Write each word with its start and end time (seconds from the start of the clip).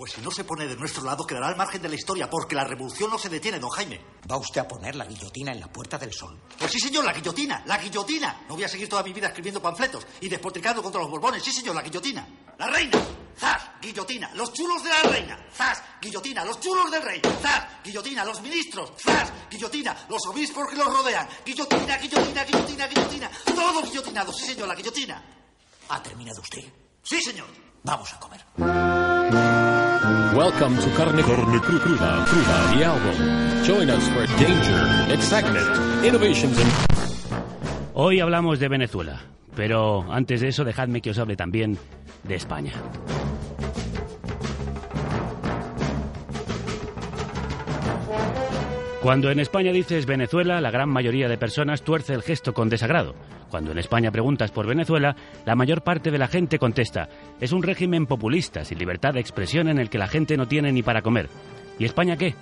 Pues 0.00 0.12
si 0.12 0.22
no 0.22 0.30
se 0.30 0.44
pone 0.44 0.66
de 0.66 0.76
nuestro 0.76 1.04
lado, 1.04 1.26
quedará 1.26 1.48
al 1.48 1.56
margen 1.56 1.82
de 1.82 1.90
la 1.90 1.94
historia, 1.94 2.30
porque 2.30 2.54
la 2.54 2.64
revolución 2.64 3.10
no 3.10 3.18
se 3.18 3.28
detiene, 3.28 3.58
don 3.58 3.68
Jaime. 3.68 4.00
¿Va 4.30 4.38
usted 4.38 4.62
a 4.62 4.66
poner 4.66 4.96
la 4.96 5.04
guillotina 5.04 5.52
en 5.52 5.60
la 5.60 5.70
Puerta 5.70 5.98
del 5.98 6.10
Sol? 6.10 6.40
Pues 6.58 6.72
sí, 6.72 6.80
señor, 6.80 7.04
la 7.04 7.12
guillotina, 7.12 7.62
la 7.66 7.76
guillotina. 7.76 8.46
No 8.48 8.54
voy 8.54 8.64
a 8.64 8.68
seguir 8.70 8.88
toda 8.88 9.02
mi 9.02 9.12
vida 9.12 9.26
escribiendo 9.26 9.60
panfletos 9.60 10.06
y 10.22 10.30
despotricando 10.30 10.82
contra 10.82 11.02
los 11.02 11.10
borbones. 11.10 11.42
Sí, 11.42 11.52
señor, 11.52 11.74
la 11.74 11.82
guillotina. 11.82 12.26
La 12.56 12.68
reina. 12.68 12.98
¡Zas! 13.38 13.72
Guillotina. 13.82 14.30
Los 14.36 14.54
chulos 14.54 14.82
de 14.82 14.88
la 14.88 15.02
reina. 15.02 15.46
¡Zas! 15.52 15.82
Guillotina. 16.00 16.46
Los 16.46 16.58
chulos 16.60 16.90
del 16.90 17.02
rey. 17.02 17.20
¡Zas! 17.42 17.66
Guillotina. 17.84 18.24
Los 18.24 18.40
ministros. 18.40 18.92
¡Zas! 18.96 19.30
Guillotina. 19.50 20.06
Los 20.08 20.26
obispos 20.28 20.66
que 20.66 20.76
los 20.76 20.86
rodean. 20.86 21.28
Guillotina, 21.44 21.98
guillotina, 21.98 22.44
guillotina, 22.44 22.86
guillotina. 22.86 23.30
Todo 23.44 23.82
guillotinado. 23.82 24.32
Sí, 24.32 24.46
señor, 24.46 24.66
la 24.66 24.76
guillotina. 24.76 25.22
¿Ha 25.90 26.02
terminado 26.02 26.40
usted? 26.40 26.64
Sí, 27.02 27.20
señor. 27.20 27.48
Vamos 27.82 28.10
a 28.14 28.18
comer. 28.18 29.69
Welcome 30.34 30.76
to 30.78 30.90
Carne, 30.96 31.22
Carne 31.22 31.60
Cru- 31.60 31.78
Cruda, 31.78 32.24
Cruda, 32.26 32.74
the 32.74 32.84
album. 32.84 33.64
Join 33.64 33.88
us 33.90 34.08
for 34.08 34.26
danger, 34.42 35.12
excitement, 35.12 36.04
innovations, 36.04 36.58
and 36.58 36.70
Hoy 37.94 38.18
hablamos 38.20 38.58
de 38.58 38.68
Venezuela, 38.68 39.20
pero 39.54 40.04
antes 40.10 40.40
de 40.40 40.48
eso 40.48 40.64
dejadme 40.64 41.00
que 41.00 41.10
os 41.10 41.18
hable 41.18 41.36
también 41.36 41.78
de 42.24 42.34
España. 42.34 42.72
Cuando 49.02 49.30
en 49.30 49.40
España 49.40 49.72
dices 49.72 50.04
Venezuela, 50.04 50.60
la 50.60 50.70
gran 50.70 50.90
mayoría 50.90 51.26
de 51.26 51.38
personas 51.38 51.80
tuerce 51.80 52.12
el 52.12 52.20
gesto 52.20 52.52
con 52.52 52.68
desagrado. 52.68 53.14
Cuando 53.48 53.72
en 53.72 53.78
España 53.78 54.10
preguntas 54.10 54.50
por 54.50 54.66
Venezuela, 54.66 55.16
la 55.46 55.56
mayor 55.56 55.80
parte 55.80 56.10
de 56.10 56.18
la 56.18 56.28
gente 56.28 56.58
contesta, 56.58 57.08
es 57.40 57.52
un 57.52 57.62
régimen 57.62 58.04
populista, 58.04 58.62
sin 58.62 58.78
libertad 58.78 59.14
de 59.14 59.20
expresión 59.20 59.68
en 59.68 59.78
el 59.78 59.88
que 59.88 59.96
la 59.96 60.06
gente 60.06 60.36
no 60.36 60.46
tiene 60.46 60.70
ni 60.70 60.82
para 60.82 61.00
comer. 61.00 61.30
¿Y 61.78 61.86
España 61.86 62.18
qué? 62.18 62.34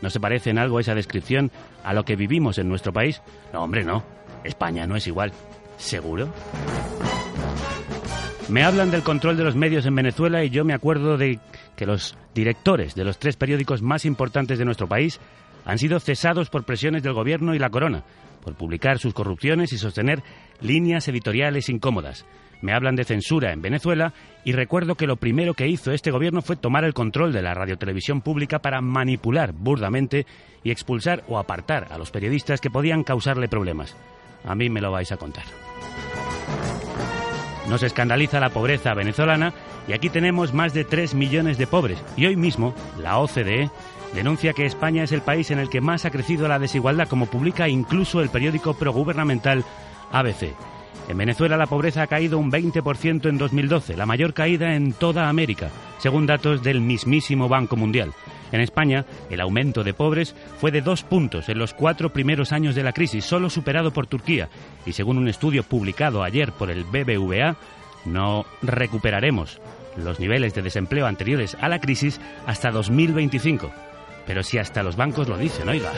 ¿No 0.00 0.10
se 0.10 0.18
parece 0.18 0.50
en 0.50 0.58
algo 0.58 0.80
esa 0.80 0.96
descripción 0.96 1.52
a 1.84 1.94
lo 1.94 2.04
que 2.04 2.16
vivimos 2.16 2.58
en 2.58 2.68
nuestro 2.68 2.92
país? 2.92 3.22
No, 3.52 3.62
hombre, 3.62 3.84
no. 3.84 4.02
España 4.42 4.88
no 4.88 4.96
es 4.96 5.06
igual. 5.06 5.30
¿Seguro? 5.76 6.28
Me 8.48 8.64
hablan 8.64 8.90
del 8.90 9.04
control 9.04 9.36
de 9.36 9.44
los 9.44 9.54
medios 9.54 9.86
en 9.86 9.94
Venezuela 9.94 10.42
y 10.42 10.50
yo 10.50 10.64
me 10.64 10.74
acuerdo 10.74 11.16
de 11.16 11.38
que 11.76 11.86
los 11.86 12.18
directores 12.34 12.96
de 12.96 13.04
los 13.04 13.18
tres 13.18 13.36
periódicos 13.36 13.82
más 13.82 14.04
importantes 14.04 14.58
de 14.58 14.64
nuestro 14.64 14.88
país 14.88 15.20
han 15.64 15.78
sido 15.78 16.00
cesados 16.00 16.50
por 16.50 16.64
presiones 16.64 17.02
del 17.02 17.12
gobierno 17.12 17.54
y 17.54 17.58
la 17.58 17.70
corona, 17.70 18.04
por 18.42 18.54
publicar 18.54 18.98
sus 18.98 19.14
corrupciones 19.14 19.72
y 19.72 19.78
sostener 19.78 20.22
líneas 20.60 21.06
editoriales 21.08 21.68
incómodas. 21.68 22.26
Me 22.60 22.72
hablan 22.72 22.94
de 22.94 23.04
censura 23.04 23.52
en 23.52 23.60
Venezuela 23.60 24.12
y 24.44 24.52
recuerdo 24.52 24.94
que 24.94 25.08
lo 25.08 25.16
primero 25.16 25.54
que 25.54 25.66
hizo 25.66 25.90
este 25.90 26.12
gobierno 26.12 26.42
fue 26.42 26.56
tomar 26.56 26.84
el 26.84 26.94
control 26.94 27.32
de 27.32 27.42
la 27.42 27.54
radiotelevisión 27.54 28.20
pública 28.20 28.60
para 28.60 28.80
manipular 28.80 29.52
burdamente 29.52 30.26
y 30.62 30.70
expulsar 30.70 31.24
o 31.26 31.38
apartar 31.38 31.88
a 31.90 31.98
los 31.98 32.12
periodistas 32.12 32.60
que 32.60 32.70
podían 32.70 33.02
causarle 33.02 33.48
problemas. 33.48 33.96
A 34.44 34.54
mí 34.54 34.70
me 34.70 34.80
lo 34.80 34.92
vais 34.92 35.10
a 35.10 35.16
contar. 35.16 35.44
Nos 37.68 37.82
escandaliza 37.82 38.38
la 38.38 38.50
pobreza 38.50 38.94
venezolana 38.94 39.52
y 39.88 39.92
aquí 39.92 40.08
tenemos 40.08 40.52
más 40.52 40.74
de 40.74 40.84
3 40.84 41.14
millones 41.14 41.58
de 41.58 41.66
pobres. 41.66 42.02
Y 42.16 42.26
hoy 42.26 42.36
mismo, 42.36 42.74
la 43.00 43.18
OCDE 43.18 43.70
denuncia 44.14 44.52
que 44.52 44.66
España 44.66 45.04
es 45.04 45.12
el 45.12 45.22
país 45.22 45.50
en 45.50 45.58
el 45.58 45.68
que 45.68 45.80
más 45.80 46.04
ha 46.04 46.10
crecido 46.10 46.48
la 46.48 46.58
desigualdad, 46.58 47.08
como 47.08 47.26
publica 47.26 47.68
incluso 47.68 48.20
el 48.20 48.28
periódico 48.28 48.74
progubernamental 48.74 49.64
ABC. 50.10 50.54
En 51.08 51.18
Venezuela 51.18 51.56
la 51.56 51.66
pobreza 51.66 52.02
ha 52.02 52.06
caído 52.06 52.38
un 52.38 52.50
20% 52.50 53.28
en 53.28 53.38
2012, 53.38 53.96
la 53.96 54.06
mayor 54.06 54.34
caída 54.34 54.74
en 54.74 54.92
toda 54.92 55.28
América, 55.28 55.70
según 55.98 56.26
datos 56.26 56.62
del 56.62 56.80
mismísimo 56.80 57.48
Banco 57.48 57.76
Mundial. 57.76 58.12
En 58.52 58.60
España, 58.60 59.06
el 59.30 59.40
aumento 59.40 59.82
de 59.82 59.94
pobres 59.94 60.36
fue 60.58 60.70
de 60.70 60.82
dos 60.82 61.02
puntos 61.02 61.48
en 61.48 61.58
los 61.58 61.74
cuatro 61.74 62.12
primeros 62.12 62.52
años 62.52 62.74
de 62.74 62.82
la 62.82 62.92
crisis, 62.92 63.24
solo 63.24 63.50
superado 63.50 63.92
por 63.92 64.06
Turquía. 64.06 64.48
Y 64.86 64.92
según 64.92 65.18
un 65.18 65.28
estudio 65.28 65.62
publicado 65.62 66.22
ayer 66.22 66.52
por 66.52 66.70
el 66.70 66.84
BBVA, 66.84 67.56
no 68.04 68.44
recuperaremos 68.60 69.60
los 69.96 70.20
niveles 70.20 70.54
de 70.54 70.62
desempleo 70.62 71.06
anteriores 71.06 71.56
a 71.60 71.68
la 71.68 71.80
crisis 71.80 72.20
hasta 72.46 72.70
2025. 72.70 73.72
Pero 74.26 74.42
si 74.42 74.58
hasta 74.58 74.82
los 74.82 74.96
bancos 74.96 75.28
lo 75.28 75.36
dicen, 75.36 75.68
oiga. 75.68 75.92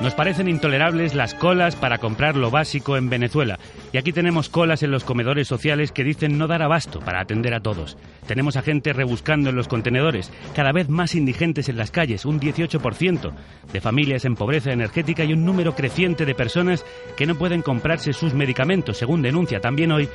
Nos 0.00 0.14
parecen 0.14 0.48
intolerables 0.48 1.14
las 1.14 1.34
colas 1.34 1.76
para 1.76 1.98
comprar 1.98 2.34
lo 2.34 2.50
básico 2.50 2.96
en 2.96 3.10
Venezuela. 3.10 3.58
Y 3.92 3.98
aquí 3.98 4.12
tenemos 4.12 4.48
colas 4.48 4.82
en 4.82 4.90
los 4.90 5.04
comedores 5.04 5.46
sociales 5.46 5.92
que 5.92 6.04
dicen 6.04 6.38
no 6.38 6.46
dar 6.46 6.62
abasto 6.62 7.00
para 7.00 7.20
atender 7.20 7.52
a 7.52 7.60
todos. 7.60 7.98
Tenemos 8.26 8.56
a 8.56 8.62
gente 8.62 8.94
rebuscando 8.94 9.50
en 9.50 9.56
los 9.56 9.68
contenedores, 9.68 10.32
cada 10.54 10.72
vez 10.72 10.88
más 10.88 11.14
indigentes 11.14 11.68
en 11.68 11.76
las 11.76 11.90
calles, 11.90 12.24
un 12.24 12.40
18% 12.40 13.32
de 13.70 13.80
familias 13.82 14.24
en 14.24 14.36
pobreza 14.36 14.72
energética 14.72 15.24
y 15.24 15.34
un 15.34 15.44
número 15.44 15.74
creciente 15.74 16.24
de 16.24 16.34
personas 16.34 16.86
que 17.18 17.26
no 17.26 17.34
pueden 17.34 17.60
comprarse 17.60 18.14
sus 18.14 18.32
medicamentos, 18.32 18.96
según 18.96 19.20
denuncia 19.20 19.60
también 19.60 19.92
hoy 19.92 20.08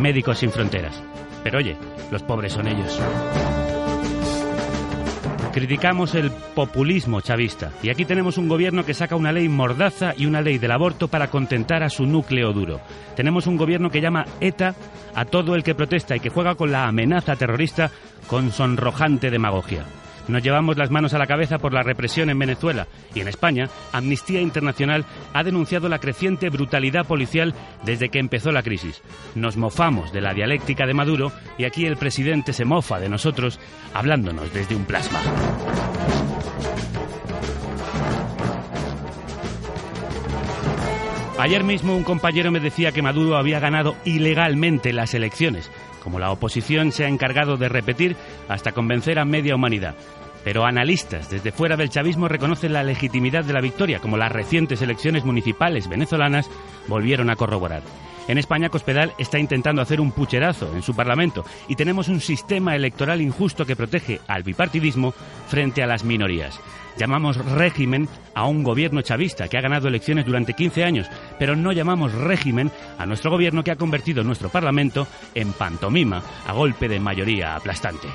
Médicos 0.00 0.40
Sin 0.40 0.50
Fronteras. 0.50 1.00
Pero 1.44 1.58
oye, 1.58 1.76
los 2.10 2.24
pobres 2.24 2.54
son 2.54 2.66
ellos. 2.66 3.00
Criticamos 5.52 6.14
el 6.14 6.30
populismo 6.30 7.20
chavista 7.20 7.72
y 7.82 7.90
aquí 7.90 8.04
tenemos 8.04 8.38
un 8.38 8.48
gobierno 8.48 8.84
que 8.84 8.94
saca 8.94 9.16
una 9.16 9.32
ley 9.32 9.48
mordaza 9.48 10.14
y 10.16 10.26
una 10.26 10.42
ley 10.42 10.58
del 10.58 10.70
aborto 10.70 11.08
para 11.08 11.28
contentar 11.28 11.82
a 11.82 11.90
su 11.90 12.06
núcleo 12.06 12.52
duro. 12.52 12.80
Tenemos 13.16 13.48
un 13.48 13.56
gobierno 13.56 13.90
que 13.90 14.00
llama 14.00 14.26
ETA 14.40 14.76
a 15.12 15.24
todo 15.24 15.56
el 15.56 15.64
que 15.64 15.74
protesta 15.74 16.14
y 16.14 16.20
que 16.20 16.30
juega 16.30 16.54
con 16.54 16.70
la 16.70 16.86
amenaza 16.86 17.34
terrorista 17.34 17.90
con 18.28 18.52
sonrojante 18.52 19.28
demagogia. 19.28 19.84
Nos 20.30 20.44
llevamos 20.44 20.76
las 20.76 20.92
manos 20.92 21.12
a 21.12 21.18
la 21.18 21.26
cabeza 21.26 21.58
por 21.58 21.74
la 21.74 21.82
represión 21.82 22.30
en 22.30 22.38
Venezuela 22.38 22.86
y 23.14 23.20
en 23.20 23.26
España, 23.26 23.68
Amnistía 23.92 24.40
Internacional 24.40 25.04
ha 25.32 25.42
denunciado 25.42 25.88
la 25.88 25.98
creciente 25.98 26.50
brutalidad 26.50 27.04
policial 27.04 27.52
desde 27.84 28.10
que 28.10 28.20
empezó 28.20 28.52
la 28.52 28.62
crisis. 28.62 29.02
Nos 29.34 29.56
mofamos 29.56 30.12
de 30.12 30.20
la 30.20 30.32
dialéctica 30.32 30.86
de 30.86 30.94
Maduro 30.94 31.32
y 31.58 31.64
aquí 31.64 31.84
el 31.84 31.96
presidente 31.96 32.52
se 32.52 32.64
mofa 32.64 33.00
de 33.00 33.08
nosotros 33.08 33.58
hablándonos 33.92 34.54
desde 34.54 34.76
un 34.76 34.84
plasma. 34.84 35.20
Ayer 41.40 41.64
mismo 41.64 41.96
un 41.96 42.04
compañero 42.04 42.52
me 42.52 42.60
decía 42.60 42.92
que 42.92 43.02
Maduro 43.02 43.36
había 43.36 43.58
ganado 43.58 43.96
ilegalmente 44.04 44.92
las 44.92 45.12
elecciones, 45.14 45.72
como 46.04 46.20
la 46.20 46.30
oposición 46.30 46.92
se 46.92 47.04
ha 47.04 47.08
encargado 47.08 47.56
de 47.56 47.68
repetir 47.68 48.14
hasta 48.48 48.72
convencer 48.72 49.18
a 49.18 49.24
media 49.24 49.56
humanidad. 49.56 49.96
Pero 50.44 50.64
analistas 50.64 51.30
desde 51.30 51.52
fuera 51.52 51.76
del 51.76 51.90
chavismo 51.90 52.28
reconocen 52.28 52.72
la 52.72 52.82
legitimidad 52.82 53.44
de 53.44 53.52
la 53.52 53.60
victoria, 53.60 54.00
como 54.00 54.16
las 54.16 54.32
recientes 54.32 54.82
elecciones 54.82 55.24
municipales 55.24 55.88
venezolanas 55.88 56.50
volvieron 56.88 57.30
a 57.30 57.36
corroborar. 57.36 57.82
En 58.28 58.38
España, 58.38 58.68
Cospedal 58.68 59.12
está 59.18 59.38
intentando 59.38 59.82
hacer 59.82 60.00
un 60.00 60.12
pucherazo 60.12 60.72
en 60.74 60.82
su 60.82 60.94
Parlamento 60.94 61.44
y 61.66 61.74
tenemos 61.74 62.08
un 62.08 62.20
sistema 62.20 62.76
electoral 62.76 63.20
injusto 63.20 63.66
que 63.66 63.74
protege 63.74 64.20
al 64.28 64.44
bipartidismo 64.44 65.12
frente 65.48 65.82
a 65.82 65.86
las 65.86 66.04
minorías. 66.04 66.60
Llamamos 66.96 67.36
régimen 67.38 68.08
a 68.34 68.46
un 68.46 68.62
gobierno 68.62 69.02
chavista 69.02 69.48
que 69.48 69.58
ha 69.58 69.62
ganado 69.62 69.88
elecciones 69.88 70.26
durante 70.26 70.54
15 70.54 70.84
años, 70.84 71.08
pero 71.38 71.56
no 71.56 71.72
llamamos 71.72 72.12
régimen 72.12 72.70
a 72.98 73.06
nuestro 73.06 73.30
gobierno 73.30 73.64
que 73.64 73.72
ha 73.72 73.76
convertido 73.76 74.22
nuestro 74.22 74.48
Parlamento 74.48 75.08
en 75.34 75.52
pantomima 75.52 76.22
a 76.46 76.52
golpe 76.52 76.88
de 76.88 77.00
mayoría 77.00 77.56
aplastante. 77.56 78.06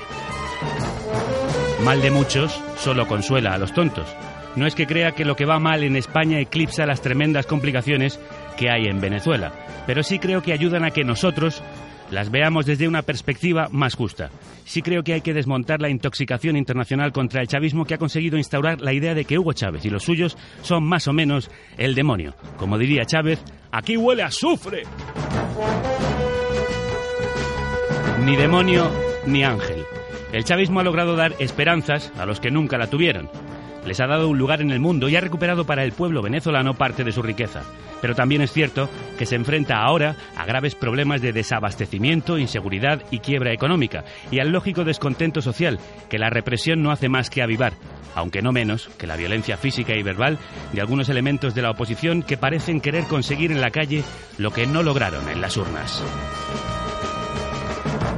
Mal 1.86 2.02
de 2.02 2.10
muchos 2.10 2.60
solo 2.78 3.06
consuela 3.06 3.54
a 3.54 3.58
los 3.58 3.72
tontos. 3.72 4.08
No 4.56 4.66
es 4.66 4.74
que 4.74 4.88
crea 4.88 5.12
que 5.12 5.24
lo 5.24 5.36
que 5.36 5.44
va 5.44 5.60
mal 5.60 5.84
en 5.84 5.94
España 5.94 6.40
eclipsa 6.40 6.84
las 6.84 7.00
tremendas 7.00 7.46
complicaciones 7.46 8.18
que 8.56 8.68
hay 8.68 8.86
en 8.86 9.00
Venezuela, 9.00 9.52
pero 9.86 10.02
sí 10.02 10.18
creo 10.18 10.42
que 10.42 10.52
ayudan 10.52 10.84
a 10.84 10.90
que 10.90 11.04
nosotros 11.04 11.62
las 12.10 12.32
veamos 12.32 12.66
desde 12.66 12.88
una 12.88 13.02
perspectiva 13.02 13.68
más 13.70 13.94
justa. 13.94 14.30
Sí 14.64 14.82
creo 14.82 15.04
que 15.04 15.12
hay 15.12 15.20
que 15.20 15.32
desmontar 15.32 15.80
la 15.80 15.88
intoxicación 15.88 16.56
internacional 16.56 17.12
contra 17.12 17.40
el 17.40 17.46
chavismo 17.46 17.84
que 17.84 17.94
ha 17.94 17.98
conseguido 17.98 18.36
instaurar 18.36 18.80
la 18.80 18.92
idea 18.92 19.14
de 19.14 19.24
que 19.24 19.38
Hugo 19.38 19.52
Chávez 19.52 19.84
y 19.84 19.90
los 19.90 20.02
suyos 20.02 20.36
son 20.62 20.82
más 20.82 21.06
o 21.06 21.12
menos 21.12 21.52
el 21.78 21.94
demonio. 21.94 22.34
Como 22.56 22.78
diría 22.78 23.04
Chávez, 23.04 23.44
aquí 23.70 23.96
huele 23.96 24.24
a 24.24 24.26
azufre. 24.26 24.82
Ni 28.24 28.34
demonio 28.34 28.90
ni 29.24 29.44
ángel. 29.44 29.75
El 30.32 30.44
chavismo 30.44 30.80
ha 30.80 30.84
logrado 30.84 31.16
dar 31.16 31.34
esperanzas 31.38 32.12
a 32.18 32.26
los 32.26 32.40
que 32.40 32.50
nunca 32.50 32.78
la 32.78 32.88
tuvieron. 32.88 33.28
Les 33.86 34.00
ha 34.00 34.06
dado 34.06 34.28
un 34.28 34.38
lugar 34.38 34.60
en 34.60 34.72
el 34.72 34.80
mundo 34.80 35.08
y 35.08 35.14
ha 35.14 35.20
recuperado 35.20 35.64
para 35.64 35.84
el 35.84 35.92
pueblo 35.92 36.20
venezolano 36.20 36.74
parte 36.74 37.04
de 37.04 37.12
su 37.12 37.22
riqueza. 37.22 37.62
Pero 38.00 38.14
también 38.14 38.42
es 38.42 38.52
cierto 38.52 38.88
que 39.16 39.26
se 39.26 39.36
enfrenta 39.36 39.78
ahora 39.78 40.16
a 40.36 40.44
graves 40.44 40.74
problemas 40.74 41.22
de 41.22 41.32
desabastecimiento, 41.32 42.36
inseguridad 42.36 43.02
y 43.10 43.20
quiebra 43.20 43.52
económica, 43.52 44.04
y 44.30 44.40
al 44.40 44.50
lógico 44.50 44.84
descontento 44.84 45.40
social 45.40 45.78
que 46.10 46.18
la 46.18 46.30
represión 46.30 46.82
no 46.82 46.90
hace 46.90 47.08
más 47.08 47.30
que 47.30 47.42
avivar, 47.42 47.74
aunque 48.16 48.42
no 48.42 48.50
menos 48.50 48.88
que 48.98 49.06
la 49.06 49.16
violencia 49.16 49.56
física 49.56 49.96
y 49.96 50.02
verbal 50.02 50.38
de 50.72 50.80
algunos 50.80 51.08
elementos 51.08 51.54
de 51.54 51.62
la 51.62 51.70
oposición 51.70 52.22
que 52.22 52.36
parecen 52.36 52.80
querer 52.80 53.04
conseguir 53.04 53.52
en 53.52 53.60
la 53.60 53.70
calle 53.70 54.02
lo 54.36 54.50
que 54.50 54.66
no 54.66 54.82
lograron 54.82 55.28
en 55.28 55.40
las 55.40 55.56
urnas. 55.56 56.02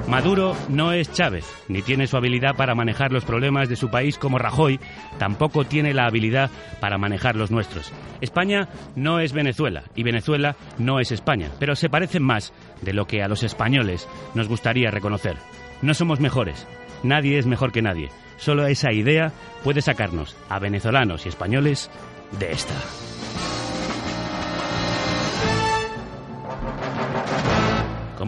Maduro 0.09 0.57
no 0.71 0.93
es 0.93 1.13
Chávez, 1.13 1.45
ni 1.69 1.83
tiene 1.83 2.07
su 2.07 2.17
habilidad 2.17 2.57
para 2.57 2.75
manejar 2.75 3.13
los 3.13 3.27
problemas 3.27 3.69
de 3.69 3.77
su 3.77 3.91
país 3.91 4.17
como 4.17 4.39
Rajoy, 4.39 4.81
tampoco 5.19 5.65
tiene 5.65 5.93
la 5.93 6.07
habilidad 6.07 6.51
para 6.81 6.97
manejar 6.97 7.37
los 7.37 7.51
nuestros. 7.51 7.93
España 8.23 8.71
no 8.97 9.21
es 9.21 9.35
Venezuela 9.35 9.85
y 9.95 10.05
Venezuela 10.05 10.57
no 10.79 10.99
es 10.99 11.13
España, 11.13 11.51
pero 11.61 11.77
se 11.77 11.91
parecen 11.91 12.23
más 12.23 12.55
de 12.81 12.95
lo 12.95 13.05
que 13.05 13.23
a 13.23 13.29
los 13.29 13.43
españoles 13.43 14.09
nos 14.35 14.49
gustaría 14.49 14.91
reconocer. 14.91 15.37
No 15.83 15.93
somos 15.93 16.21
mejores, 16.21 16.67
nadie 17.03 17.39
es 17.39 17.47
mejor 17.47 17.71
que 17.71 17.83
nadie. 17.83 18.09
Solo 18.39 18.67
esa 18.67 18.91
idea 18.91 19.33
puede 19.63 19.83
sacarnos 19.83 20.39
a 20.49 20.59
venezolanos 20.59 21.27
y 21.27 21.29
españoles 21.29 21.91
de 22.39 22.51
esta. 22.51 22.75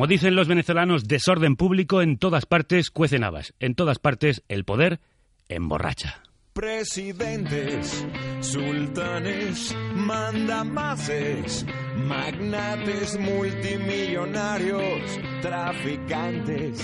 Como 0.00 0.08
dicen 0.08 0.34
los 0.34 0.48
venezolanos, 0.48 1.06
desorden 1.06 1.56
público 1.56 2.00
en 2.00 2.16
todas 2.16 2.46
partes 2.46 2.90
cuecen 2.90 3.22
habas. 3.22 3.52
En 3.60 3.74
todas 3.74 3.98
partes 3.98 4.42
el 4.48 4.64
poder 4.64 4.98
emborracha. 5.46 6.22
Presidentes, 6.54 8.06
sultanes, 8.40 9.76
mandamases, 9.94 11.66
magnates 11.96 13.20
multimillonarios, 13.20 15.02
traficantes, 15.42 16.80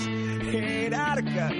jerarcas, 0.51 1.53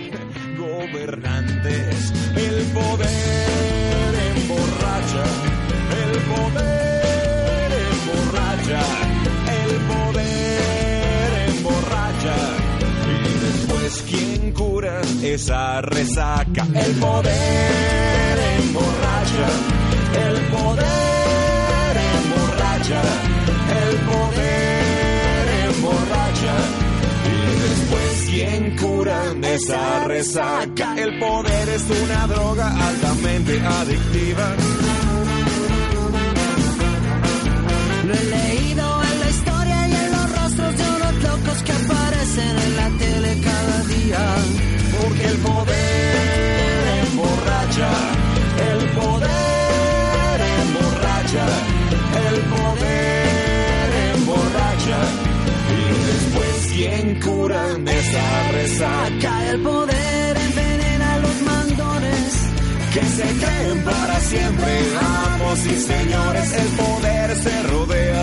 gobernantes. 0.60 2.14
El 2.36 2.66
poder 2.72 4.14
emborracha, 4.38 5.24
el 6.06 6.22
poder 6.22 7.72
emborracha, 7.90 8.80
el 9.66 9.76
poder. 9.88 10.47
Y 12.34 13.40
después, 13.46 14.04
¿quién 14.10 14.52
cura 14.52 15.02
esa 15.24 15.82
resaca? 15.82 16.68
El 16.74 16.96
poder 16.96 18.38
emborracha, 18.60 19.48
el 20.28 20.38
poder 20.56 21.98
emborracha, 22.18 23.02
el 23.88 23.96
poder 24.12 25.48
emborracha. 25.70 26.56
Y 27.26 27.60
después, 27.68 28.12
¿quién 28.30 28.76
cura 28.78 29.20
esa 29.44 30.04
resaca? 30.06 30.96
El 30.98 31.20
poder 31.20 31.70
es 31.70 31.84
una 31.90 32.28
droga 32.28 32.88
altamente 32.88 33.60
adictiva. 33.60 34.56
Lo 38.06 38.14
he 38.14 38.24
leído 38.24 38.97
en 42.38 42.76
la 42.76 42.90
tele 42.98 43.38
cada 43.42 43.84
día. 43.84 44.24
Porque 45.00 45.26
el 45.26 45.38
poder 45.38 46.84
emborracha, 47.04 47.90
el 48.72 48.82
poder 49.00 50.40
emborracha, 50.62 51.46
el 52.28 52.38
poder 52.56 53.90
emborracha. 54.16 55.00
Y 55.78 55.84
después, 56.12 56.54
¿quién 56.74 57.20
cura 57.22 57.64
esa 58.00 58.52
resaca? 58.52 59.50
El 59.52 59.62
poder 59.62 60.38
envenena 60.38 61.14
a 61.14 61.20
los 61.20 61.42
mandones. 61.42 62.32
Que 62.94 63.04
se 63.18 63.28
creen 63.42 63.84
para 63.84 64.20
siempre 64.22 64.72
amos 65.00 65.66
y 65.66 65.80
señores. 65.80 66.54
El 66.54 66.68
poder 66.84 67.36
se 67.36 67.64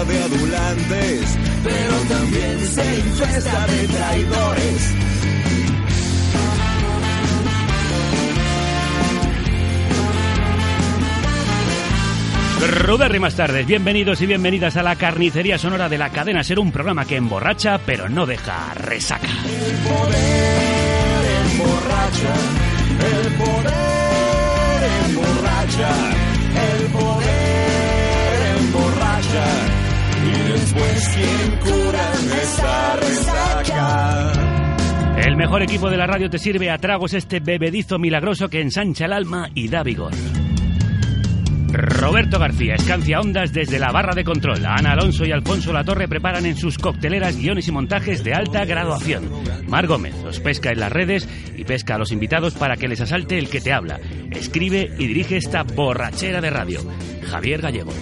de 0.06 0.22
adulantes, 0.22 1.38
pero 1.62 1.94
también 2.08 2.60
se 2.66 2.98
infesta 2.98 3.66
de 3.66 3.88
traidores. 3.88 4.94
Rudérrimas 12.70 13.34
tardes, 13.34 13.66
bienvenidos 13.66 14.22
y 14.22 14.26
bienvenidas 14.26 14.76
a 14.76 14.82
la 14.82 14.96
carnicería 14.96 15.58
sonora 15.58 15.88
de 15.88 15.98
la 15.98 16.10
cadena 16.10 16.42
Ser, 16.42 16.58
un 16.58 16.72
programa 16.72 17.04
que 17.04 17.16
emborracha 17.16 17.78
pero 17.78 18.08
no 18.08 18.24
deja 18.26 18.72
resaca. 18.74 19.28
El 19.28 19.76
poder 19.76 21.24
emborracha, 21.52 22.34
el 23.00 23.32
poder 23.34 23.74
emborracha, 25.08 25.90
el 26.72 26.86
poder 26.92 28.56
emborracha. 28.58 29.73
Después, 30.54 31.08
¿quién 31.16 31.58
cura 31.58 32.12
esa 32.42 32.96
resaca? 32.96 34.32
El 35.26 35.36
mejor 35.36 35.62
equipo 35.62 35.90
de 35.90 35.96
la 35.96 36.06
radio 36.06 36.30
te 36.30 36.38
sirve 36.38 36.70
a 36.70 36.78
tragos 36.78 37.12
este 37.14 37.40
bebedizo 37.40 37.98
milagroso 37.98 38.48
que 38.48 38.60
ensancha 38.60 39.06
el 39.06 39.12
alma 39.14 39.48
y 39.52 39.68
da 39.68 39.82
vigor. 39.82 40.12
Roberto 41.74 42.38
García 42.38 42.76
escancia 42.76 43.20
ondas 43.20 43.52
desde 43.52 43.80
la 43.80 43.90
barra 43.90 44.14
de 44.14 44.22
control. 44.22 44.64
Ana 44.64 44.92
Alonso 44.92 45.24
y 45.24 45.32
Alfonso 45.32 45.72
Latorre 45.72 46.06
preparan 46.06 46.46
en 46.46 46.56
sus 46.56 46.78
cocteleras 46.78 47.36
guiones 47.36 47.66
y 47.66 47.72
montajes 47.72 48.22
de 48.22 48.32
alta 48.32 48.64
graduación. 48.64 49.28
Mar 49.66 49.88
Gómez 49.88 50.14
os 50.24 50.38
pesca 50.38 50.70
en 50.70 50.78
las 50.78 50.92
redes 50.92 51.28
y 51.56 51.64
pesca 51.64 51.96
a 51.96 51.98
los 51.98 52.12
invitados 52.12 52.54
para 52.54 52.76
que 52.76 52.86
les 52.86 53.00
asalte 53.00 53.38
el 53.38 53.48
que 53.48 53.60
te 53.60 53.72
habla. 53.72 53.98
Escribe 54.30 54.92
y 54.98 55.06
dirige 55.08 55.36
esta 55.36 55.64
borrachera 55.64 56.40
de 56.40 56.50
radio. 56.50 56.80
Javier 57.28 57.60
Gallego. 57.60 57.92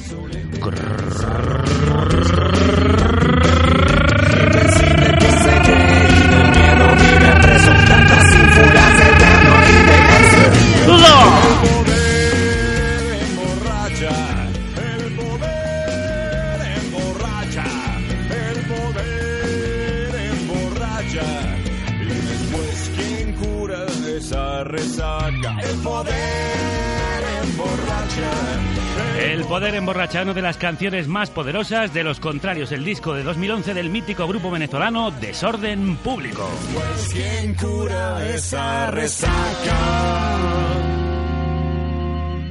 El 29.42 29.48
poder 29.48 29.74
emborracha, 29.74 30.22
una 30.22 30.34
de 30.34 30.40
las 30.40 30.56
canciones 30.56 31.08
más 31.08 31.28
poderosas 31.28 31.92
de 31.92 32.04
Los 32.04 32.20
Contrarios, 32.20 32.70
el 32.70 32.84
disco 32.84 33.12
de 33.12 33.24
2011 33.24 33.74
del 33.74 33.90
mítico 33.90 34.28
grupo 34.28 34.52
venezolano 34.52 35.10
Desorden 35.10 35.96
Público. 35.96 36.48
Pues, 36.72 37.08
¿quién 37.12 37.54
cura 37.56 38.24
esa 38.32 38.92
resaca? 38.92 39.36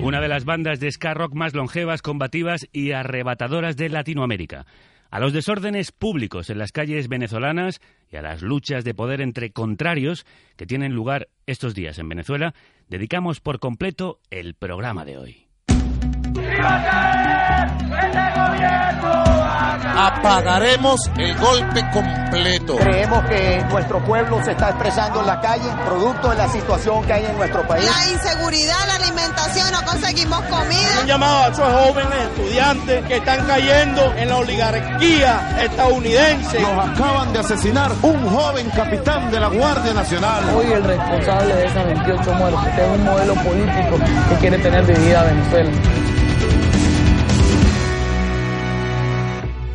Una 0.01 0.19
de 0.19 0.27
las 0.27 0.43
bandas 0.43 0.81
de 0.81 0.91
ska 0.91 1.13
rock 1.13 1.33
más 1.33 1.53
longevas, 1.53 2.01
combativas 2.01 2.67
y 2.73 2.91
arrebatadoras 2.91 3.77
de 3.77 3.87
Latinoamérica. 3.87 4.65
A 5.09 5.21
los 5.21 5.31
desórdenes 5.31 5.93
públicos 5.93 6.49
en 6.49 6.57
las 6.57 6.73
calles 6.73 7.07
venezolanas 7.07 7.79
y 8.11 8.17
a 8.17 8.21
las 8.21 8.41
luchas 8.41 8.83
de 8.83 8.93
poder 8.93 9.21
entre 9.21 9.51
contrarios 9.51 10.25
que 10.57 10.65
tienen 10.65 10.93
lugar 10.93 11.29
estos 11.45 11.73
días 11.73 11.97
en 11.99 12.09
Venezuela, 12.09 12.53
dedicamos 12.89 13.39
por 13.39 13.59
completo 13.59 14.19
el 14.29 14.55
programa 14.55 15.05
de 15.05 15.17
hoy. 15.17 15.50
Apagaremos 20.01 20.99
el 21.17 21.37
golpe 21.37 21.83
completo. 21.91 22.77
Creemos 22.77 23.23
que 23.25 23.63
nuestro 23.69 24.03
pueblo 24.03 24.43
se 24.43 24.51
está 24.51 24.69
expresando 24.69 25.21
en 25.21 25.27
la 25.27 25.39
calle, 25.41 25.69
producto 25.85 26.29
de 26.29 26.35
la 26.37 26.47
situación 26.49 27.03
que 27.05 27.13
hay 27.13 27.25
en 27.25 27.37
nuestro 27.37 27.67
país. 27.67 27.85
La 27.85 28.11
inseguridad, 28.11 28.87
la 28.87 28.95
alimentación, 28.95 29.71
no 29.71 29.83
conseguimos 29.85 30.41
comida. 30.43 30.99
Un 31.01 31.07
llamado 31.07 31.43
a 31.43 31.47
esos 31.49 31.73
jóvenes 31.73 32.19
estudiantes 32.29 33.05
que 33.05 33.15
están 33.17 33.45
cayendo 33.45 34.13
en 34.15 34.29
la 34.29 34.37
oligarquía 34.37 35.57
estadounidense. 35.61 36.59
Nos 36.59 36.89
acaban 36.89 37.33
de 37.33 37.39
asesinar 37.39 37.91
un 38.01 38.29
joven 38.29 38.69
capitán 38.71 39.31
de 39.31 39.39
la 39.39 39.47
Guardia 39.47 39.93
Nacional. 39.93 40.43
Hoy 40.55 40.71
el 40.71 40.83
responsable 40.83 41.55
de 41.55 41.65
esas 41.65 41.85
28 41.85 42.33
muertes 42.33 42.77
es 42.77 42.87
un 42.87 43.03
modelo 43.03 43.35
político 43.35 43.97
que 44.29 44.35
quiere 44.39 44.57
tener 44.57 44.85
dividida 44.85 45.23
Venezuela. 45.23 46.10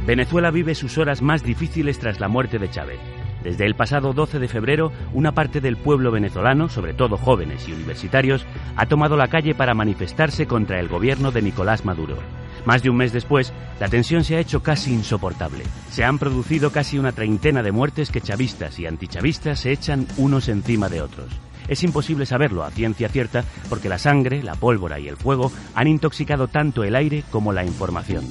Venezuela 0.06 0.52
vive 0.52 0.76
sus 0.76 0.98
horas 0.98 1.20
más 1.20 1.42
difíciles 1.42 1.98
tras 1.98 2.20
la 2.20 2.28
muerte 2.28 2.60
de 2.60 2.70
Chávez. 2.70 3.00
Desde 3.42 3.66
el 3.66 3.74
pasado 3.74 4.12
12 4.12 4.38
de 4.38 4.46
febrero, 4.46 4.92
una 5.12 5.32
parte 5.32 5.60
del 5.60 5.76
pueblo 5.76 6.12
venezolano, 6.12 6.68
sobre 6.68 6.94
todo 6.94 7.16
jóvenes 7.16 7.68
y 7.68 7.72
universitarios, 7.72 8.46
ha 8.76 8.86
tomado 8.86 9.16
la 9.16 9.26
calle 9.26 9.56
para 9.56 9.74
manifestarse 9.74 10.46
contra 10.46 10.78
el 10.78 10.88
gobierno 10.88 11.32
de 11.32 11.42
Nicolás 11.42 11.84
Maduro. 11.84 12.18
Más 12.64 12.84
de 12.84 12.90
un 12.90 12.96
mes 12.96 13.12
después, 13.12 13.52
la 13.80 13.88
tensión 13.88 14.22
se 14.22 14.36
ha 14.36 14.40
hecho 14.40 14.62
casi 14.62 14.92
insoportable. 14.92 15.64
Se 15.90 16.04
han 16.04 16.18
producido 16.18 16.70
casi 16.70 16.98
una 16.98 17.10
treintena 17.10 17.64
de 17.64 17.72
muertes 17.72 18.10
que 18.10 18.20
chavistas 18.20 18.78
y 18.78 18.86
antichavistas 18.86 19.58
se 19.58 19.72
echan 19.72 20.06
unos 20.16 20.48
encima 20.48 20.88
de 20.88 21.02
otros. 21.02 21.28
Es 21.68 21.82
imposible 21.82 22.26
saberlo 22.26 22.64
a 22.64 22.70
ciencia 22.70 23.08
cierta 23.08 23.44
porque 23.68 23.88
la 23.88 23.98
sangre, 23.98 24.42
la 24.42 24.54
pólvora 24.54 24.98
y 24.98 25.08
el 25.08 25.16
fuego 25.16 25.52
han 25.74 25.88
intoxicado 25.88 26.48
tanto 26.48 26.84
el 26.84 26.96
aire 26.96 27.24
como 27.30 27.52
la 27.52 27.64
información. 27.64 28.24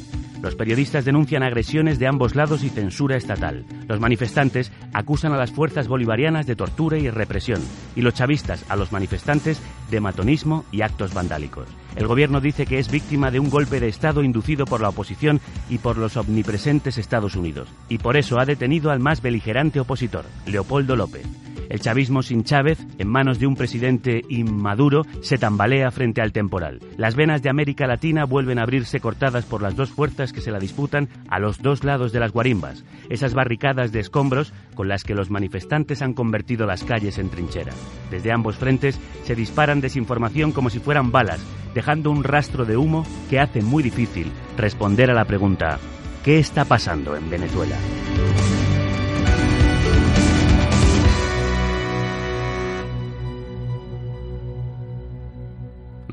Los 0.46 0.54
periodistas 0.54 1.06
denuncian 1.06 1.42
agresiones 1.42 1.98
de 1.98 2.06
ambos 2.06 2.36
lados 2.36 2.63
y 2.63 2.70
censura 2.70 3.18
estatal. 3.18 3.65
Los 3.88 4.00
manifestantes 4.00 4.72
acusan 4.94 5.34
a 5.34 5.38
las 5.38 5.51
fuerzas 5.51 5.88
bolivarianas 5.88 6.46
de 6.46 6.56
tortura 6.56 7.00
y 7.00 7.10
represión. 7.10 7.62
Y 7.96 8.01
los 8.01 8.13
chavistas 8.13 8.63
a 8.70 8.75
los 8.75 8.92
manifestantes 8.92 9.60
de 9.89 10.00
matonismo 10.00 10.63
y 10.72 10.84
actos 10.84 11.15
vandálicos. 11.15 11.68
El 11.96 12.06
gobierno 12.06 12.42
dice 12.42 12.68
que 12.68 12.77
es 12.77 12.92
víctima 12.92 13.32
de 13.32 13.39
un 13.39 13.50
golpe 13.50 13.80
de 13.80 13.88
Estado 13.88 14.22
inducido 14.22 14.65
por 14.65 14.82
la 14.82 14.89
oposición 14.89 15.42
y 15.68 15.80
por 15.80 15.98
los 15.98 16.15
omnipresentes 16.15 17.00
Estados 17.00 17.36
Unidos. 17.36 17.68
Y 17.89 17.98
por 17.98 18.15
eso 18.15 18.38
ha 18.38 18.46
detenido 18.46 18.92
al 18.92 19.00
más 19.00 19.24
beligerante 19.24 19.80
opositor, 19.80 20.25
Leopoldo 20.46 20.96
López. 20.96 21.25
El 21.69 21.79
chavismo 21.79 22.22
sin 22.24 22.43
Chávez, 22.43 22.79
en 22.98 23.07
manos 23.07 23.39
de 23.39 23.48
un 23.48 23.55
presidente 23.55 24.22
inmaduro, 24.29 25.03
se 25.22 25.38
tambalea 25.38 25.91
frente 25.91 26.22
al 26.22 26.31
temporal. 26.31 26.79
Las 26.98 27.15
venas 27.15 27.41
de 27.41 27.50
América 27.50 27.88
Latina 27.88 28.25
vuelven 28.25 28.60
a 28.60 28.63
abrirse 28.63 29.00
cortadas 29.00 29.45
por 29.45 29.62
las 29.62 29.75
dos 29.75 29.89
fuerzas 29.89 30.34
que 30.34 30.41
se 30.41 30.51
la 30.51 30.60
disputan 30.60 31.10
a 31.29 31.39
los 31.39 31.62
dos 31.62 31.84
lados 31.84 32.12
de 32.12 32.19
las 32.19 32.31
guarimbas, 32.31 32.84
esas 33.10 33.34
barricadas 33.34 33.91
de 33.91 34.00
escombros 34.00 34.53
con 34.75 34.88
las 34.88 35.03
que 35.03 35.15
los 35.15 35.29
manifestantes 35.29 36.01
han 36.01 36.13
convertido 36.13 36.65
las 36.65 36.84
calles 36.84 37.17
en 37.17 37.29
trincheras. 37.29 37.75
Desde 38.12 38.31
ambos 38.31 38.57
frentes 38.57 39.00
se 39.24 39.36
disparan 39.36 39.81
desinformación 39.81 40.51
como 40.51 40.69
si 40.69 40.79
fueran 40.79 41.12
balas, 41.12 41.45
dejando 41.74 42.12
un 42.12 42.24
rastro 42.24 42.65
de 42.65 42.77
humo 42.77 43.05
que 43.29 43.39
hace 43.39 43.62
muy 43.62 43.84
difícil 43.84 44.31
responder 44.57 45.12
a 45.12 45.13
la 45.13 45.25
pregunta 45.25 45.79
¿qué 46.24 46.39
está 46.39 46.65
pasando 46.65 47.15
en 47.15 47.29
Venezuela? 47.29 47.77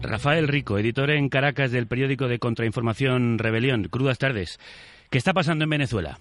Rafael 0.03 0.49
Rico, 0.49 0.79
editor 0.79 1.11
en 1.11 1.29
Caracas 1.29 1.71
del 1.71 1.87
periódico 1.87 2.29
de 2.29 2.39
contrainformación 2.39 3.39
Rebelión. 3.39 3.85
Crudas 3.85 4.19
tardes. 4.19 4.59
¿Qué 5.11 5.19
está 5.19 5.33
pasando 5.33 5.65
en 5.65 5.71
Venezuela? 5.71 6.19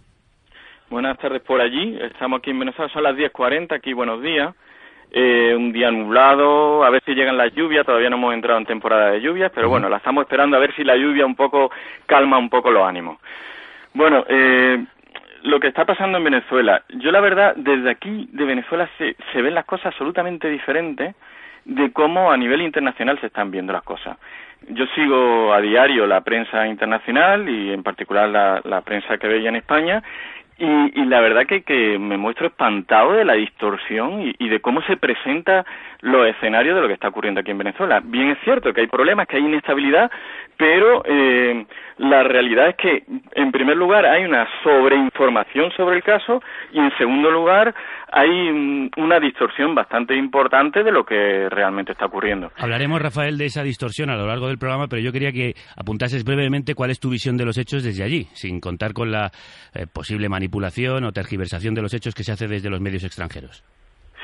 Buenas 0.89 1.17
tardes 1.17 1.41
por 1.41 1.61
allí. 1.61 1.97
Estamos 2.01 2.39
aquí 2.39 2.51
en 2.51 2.59
Venezuela, 2.59 2.91
son 2.93 3.03
las 3.03 3.15
10.40, 3.15 3.73
aquí 3.73 3.93
buenos 3.93 4.21
días. 4.21 4.53
Eh, 5.11 5.53
un 5.55 5.73
día 5.73 5.91
nublado, 5.91 6.83
a 6.83 6.89
ver 6.89 7.01
si 7.05 7.13
llegan 7.13 7.37
las 7.37 7.53
lluvias, 7.53 7.85
todavía 7.85 8.09
no 8.09 8.15
hemos 8.17 8.33
entrado 8.33 8.59
en 8.59 8.65
temporada 8.65 9.11
de 9.11 9.21
lluvias, 9.21 9.51
pero 9.53 9.67
bueno, 9.67 9.89
la 9.89 9.97
estamos 9.97 10.23
esperando 10.23 10.55
a 10.55 10.59
ver 10.59 10.73
si 10.75 10.83
la 10.83 10.95
lluvia 10.95 11.25
un 11.25 11.35
poco 11.35 11.69
calma 12.05 12.37
un 12.37 12.49
poco 12.49 12.71
los 12.71 12.87
ánimos. 12.87 13.19
Bueno, 13.93 14.23
eh, 14.29 14.85
lo 15.43 15.59
que 15.59 15.67
está 15.67 15.83
pasando 15.85 16.17
en 16.17 16.23
Venezuela, 16.23 16.83
yo 16.89 17.11
la 17.11 17.19
verdad, 17.19 17.55
desde 17.57 17.89
aquí 17.89 18.29
de 18.31 18.45
Venezuela 18.45 18.89
se, 18.97 19.17
se 19.33 19.41
ven 19.41 19.53
las 19.53 19.65
cosas 19.65 19.87
absolutamente 19.87 20.49
diferentes 20.49 21.15
de 21.65 21.91
cómo 21.91 22.31
a 22.31 22.37
nivel 22.37 22.61
internacional 22.61 23.19
se 23.19 23.27
están 23.27 23.51
viendo 23.51 23.73
las 23.73 23.83
cosas. 23.83 24.17
Yo 24.69 24.85
sigo 24.95 25.53
a 25.53 25.61
diario 25.61 26.05
la 26.05 26.21
prensa 26.21 26.67
internacional 26.67 27.49
y 27.49 27.73
en 27.73 27.81
particular 27.81 28.29
la, 28.29 28.61
la 28.63 28.81
prensa 28.81 29.17
que 29.17 29.27
veía 29.27 29.49
en 29.49 29.55
España 29.55 30.03
y, 30.57 31.01
y, 31.01 31.05
la 31.05 31.21
verdad 31.21 31.47
que, 31.47 31.63
que 31.63 31.97
me 31.97 32.17
muestro 32.17 32.47
espantado 32.47 33.13
de 33.13 33.25
la 33.25 33.33
distorsión 33.33 34.33
y, 34.37 34.49
de 34.49 34.59
cómo 34.59 34.81
se 34.83 34.95
presenta 34.95 35.65
los 36.01 36.27
escenarios 36.27 36.75
de 36.75 36.81
lo 36.81 36.87
que 36.87 36.93
está 36.93 37.07
ocurriendo 37.07 37.39
aquí 37.39 37.51
en 37.51 37.57
Venezuela. 37.57 37.99
Bien 38.03 38.29
es 38.29 38.37
cierto 38.43 38.71
que 38.71 38.81
hay 38.81 38.87
problemas, 38.87 39.27
que 39.27 39.37
hay 39.37 39.43
inestabilidad, 39.43 40.11
pero 40.57 41.03
eh, 41.05 41.65
la 41.97 42.23
realidad 42.23 42.69
es 42.69 42.75
que, 42.75 43.03
en 43.33 43.51
primer 43.51 43.77
lugar, 43.77 44.05
hay 44.05 44.23
una 44.23 44.47
sobreinformación 44.63 45.71
sobre 45.71 45.95
el 45.95 46.03
caso 46.03 46.41
y, 46.71 46.79
en 46.79 46.95
segundo 46.97 47.31
lugar, 47.31 47.73
hay 48.11 48.89
una 48.97 49.19
distorsión 49.19 49.73
bastante 49.73 50.15
importante 50.15 50.83
de 50.83 50.91
lo 50.91 51.05
que 51.05 51.47
realmente 51.49 51.93
está 51.93 52.05
ocurriendo. 52.05 52.51
Hablaremos, 52.57 53.01
Rafael, 53.01 53.37
de 53.37 53.45
esa 53.45 53.63
distorsión 53.63 54.09
a 54.09 54.15
lo 54.15 54.27
largo 54.27 54.47
del 54.47 54.57
programa, 54.57 54.87
pero 54.87 55.01
yo 55.01 55.11
quería 55.11 55.31
que 55.31 55.53
apuntases 55.77 56.23
brevemente 56.23 56.75
cuál 56.75 56.91
es 56.91 56.99
tu 56.99 57.09
visión 57.09 57.37
de 57.37 57.45
los 57.45 57.57
hechos 57.57 57.83
desde 57.83 58.03
allí, 58.03 58.27
sin 58.33 58.59
contar 58.59 58.93
con 58.93 59.11
la 59.11 59.31
eh, 59.73 59.85
posible 59.91 60.27
manipulación 60.27 60.50
o 60.51 61.11
tergiversación 61.11 61.73
de 61.75 61.81
los 61.81 61.93
hechos 61.93 62.13
que 62.13 62.23
se 62.23 62.31
hace 62.31 62.47
desde 62.47 62.69
los 62.69 62.81
medios 62.81 63.03
extranjeros. 63.03 63.63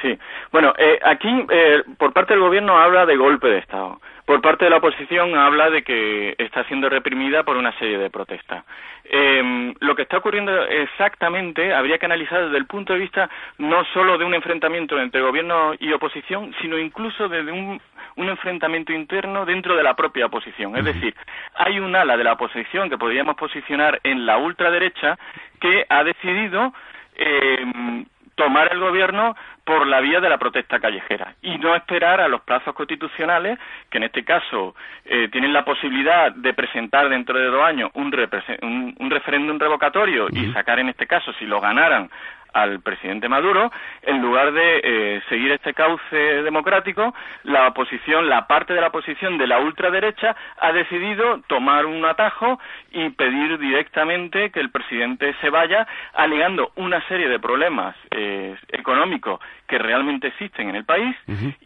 Sí, 0.01 0.17
bueno, 0.51 0.73
eh, 0.77 0.99
aquí 1.03 1.29
eh, 1.49 1.83
por 1.97 2.13
parte 2.13 2.33
del 2.33 2.41
gobierno 2.41 2.77
habla 2.77 3.05
de 3.05 3.15
golpe 3.15 3.47
de 3.47 3.57
Estado. 3.57 3.99
Por 4.25 4.41
parte 4.41 4.65
de 4.65 4.71
la 4.71 4.77
oposición 4.77 5.35
habla 5.35 5.69
de 5.69 5.83
que 5.83 6.35
está 6.37 6.63
siendo 6.65 6.89
reprimida 6.89 7.43
por 7.43 7.55
una 7.55 7.71
serie 7.79 7.97
de 7.97 8.09
protestas. 8.09 8.65
Eh, 9.05 9.73
lo 9.79 9.95
que 9.95 10.01
está 10.01 10.17
ocurriendo 10.17 10.51
exactamente 10.65 11.73
habría 11.73 11.97
que 11.97 12.07
analizar 12.07 12.43
desde 12.43 12.57
el 12.57 12.65
punto 12.65 12.91
de 12.91 12.99
vista 12.99 13.29
no 13.57 13.85
solo 13.93 14.17
de 14.17 14.25
un 14.25 14.33
enfrentamiento 14.33 14.99
entre 14.99 15.21
gobierno 15.21 15.73
y 15.79 15.93
oposición, 15.93 16.53
sino 16.61 16.77
incluso 16.77 17.29
desde 17.29 17.53
un, 17.53 17.79
un 18.17 18.29
enfrentamiento 18.29 18.91
interno 18.91 19.45
dentro 19.45 19.77
de 19.77 19.83
la 19.83 19.95
propia 19.95 20.25
oposición. 20.25 20.75
Es 20.75 20.83
decir, 20.83 21.15
hay 21.55 21.79
un 21.79 21.95
ala 21.95 22.17
de 22.17 22.23
la 22.23 22.33
oposición 22.33 22.89
que 22.89 22.97
podríamos 22.97 23.35
posicionar 23.37 24.01
en 24.03 24.25
la 24.25 24.37
ultraderecha 24.37 25.17
que 25.59 25.85
ha 25.89 26.03
decidido 26.03 26.73
eh, 27.15 28.05
tomar 28.35 28.71
el 28.71 28.79
gobierno 28.79 29.35
por 29.65 29.85
la 29.85 29.99
vía 29.99 30.21
de 30.21 30.29
la 30.29 30.37
protesta 30.37 30.79
callejera 30.79 31.33
y 31.41 31.57
no 31.57 31.75
esperar 31.75 32.21
a 32.21 32.27
los 32.27 32.41
plazos 32.41 32.73
constitucionales, 32.73 33.59
que 33.89 33.97
en 33.97 34.05
este 34.05 34.23
caso 34.23 34.75
eh, 35.03 35.27
tienen 35.29 35.51
la 35.51 35.65
posibilidad 35.65 36.31
de 36.31 36.53
presentar 36.53 37.09
dentro 37.09 37.37
de 37.37 37.47
dos 37.47 37.63
años 37.63 37.89
un, 37.95 38.13
un, 38.61 38.95
un 38.97 39.09
referéndum 39.09 39.59
revocatorio 39.59 40.27
y 40.31 40.53
sacar 40.53 40.79
en 40.79 40.89
este 40.89 41.07
caso, 41.07 41.33
si 41.33 41.45
lo 41.45 41.59
ganaran, 41.59 42.09
al 42.53 42.81
presidente 42.81 43.29
Maduro, 43.29 43.71
en 44.01 44.21
lugar 44.21 44.51
de 44.51 44.81
eh, 44.83 45.21
seguir 45.29 45.51
este 45.51 45.73
cauce 45.73 46.15
democrático, 46.15 47.13
la 47.43 47.67
oposición, 47.67 48.29
la 48.29 48.47
parte 48.47 48.73
de 48.73 48.81
la 48.81 48.87
oposición 48.87 49.37
de 49.37 49.47
la 49.47 49.59
ultraderecha 49.59 50.35
ha 50.59 50.71
decidido 50.71 51.41
tomar 51.47 51.85
un 51.85 52.05
atajo 52.05 52.59
y 52.91 53.09
pedir 53.09 53.57
directamente 53.59 54.49
que 54.51 54.59
el 54.59 54.71
presidente 54.71 55.35
se 55.41 55.49
vaya, 55.49 55.87
alegando 56.13 56.71
una 56.75 57.05
serie 57.07 57.29
de 57.29 57.39
problemas 57.39 57.95
eh, 58.11 58.55
económicos 58.69 59.39
que 59.67 59.77
realmente 59.77 60.27
existen 60.27 60.69
en 60.69 60.75
el 60.75 60.85
país 60.85 61.15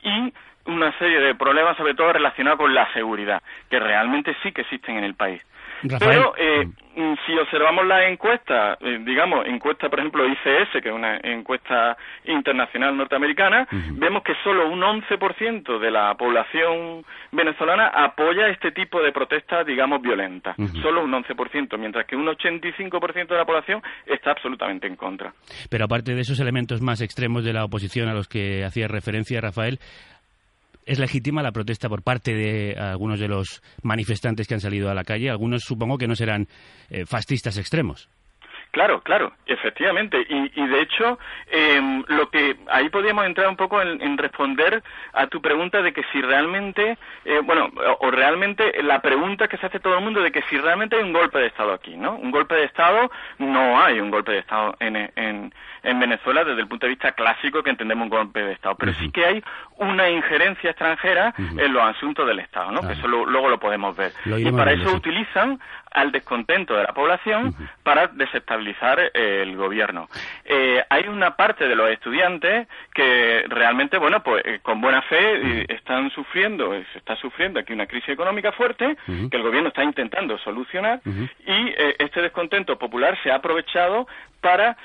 y 0.04 0.34
una 0.66 0.98
serie 1.00 1.20
de 1.20 1.36
problemas, 1.36 1.78
sobre 1.78 1.96
todo 1.96 2.14
relacionados 2.14 2.60
con 2.60 2.74
la 2.74 2.92
seguridad, 2.94 3.42
que 3.70 3.80
realmente 3.80 4.36
sí 4.44 4.52
que 4.52 4.62
existen 4.62 4.98
en 4.98 5.04
el 5.04 5.16
país. 5.16 5.42
Pero 6.00 6.34
eh, 6.38 6.68
si 7.26 7.38
observamos 7.38 7.86
las 7.86 8.10
encuestas, 8.10 8.78
eh, 8.82 9.00
digamos, 9.06 9.46
encuesta, 9.48 9.90
por 9.90 10.00
ejemplo, 10.00 10.26
ICS, 10.28 10.82
que 10.82 10.90
es 10.90 10.96
una 10.96 11.18
encuesta 11.24 11.98
internacional 12.26 12.96
norteamericana, 12.96 13.68
vemos 13.72 14.24
que 14.24 14.34
solo 14.44 14.70
un 14.70 14.82
11% 14.82 15.80
de 15.80 15.92
la 15.92 16.14
población 16.16 17.04
venezolana 17.32 17.88
apoya 17.88 18.48
este 18.50 18.72
tipo 18.72 19.02
de 19.02 19.12
protestas, 19.12 19.66
digamos, 19.66 20.02
violentas. 20.02 20.56
Solo 20.82 21.04
un 21.04 21.12
11%, 21.12 21.78
mientras 21.78 22.06
que 22.06 22.16
un 22.16 22.28
85% 22.28 23.28
de 23.28 23.38
la 23.38 23.46
población 23.46 23.82
está 24.06 24.32
absolutamente 24.32 24.88
en 24.88 24.96
contra. 24.96 25.34
Pero 25.70 25.86
aparte 25.86 26.14
de 26.14 26.22
esos 26.22 26.40
elementos 26.40 26.82
más 26.82 27.02
extremos 27.02 27.44
de 27.44 27.54
la 27.54 27.66
oposición 27.66 28.10
a 28.10 28.14
los 28.14 28.28
que 28.28 28.64
hacía 28.64 28.88
referencia 28.88 29.42
Rafael, 29.42 29.80
¿Es 30.86 31.00
legítima 31.00 31.44
la 31.44 31.52
protesta 31.52 31.90
por 31.90 32.02
parte 32.02 32.34
de 32.34 32.76
algunos 32.76 33.20
de 33.20 33.28
los 33.28 33.62
manifestantes 33.84 34.48
que 34.48 34.56
han 34.56 34.62
salido 34.62 34.90
a 34.90 34.96
la 34.96 35.04
calle? 35.04 35.30
Algunos 35.30 35.64
supongo 35.64 35.98
que 35.98 36.08
no 36.08 36.16
serán 36.16 36.48
eh, 36.90 37.06
fascistas 37.06 37.58
extremos. 37.58 38.10
Claro, 38.72 39.02
claro, 39.02 39.34
efectivamente. 39.46 40.26
Y, 40.30 40.52
y 40.56 40.68
de 40.68 40.82
hecho, 40.82 41.20
eh, 41.48 42.04
lo 42.08 42.30
que 42.30 42.56
ahí 42.70 42.88
podríamos 42.90 43.26
entrar 43.26 43.50
un 43.50 43.58
poco 43.58 43.82
en, 43.82 44.02
en, 44.02 44.18
responder 44.18 44.82
a 45.14 45.28
tu 45.28 45.42
pregunta 45.42 45.82
de 45.82 45.92
que 45.92 46.04
si 46.14 46.22
realmente, 46.22 46.98
eh, 47.26 47.42
bueno, 47.44 47.70
o, 47.76 48.08
o, 48.08 48.12
realmente 48.12 48.82
la 48.82 49.02
pregunta 49.02 49.50
que 49.50 49.58
se 49.58 49.66
hace 49.66 49.82
todo 49.82 49.98
el 49.98 50.04
mundo 50.04 50.22
de 50.22 50.32
que 50.32 50.42
si 50.44 50.58
realmente 50.58 50.96
hay 50.96 51.04
un 51.04 51.12
golpe 51.12 51.40
de 51.40 51.48
Estado 51.48 51.74
aquí, 51.74 51.98
¿no? 51.98 52.16
Un 52.16 52.32
golpe 52.32 52.56
de 52.56 52.64
Estado, 52.64 53.12
no 53.40 53.82
hay 53.84 54.00
un 54.00 54.10
golpe 54.10 54.32
de 54.32 54.40
Estado 54.40 54.74
en, 54.80 54.96
en, 54.96 55.54
en 55.84 56.00
Venezuela 56.00 56.46
desde 56.46 56.62
el 56.62 56.68
punto 56.70 56.86
de 56.86 56.92
vista 56.92 57.12
clásico 57.12 57.64
que 57.64 57.72
entendemos 57.72 58.06
un 58.06 58.10
golpe 58.10 58.42
de 58.42 58.54
Estado, 58.54 58.76
pero 58.76 58.94
uh 58.94 58.96
-huh. 58.96 59.00
sí 59.00 59.12
que 59.12 59.26
hay 59.26 59.44
una 59.78 60.10
injerencia 60.10 60.70
extranjera 60.70 61.34
uh 61.38 61.42
-huh. 61.42 61.62
en 61.66 61.74
los 61.74 61.84
asuntos 61.84 62.26
del 62.26 62.40
Estado, 62.40 62.72
¿no? 62.72 62.80
Claro. 62.80 62.88
Que 62.88 63.00
eso 63.00 63.08
lo, 63.10 63.26
luego 63.26 63.50
lo 63.50 63.60
podemos 63.60 63.98
ver. 63.98 64.14
Lo 64.24 64.38
y 64.40 64.50
para 64.52 64.72
eso 64.72 64.94
utilizan 64.96 65.60
al 65.92 66.12
descontento 66.12 66.76
de 66.76 66.84
la 66.84 66.94
población 66.94 67.54
para 67.84 68.08
desestabilizar 68.08 69.00
eh, 69.00 69.42
el 69.44 69.56
gobierno. 69.56 70.10
Eh, 70.46 70.84
hay 70.90 71.08
una 71.08 71.36
parte 71.36 71.68
de 71.68 71.76
los 71.76 71.90
estudiantes 71.90 72.68
que 72.94 73.44
realmente, 73.48 73.98
bueno, 73.98 74.24
pues 74.24 74.44
eh, 74.46 74.60
con 74.62 74.82
buena 74.82 75.02
fe 75.04 75.66
están 75.74 76.10
sufriendo, 76.12 76.72
se 76.92 76.98
está 76.98 77.16
sufriendo 77.18 77.60
aquí 77.60 77.74
una 77.74 77.88
crisis 77.88 78.10
económica 78.10 78.52
fuerte 78.52 78.98
que 79.06 79.38
el 79.38 79.44
gobierno 79.44 79.70
está 79.70 79.84
intentando 79.84 80.38
solucionar 80.40 81.02
y 81.06 81.74
este 82.00 82.22
descontento 82.22 82.78
popular 82.78 83.18
se 83.24 83.32
ha 83.32 83.36
aprovechado 83.36 84.08
para 84.42 84.78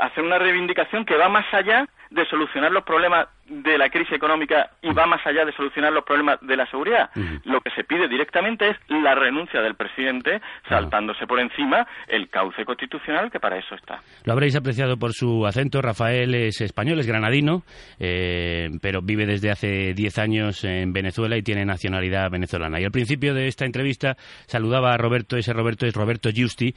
hacer 0.00 0.24
una 0.24 0.38
reivindicación 0.38 1.04
que 1.04 1.16
va 1.16 1.28
más 1.28 1.46
allá 1.52 1.88
de 2.10 2.24
solucionar 2.26 2.72
los 2.72 2.84
problemas 2.84 3.28
de 3.48 3.78
la 3.78 3.88
crisis 3.90 4.12
económica 4.12 4.70
y 4.82 4.92
va 4.92 5.06
más 5.06 5.24
allá 5.26 5.44
de 5.44 5.52
solucionar 5.52 5.92
los 5.92 6.04
problemas 6.04 6.38
de 6.40 6.56
la 6.56 6.66
seguridad. 6.66 7.10
Lo 7.44 7.60
que 7.60 7.70
se 7.70 7.84
pide 7.84 8.08
directamente 8.08 8.70
es 8.70 8.76
la 8.88 9.14
renuncia 9.14 9.60
del 9.60 9.74
presidente, 9.74 10.40
saltándose 10.68 11.26
por 11.26 11.38
encima 11.38 11.86
el 12.08 12.28
cauce 12.28 12.64
constitucional 12.64 13.30
que 13.30 13.40
para 13.40 13.58
eso 13.58 13.74
está. 13.74 14.00
Lo 14.24 14.32
habréis 14.32 14.56
apreciado 14.56 14.96
por 14.96 15.12
su 15.12 15.46
acento. 15.46 15.80
Rafael 15.80 16.34
es 16.34 16.60
español, 16.60 16.98
es 16.98 17.06
granadino, 17.06 17.62
eh, 17.98 18.68
pero 18.82 19.00
vive 19.02 19.26
desde 19.26 19.50
hace 19.50 19.94
10 19.94 20.18
años 20.18 20.64
en 20.64 20.92
Venezuela 20.92 21.36
y 21.36 21.42
tiene 21.42 21.64
nacionalidad 21.64 22.30
venezolana. 22.30 22.80
Y 22.80 22.84
al 22.84 22.90
principio 22.90 23.34
de 23.34 23.46
esta 23.46 23.64
entrevista 23.64 24.16
saludaba 24.46 24.92
a 24.92 24.96
Roberto, 24.96 25.36
ese 25.36 25.52
Roberto 25.52 25.86
es 25.86 25.94
Roberto 25.94 26.30
Giusti, 26.30 26.74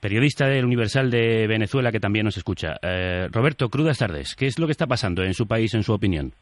periodista 0.00 0.46
del 0.46 0.64
Universal 0.64 1.10
de 1.10 1.46
Venezuela 1.46 1.92
que 1.92 2.00
también 2.00 2.24
nos 2.24 2.36
escucha. 2.36 2.76
Eh, 2.82 3.28
Roberto, 3.32 3.68
crudas 3.68 3.98
tardes. 3.98 4.34
¿Qué 4.34 4.46
es 4.46 4.58
lo 4.58 4.66
que 4.66 4.72
está 4.72 4.86
pasando 4.86 5.22
en 5.22 5.34
su 5.34 5.46
país, 5.46 5.74
en 5.74 5.82
su 5.82 5.92
opinión? 5.92 6.32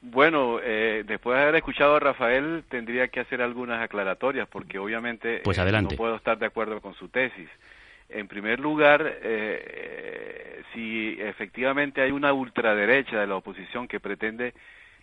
Bueno, 0.00 0.60
eh, 0.62 1.02
después 1.06 1.36
de 1.36 1.42
haber 1.42 1.56
escuchado 1.56 1.96
a 1.96 2.00
Rafael, 2.00 2.64
tendría 2.68 3.08
que 3.08 3.20
hacer 3.20 3.42
algunas 3.42 3.82
aclaratorias, 3.82 4.48
porque 4.48 4.78
obviamente 4.78 5.40
Pues 5.42 5.58
eh, 5.58 5.72
no 5.82 5.88
puedo 5.88 6.16
estar 6.16 6.38
de 6.38 6.46
acuerdo 6.46 6.80
con 6.80 6.94
su 6.94 7.08
tesis. 7.08 7.48
En 8.08 8.26
primer 8.28 8.60
lugar, 8.60 9.18
eh, 9.22 10.62
si 10.72 11.16
efectivamente 11.20 12.00
hay 12.00 12.10
una 12.10 12.32
ultraderecha 12.32 13.20
de 13.20 13.26
la 13.26 13.36
oposición 13.36 13.86
que 13.86 14.00
pretende 14.00 14.54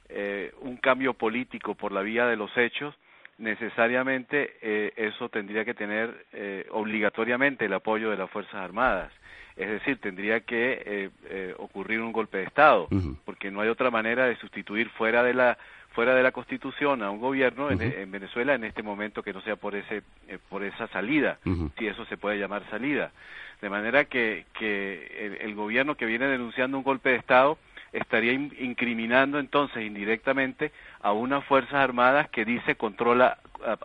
eh, 0.09 0.51
un 0.61 0.77
cambio 0.77 1.13
político 1.13 1.75
por 1.75 1.91
la 1.91 2.01
vía 2.01 2.25
de 2.25 2.35
los 2.35 2.55
hechos, 2.57 2.95
necesariamente 3.37 4.57
eh, 4.61 4.93
eso 4.95 5.29
tendría 5.29 5.65
que 5.65 5.73
tener 5.73 6.25
eh, 6.33 6.67
obligatoriamente 6.71 7.65
el 7.65 7.73
apoyo 7.73 8.09
de 8.11 8.17
las 8.17 8.29
Fuerzas 8.29 8.55
Armadas. 8.55 9.11
Es 9.55 9.69
decir, 9.69 9.97
tendría 9.99 10.41
que 10.41 10.83
eh, 10.85 11.09
eh, 11.29 11.55
ocurrir 11.57 12.01
un 12.01 12.11
golpe 12.11 12.39
de 12.39 12.43
Estado, 12.43 12.89
porque 13.23 13.51
no 13.51 13.61
hay 13.61 13.69
otra 13.69 13.89
manera 13.89 14.25
de 14.25 14.35
sustituir 14.35 14.89
fuera 14.89 15.23
de 15.23 15.33
la 15.33 15.57
fuera 15.91 16.13
de 16.13 16.23
la 16.23 16.33
Constitución 16.33 17.01
a 17.03 17.09
un 17.09 17.21
gobierno 17.21 17.71
en, 17.71 17.81
en 17.81 18.11
Venezuela 18.11 18.53
en 18.53 18.65
este 18.65 18.83
momento 18.83 19.23
que 19.23 19.31
no 19.31 19.39
sea 19.39 19.55
por 19.55 19.75
ese 19.75 20.03
eh, 20.27 20.39
por 20.49 20.61
esa 20.65 20.87
salida, 20.89 21.39
si 21.79 21.87
eso 21.87 22.05
se 22.05 22.17
puede 22.17 22.37
llamar 22.37 22.63
salida. 22.69 23.11
De 23.61 23.69
manera 23.69 24.03
que, 24.03 24.45
que 24.59 25.07
el, 25.17 25.49
el 25.49 25.55
gobierno 25.55 25.95
que 25.95 26.05
viene 26.05 26.27
denunciando 26.27 26.77
un 26.77 26.83
golpe 26.83 27.11
de 27.11 27.15
Estado 27.15 27.57
estaría 27.97 28.33
in- 28.33 28.53
incriminando 28.59 29.39
entonces 29.39 29.83
indirectamente 29.85 30.71
a 31.01 31.11
unas 31.13 31.43
Fuerzas 31.45 31.75
Armadas 31.75 32.29
que 32.29 32.45
dice 32.45 32.75
controla 32.75 33.37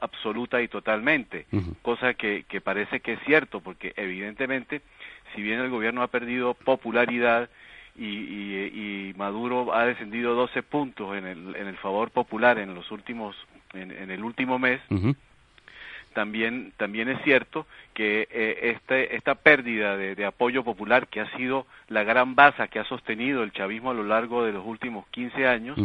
absoluta 0.02 0.60
y 0.60 0.68
totalmente, 0.68 1.46
cosa 1.82 2.14
que, 2.14 2.44
que 2.48 2.60
parece 2.60 3.00
que 3.00 3.14
es 3.14 3.20
cierto, 3.24 3.60
porque 3.60 3.92
evidentemente, 3.96 4.82
si 5.34 5.42
bien 5.42 5.60
el 5.60 5.70
gobierno 5.70 6.02
ha 6.02 6.08
perdido 6.08 6.54
popularidad 6.54 7.48
y, 7.96 8.04
y- 8.04 9.10
y 9.10 9.14
Maduro 9.16 9.74
ha 9.74 9.84
descendido 9.86 10.34
12 10.34 10.62
puntos 10.62 11.16
en 11.16 11.26
el, 11.26 11.56
en 11.56 11.66
el 11.66 11.76
favor 11.78 12.10
popular 12.10 12.58
en 12.58 12.74
los 12.74 12.90
últimos, 12.90 13.36
en, 13.72 13.90
en 13.90 14.10
el 14.10 14.22
último 14.22 14.58
mes, 14.58 14.80
también 16.14 16.72
también 16.76 17.08
es 17.08 17.20
cierto 17.22 17.66
que 17.94 18.28
eh, 18.30 18.72
este, 18.74 19.16
esta 19.16 19.34
pérdida 19.36 19.96
de, 19.96 20.14
de 20.14 20.24
apoyo 20.26 20.62
popular 20.64 21.06
que 21.08 21.20
ha 21.20 21.30
sido 21.36 21.66
la 21.88 22.02
gran 22.04 22.34
base 22.34 22.66
que 22.68 22.78
ha 22.78 22.84
sostenido 22.84 23.42
el 23.42 23.52
chavismo 23.52 23.90
a 23.90 23.94
lo 23.94 24.04
largo 24.04 24.44
de 24.44 24.52
los 24.52 24.64
últimos 24.66 25.06
15 25.08 25.46
años 25.46 25.78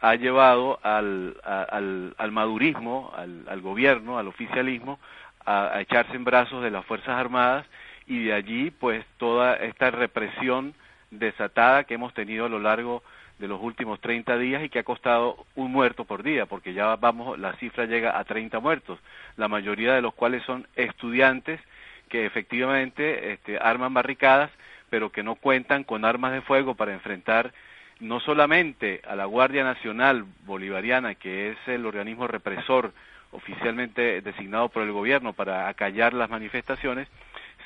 ha 0.00 0.14
llevado 0.14 0.78
al, 0.82 1.36
a- 1.44 1.62
al, 1.64 2.14
al 2.16 2.32
madurismo, 2.32 3.12
al, 3.14 3.44
al 3.48 3.60
gobierno, 3.60 4.18
al 4.18 4.28
oficialismo, 4.28 4.98
a, 5.44 5.74
a 5.76 5.80
echarse 5.82 6.14
en 6.16 6.24
brazos 6.24 6.62
de 6.62 6.70
las 6.70 6.86
Fuerzas 6.86 7.10
Armadas 7.18 7.66
y 8.06 8.24
de 8.24 8.32
allí 8.32 8.70
pues 8.70 9.04
toda 9.18 9.56
esta 9.56 9.90
represión 9.90 10.74
desatada 11.10 11.84
que 11.84 11.94
hemos 11.94 12.14
tenido 12.14 12.46
a 12.46 12.48
lo 12.48 12.58
largo 12.60 13.02
de 13.02 13.10
los 13.48 13.60
últimos 13.62 14.00
30 14.00 14.36
días 14.38 14.62
y 14.62 14.68
que 14.68 14.80
ha 14.80 14.84
costado 14.84 15.46
un 15.54 15.72
muerto 15.72 16.04
por 16.04 16.22
día, 16.22 16.46
porque 16.46 16.74
ya 16.74 16.96
vamos, 16.96 17.38
la 17.38 17.54
cifra 17.54 17.86
llega 17.86 18.18
a 18.18 18.24
30 18.24 18.60
muertos, 18.60 18.98
la 19.36 19.48
mayoría 19.48 19.94
de 19.94 20.02
los 20.02 20.14
cuales 20.14 20.42
son 20.44 20.66
estudiantes 20.76 21.60
que 22.08 22.26
efectivamente 22.26 23.32
este, 23.32 23.58
arman 23.58 23.94
barricadas, 23.94 24.50
pero 24.90 25.10
que 25.10 25.22
no 25.22 25.36
cuentan 25.36 25.84
con 25.84 26.04
armas 26.04 26.32
de 26.32 26.42
fuego 26.42 26.74
para 26.74 26.92
enfrentar 26.92 27.52
no 28.00 28.18
solamente 28.20 29.00
a 29.06 29.14
la 29.14 29.26
Guardia 29.26 29.62
Nacional 29.62 30.24
Bolivariana, 30.44 31.14
que 31.14 31.50
es 31.50 31.56
el 31.66 31.86
organismo 31.86 32.26
represor 32.26 32.92
oficialmente 33.30 34.20
designado 34.22 34.68
por 34.70 34.82
el 34.82 34.92
gobierno 34.92 35.32
para 35.32 35.68
acallar 35.68 36.14
las 36.14 36.30
manifestaciones, 36.30 37.08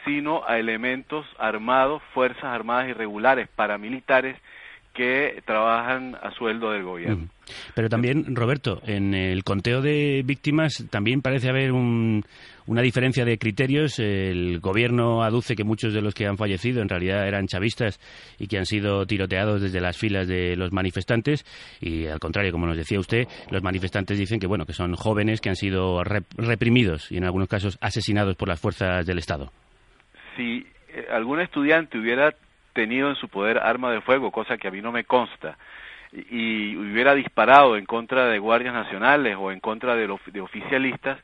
sino 0.04 0.44
a 0.46 0.58
elementos 0.58 1.26
armados, 1.38 2.02
fuerzas 2.12 2.44
armadas 2.44 2.88
irregulares, 2.88 3.48
paramilitares, 3.48 4.36
que 4.94 5.42
trabajan 5.44 6.16
a 6.22 6.30
sueldo 6.32 6.70
del 6.70 6.84
gobierno. 6.84 7.26
Pero 7.74 7.88
también, 7.88 8.34
Roberto, 8.34 8.80
en 8.86 9.12
el 9.12 9.44
conteo 9.44 9.82
de 9.82 10.22
víctimas 10.24 10.87
también 10.90 11.20
parece 11.20 11.48
haber 11.50 11.72
un- 11.72 12.24
una 12.66 12.80
diferencia 12.80 13.24
de 13.26 13.37
criterios. 13.37 13.98
El 13.98 14.61
gobierno 14.61 15.22
aduce 15.22 15.54
que 15.57 15.64
muchos 15.64 15.92
de 15.92 16.00
los 16.00 16.14
que 16.14 16.26
han 16.26 16.38
fallecido 16.38 16.80
en 16.80 16.88
realidad 16.88 17.26
eran 17.28 17.46
chavistas 17.48 18.00
y 18.38 18.46
que 18.46 18.57
han 18.57 18.64
sido 18.66 19.04
tiroteados 19.04 19.61
desde 19.61 19.80
las 19.80 19.98
filas 19.98 20.26
de 20.28 20.57
los 20.57 20.72
manifestantes. 20.72 21.44
Y 21.80 22.07
al 22.07 22.20
contrario, 22.20 22.52
como 22.52 22.66
nos 22.66 22.76
decía 22.78 22.98
usted, 23.00 23.26
los 23.50 23.62
manifestantes 23.62 24.16
dicen 24.18 24.40
que 24.40 24.46
bueno 24.46 24.64
que 24.64 24.72
son 24.72 24.94
jóvenes 24.94 25.40
que 25.42 25.50
han 25.50 25.57
sido 25.57 26.02
rep- 26.04 26.24
reprimidos 26.38 27.12
y 27.12 27.18
en 27.18 27.24
algunos 27.24 27.48
casos 27.48 27.76
asesinados 27.83 28.37
por 28.37 28.48
las 28.48 28.61
fuerzas 28.61 29.04
del 29.04 29.18
Estado. 29.18 29.52
si 30.37 30.66
eh, 30.88 31.07
algún 31.12 31.40
estudiante 31.40 31.98
hubiera 31.98 32.33
tenido 32.74 33.08
en 33.08 33.16
su 33.16 33.28
poder 33.28 33.58
arma 33.58 33.90
de 33.90 34.02
fuego, 34.02 34.30
cosa 34.30 34.58
que 34.58 34.68
a 34.68 34.70
mí 34.70 34.82
no 34.82 34.92
me 34.92 35.04
consta, 35.04 35.56
y, 36.12 36.72
y 36.72 36.76
hubiera 36.76 37.14
disparado 37.14 37.76
en 37.78 37.87
contra 37.87 38.26
de 38.26 38.38
guardias 38.38 38.74
nacionales 38.74 39.37
o 39.38 39.50
en 39.50 39.60
contra 39.60 39.96
de, 39.96 40.06
los- 40.06 40.20
de 40.26 40.40
oficialistas, 40.42 41.18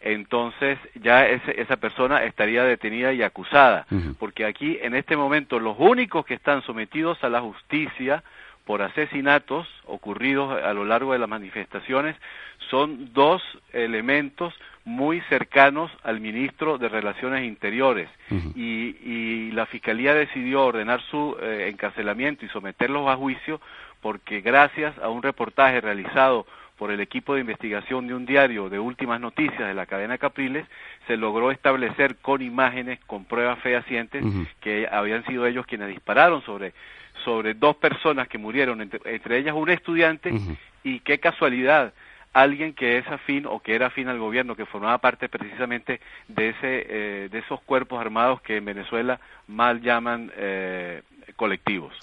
entonces 0.00 0.78
ya 1.02 1.26
ese- 1.26 1.60
esa 1.60 1.76
persona 1.76 2.22
estaría 2.24 2.64
detenida 2.64 3.12
y 3.12 3.22
acusada, 3.22 3.86
porque 4.18 4.44
aquí 4.44 4.78
en 4.82 4.94
este 4.94 5.16
momento 5.16 5.58
los 5.58 5.76
únicos 5.78 6.24
que 6.26 6.34
están 6.34 6.62
sometidos 6.62 7.22
a 7.24 7.28
la 7.28 7.40
justicia 7.40 8.22
por 8.66 8.82
asesinatos 8.82 9.66
ocurridos 9.86 10.62
a 10.62 10.72
lo 10.74 10.84
largo 10.84 11.12
de 11.12 11.18
las 11.18 11.28
manifestaciones 11.28 12.16
son 12.68 13.12
dos 13.14 13.42
elementos 13.72 14.52
muy 14.86 15.20
cercanos 15.22 15.90
al 16.04 16.20
ministro 16.20 16.78
de 16.78 16.88
Relaciones 16.88 17.44
Interiores. 17.44 18.08
Y, 18.54 18.96
y 19.04 19.50
la 19.50 19.66
Fiscalía 19.66 20.14
decidió 20.14 20.64
ordenar 20.64 21.02
su 21.10 21.36
eh, 21.42 21.68
encarcelamiento 21.70 22.46
y 22.46 22.48
someterlos 22.48 23.08
a 23.08 23.16
juicio 23.16 23.60
porque 24.00 24.40
gracias 24.40 24.96
a 24.98 25.08
un 25.08 25.22
reportaje 25.22 25.80
realizado 25.80 26.46
por 26.78 26.92
el 26.92 27.00
equipo 27.00 27.34
de 27.34 27.40
investigación 27.40 28.06
de 28.06 28.14
un 28.14 28.26
diario 28.26 28.68
de 28.68 28.78
últimas 28.78 29.20
noticias 29.20 29.66
de 29.66 29.74
la 29.74 29.86
cadena 29.86 30.18
Capriles, 30.18 30.66
se 31.08 31.16
logró 31.16 31.50
establecer 31.50 32.16
con 32.16 32.40
imágenes, 32.40 33.00
con 33.06 33.24
pruebas 33.24 33.58
fehacientes, 33.60 34.22
que 34.60 34.86
habían 34.90 35.24
sido 35.24 35.46
ellos 35.46 35.66
quienes 35.66 35.88
dispararon 35.88 36.42
sobre, 36.42 36.74
sobre 37.24 37.54
dos 37.54 37.76
personas 37.76 38.28
que 38.28 38.38
murieron, 38.38 38.82
entre, 38.82 39.00
entre 39.06 39.38
ellas 39.38 39.54
un 39.56 39.70
estudiante, 39.70 40.32
y 40.84 41.00
qué 41.00 41.18
casualidad, 41.18 41.92
alguien 42.36 42.74
que 42.74 42.98
es 42.98 43.06
afín 43.08 43.46
o 43.46 43.60
que 43.60 43.74
era 43.74 43.86
afín 43.86 44.08
al 44.08 44.18
gobierno, 44.18 44.56
que 44.56 44.66
formaba 44.66 44.98
parte 44.98 45.28
precisamente 45.28 46.00
de, 46.28 46.50
ese, 46.50 46.86
eh, 46.88 47.28
de 47.30 47.38
esos 47.38 47.60
cuerpos 47.62 47.98
armados 47.98 48.42
que 48.42 48.58
en 48.58 48.64
Venezuela 48.66 49.18
mal 49.46 49.80
llaman 49.80 50.30
eh, 50.36 51.02
colectivos. 51.34 51.94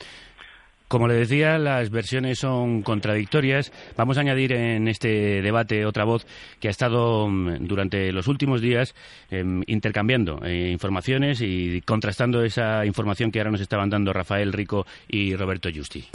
Como 0.87 1.07
le 1.07 1.15
decía, 1.15 1.57
las 1.57 1.89
versiones 1.89 2.39
son 2.39 2.81
contradictorias. 2.81 3.71
Vamos 3.95 4.17
a 4.17 4.21
añadir 4.21 4.53
en 4.53 4.87
este 4.87 5.41
debate 5.41 5.85
otra 5.85 6.03
voz 6.03 6.25
que 6.59 6.67
ha 6.67 6.71
estado 6.71 7.27
mm, 7.27 7.67
durante 7.67 8.11
los 8.11 8.27
últimos 8.27 8.59
días 8.61 8.95
em, 9.29 9.61
intercambiando 9.67 10.43
eh, 10.43 10.69
informaciones 10.71 11.41
y 11.41 11.81
contrastando 11.81 12.43
esa 12.43 12.85
información 12.85 13.31
que 13.31 13.39
ahora 13.39 13.51
nos 13.51 13.61
estaban 13.61 13.89
dando 13.89 14.13
Rafael 14.13 14.51
Rico 14.51 14.85
y 15.07 15.35
Roberto 15.35 15.69
Justi. 15.73 16.09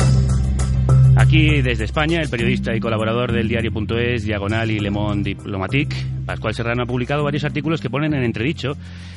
Aquí 1.18 1.62
desde 1.62 1.85
España, 1.85 2.20
el 2.20 2.31
periodista 2.31 2.76
y 2.76 2.78
colaborador 2.78 3.33
del 3.33 3.48
diario.es, 3.48 4.22
Diagonal 4.22 4.70
y 4.70 4.78
Le 4.78 4.88
Monde 4.88 5.31
Diplomatique, 5.31 5.96
Pascual 6.24 6.54
Serrano 6.54 6.85
ha 6.85 6.87
publicado 6.87 7.24
varios 7.24 7.42
artículos 7.42 7.81
que 7.81 7.90
ponen 7.90 8.14
en 8.14 8.22
entredicho 8.22 8.76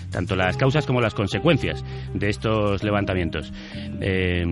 tanto 0.09 0.35
las 0.35 0.57
causas 0.57 0.87
como 0.87 0.99
las 0.99 1.13
consecuencias 1.13 1.85
de 2.15 2.29
estos 2.29 2.83
levantamientos. 2.83 3.53
Eh, 4.01 4.43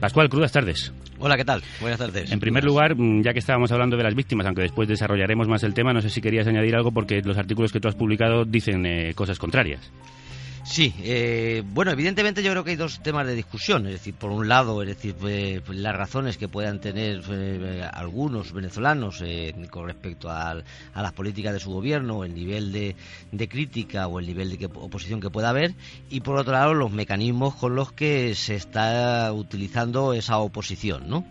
Pascual, 0.00 0.28
crudas 0.28 0.52
tardes. 0.52 0.92
Hola, 1.18 1.38
¿qué 1.38 1.46
tal? 1.46 1.62
Buenas 1.80 1.98
tardes. 1.98 2.30
En 2.30 2.40
primer 2.40 2.62
lugar, 2.62 2.94
mm, 2.94 3.22
ya 3.22 3.32
que 3.32 3.38
estábamos 3.38 3.72
hablando 3.72 3.96
de 3.96 4.02
las 4.02 4.14
víctimas, 4.14 4.46
aunque 4.46 4.62
después 4.62 4.86
desarrollaremos 4.86 5.48
más 5.48 5.62
el 5.64 5.72
tema, 5.72 5.94
no 5.94 6.02
sé 6.02 6.10
si 6.10 6.20
querías 6.20 6.46
añadir 6.46 6.76
algo 6.76 6.92
porque 6.92 7.22
los 7.22 7.38
artículos 7.38 7.72
que 7.72 7.80
tú 7.80 7.88
has 7.88 7.94
publicado 7.94 8.44
dicen 8.44 8.84
eh, 8.84 9.12
cosas 9.14 9.38
contrarias. 9.38 9.90
Sí, 10.62 10.94
eh, 11.02 11.62
bueno, 11.66 11.90
evidentemente 11.90 12.42
yo 12.42 12.50
creo 12.50 12.62
que 12.62 12.70
hay 12.70 12.76
dos 12.76 13.00
temas 13.02 13.26
de 13.26 13.34
discusión. 13.34 13.86
Es 13.86 13.94
decir, 13.94 14.14
por 14.14 14.30
un 14.30 14.46
lado, 14.46 14.82
es 14.82 14.88
decir, 14.88 15.16
eh, 15.26 15.60
las 15.70 15.96
razones 15.96 16.36
que 16.36 16.48
puedan 16.48 16.80
tener 16.80 17.22
eh, 17.30 17.88
algunos 17.92 18.52
venezolanos 18.52 19.22
eh, 19.24 19.54
con 19.70 19.86
respecto 19.86 20.28
a, 20.28 20.50
a, 20.50 21.02
las 21.02 21.12
políticas 21.12 21.54
de 21.54 21.60
su 21.60 21.70
gobierno, 21.70 22.24
el 22.24 22.34
nivel 22.34 22.72
de, 22.72 22.94
de 23.32 23.48
crítica 23.48 24.06
o 24.06 24.20
el 24.20 24.26
nivel 24.26 24.50
de 24.50 24.58
que, 24.58 24.66
oposición 24.66 25.20
que 25.20 25.30
pueda 25.30 25.48
haber, 25.48 25.74
y 26.10 26.20
por 26.20 26.36
otro 26.36 26.52
lado, 26.52 26.74
los 26.74 26.92
mecanismos 26.92 27.54
con 27.54 27.74
los 27.74 27.92
que 27.92 28.34
se 28.34 28.54
está 28.54 29.32
utilizando 29.32 30.12
esa 30.12 30.38
oposición, 30.38 31.08
¿no? 31.08 31.24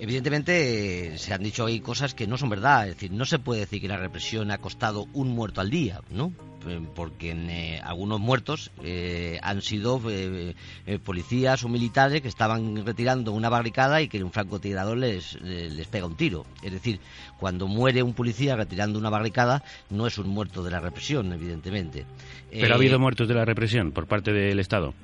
Evidentemente 0.00 1.18
se 1.18 1.34
han 1.34 1.42
dicho 1.42 1.66
ahí 1.66 1.80
cosas 1.80 2.14
que 2.14 2.26
no 2.26 2.38
son 2.38 2.50
verdad, 2.50 2.88
es 2.88 2.94
decir, 2.94 3.10
no 3.10 3.24
se 3.24 3.38
puede 3.38 3.60
decir 3.60 3.80
que 3.80 3.88
la 3.88 3.96
represión 3.96 4.50
ha 4.50 4.58
costado 4.58 5.06
un 5.12 5.28
muerto 5.28 5.60
al 5.60 5.70
día, 5.70 6.00
¿no? 6.10 6.32
Eh, 6.66 6.80
porque 6.94 7.30
eh, 7.30 7.80
algunos 7.82 8.20
muertos 8.20 8.70
eh, 8.82 9.38
han 9.42 9.62
sido 9.62 10.00
eh, 10.10 10.54
eh, 10.86 10.98
policías 10.98 11.64
o 11.64 11.68
militares 11.68 12.20
que 12.20 12.28
estaban 12.28 12.84
retirando 12.84 13.32
una 13.32 13.48
barricada 13.48 14.02
y 14.02 14.08
que 14.08 14.22
un 14.22 14.32
francotirador 14.32 14.98
les, 14.98 15.40
les 15.40 15.86
pega 15.86 16.06
un 16.06 16.16
tiro. 16.16 16.46
Es 16.62 16.72
decir, 16.72 17.00
cuando 17.38 17.66
muere 17.68 18.02
un 18.02 18.14
policía 18.14 18.56
retirando 18.56 18.98
una 18.98 19.10
barricada 19.10 19.62
no 19.90 20.06
es 20.06 20.18
un 20.18 20.28
muerto 20.28 20.62
de 20.62 20.70
la 20.70 20.80
represión, 20.80 21.32
evidentemente. 21.32 22.06
Pero 22.50 22.74
ha 22.74 22.76
habido 22.76 22.98
muertos 22.98 23.28
de 23.28 23.34
la 23.34 23.44
represión 23.44 23.92
por 23.92 24.06
parte 24.06 24.32
del 24.32 24.58
Estado. 24.58 24.94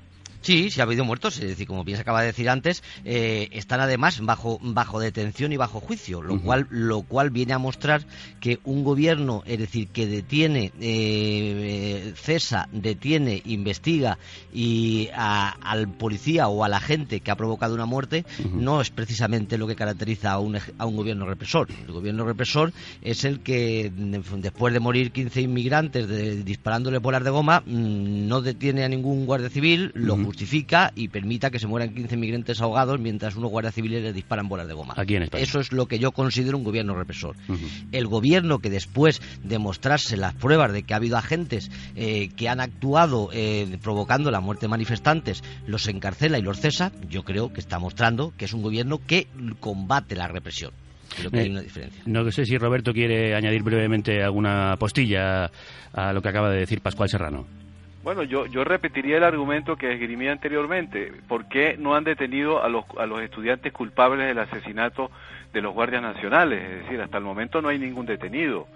Sí, 0.45 0.71
sí 0.71 0.79
ha 0.81 0.85
habido 0.85 1.07
muertos, 1.07 1.39
es 1.39 1.49
decir, 1.49 1.67
como 1.67 1.85
bien 1.85 1.97
se 1.97 2.03
acaba 2.03 2.21
de 2.21 2.27
decir 2.27 2.51
antes, 2.51 2.83
eh, 3.07 3.49
están 3.53 3.81
además 3.81 4.21
bajo 4.21 4.59
bajo 4.61 5.01
detención 5.01 5.55
y 5.55 5.57
bajo 5.57 5.81
juicio, 5.81 6.21
lo 6.21 6.35
uh 6.35 6.37
-huh. 6.37 6.43
cual 6.43 6.67
lo 6.69 7.01
cual 7.01 7.31
viene 7.31 7.55
a 7.55 7.59
mostrar 7.59 8.05
que 8.41 8.59
un 8.65 8.85
gobierno, 8.85 9.43
es 9.47 9.59
decir, 9.59 9.89
que 9.89 10.07
detiene, 10.07 10.71
eh, 10.83 12.13
cesa, 12.15 12.69
detiene, 12.73 13.41
investiga 13.47 14.19
y 14.53 15.09
a, 15.15 15.49
al 15.49 15.89
policía 15.89 16.49
o 16.49 16.63
a 16.63 16.69
la 16.69 16.81
gente 16.81 17.21
que 17.21 17.31
ha 17.31 17.37
provocado 17.37 17.75
una 17.75 17.87
muerte 17.87 18.27
uh 18.39 18.43
-huh. 18.43 18.53
no 18.53 18.83
es 18.83 18.91
precisamente 18.91 19.57
lo 19.57 19.67
que 19.67 19.77
caracteriza 19.77 20.33
a 20.33 20.41
un, 20.41 20.59
a 20.77 20.85
un 20.85 20.97
gobierno 20.97 21.25
represor. 21.25 21.69
El 21.87 21.93
gobierno 21.93 22.27
represor 22.27 22.75
es 23.01 23.25
el 23.25 23.41
que 23.41 23.91
después 23.95 24.75
de 24.75 24.81
morir 24.81 25.11
15 25.11 25.41
inmigrantes 25.41 26.07
de, 26.07 26.43
disparándole 26.43 26.99
bolas 26.99 27.25
de 27.25 27.31
goma 27.31 27.63
mm, 27.65 28.29
no 28.29 28.43
detiene 28.43 28.85
a 28.85 28.91
ningún 28.91 29.25
guardia 29.25 29.49
civil, 29.49 29.91
lo 29.95 30.17
uh 30.17 30.19
-huh 30.19 30.34
justifica 30.35 30.93
y 30.97 31.09
permita 31.09 31.51
que 31.51 31.61
se 31.61 31.69
mueran 31.69 31.95
15 31.95 32.17
migrantes 32.17 32.61
ahogados 32.61 32.99
mientras 32.99 33.37
unos 33.37 33.51
guardias 33.51 33.75
civiles 33.75 34.03
les 34.03 34.15
disparan 34.15 34.49
bolas 34.49 34.67
de 34.67 34.75
goma. 34.75 34.95
Aquí 34.97 35.15
en 35.15 35.23
España. 35.23 35.45
Eso 35.45 35.61
es 35.61 35.73
lo 35.73 35.87
que 35.87 36.01
yo 36.01 36.11
considero 36.11 36.59
un 36.59 36.65
gobierno 36.65 36.97
represor. 36.97 37.37
Uh 37.49 37.53
-huh. 37.53 37.89
El 37.93 38.09
gobierno 38.09 38.59
que 38.59 38.69
después 38.69 39.23
de 39.45 39.59
mostrarse 39.59 40.17
las 40.17 40.35
pruebas 40.35 40.73
de 40.73 40.83
que 40.83 40.93
ha 40.93 40.97
habido 40.97 41.17
agentes 41.17 41.71
eh, 41.95 42.31
que 42.37 42.49
han 42.49 42.61
actuado 42.61 43.31
eh, 43.33 43.79
provocando 43.81 44.33
la 44.33 44.41
muerte 44.41 44.67
de 44.67 44.71
manifestantes, 44.71 45.45
los 45.69 45.87
encarcela 45.87 46.39
y 46.39 46.43
los 46.43 46.59
cesa, 46.59 46.91
yo 47.09 47.23
creo 47.23 47.53
que 47.53 47.61
está 47.61 47.79
mostrando 47.79 48.33
que 48.37 48.47
es 48.47 48.53
un 48.53 48.63
gobierno 48.63 49.01
que 49.07 49.29
combate 49.61 50.17
la 50.17 50.27
represión. 50.27 50.73
Creo 51.17 51.31
que 51.31 51.39
eh, 51.39 51.43
hay 51.43 51.51
una 51.51 51.61
diferencia. 51.61 52.03
No 52.07 52.29
sé 52.33 52.45
si 52.45 52.59
Roberto 52.59 52.93
quiere 52.93 53.37
añadir 53.37 53.63
brevemente 53.63 54.21
alguna 54.21 54.75
postilla 54.81 55.49
a 55.93 56.13
lo 56.13 56.21
que 56.21 56.29
acaba 56.29 56.51
de 56.51 56.59
decir 56.59 56.81
Pascual 56.81 57.09
Serrano. 57.09 57.64
Bueno, 58.05 58.23
yo, 58.23 58.45
yo 58.47 58.65
repetiría 58.65 59.17
el 59.17 59.25
argumento 59.25 59.77
que 59.77 59.93
esgrimí 59.93 60.29
anteriormente. 60.29 61.11
¿Por 61.27 61.49
qué 61.49 61.77
no 61.79 61.95
han 61.97 62.05
detenido 62.05 62.63
a 62.63 62.69
los, 62.69 62.85
a 62.99 63.07
los 63.07 63.21
estudiantes 63.23 63.73
culpables 63.73 64.27
del 64.27 64.39
asesinato 64.39 65.11
de 65.55 65.63
los 65.63 65.73
guardias 65.73 66.03
nacionales? 66.03 66.63
Es 66.63 66.83
decir, 66.85 67.01
hasta 67.01 67.17
el 67.17 67.25
momento 67.25 67.63
no 67.63 67.69
hay 67.69 67.79
ningún 67.79 68.05
detenido. 68.05 68.69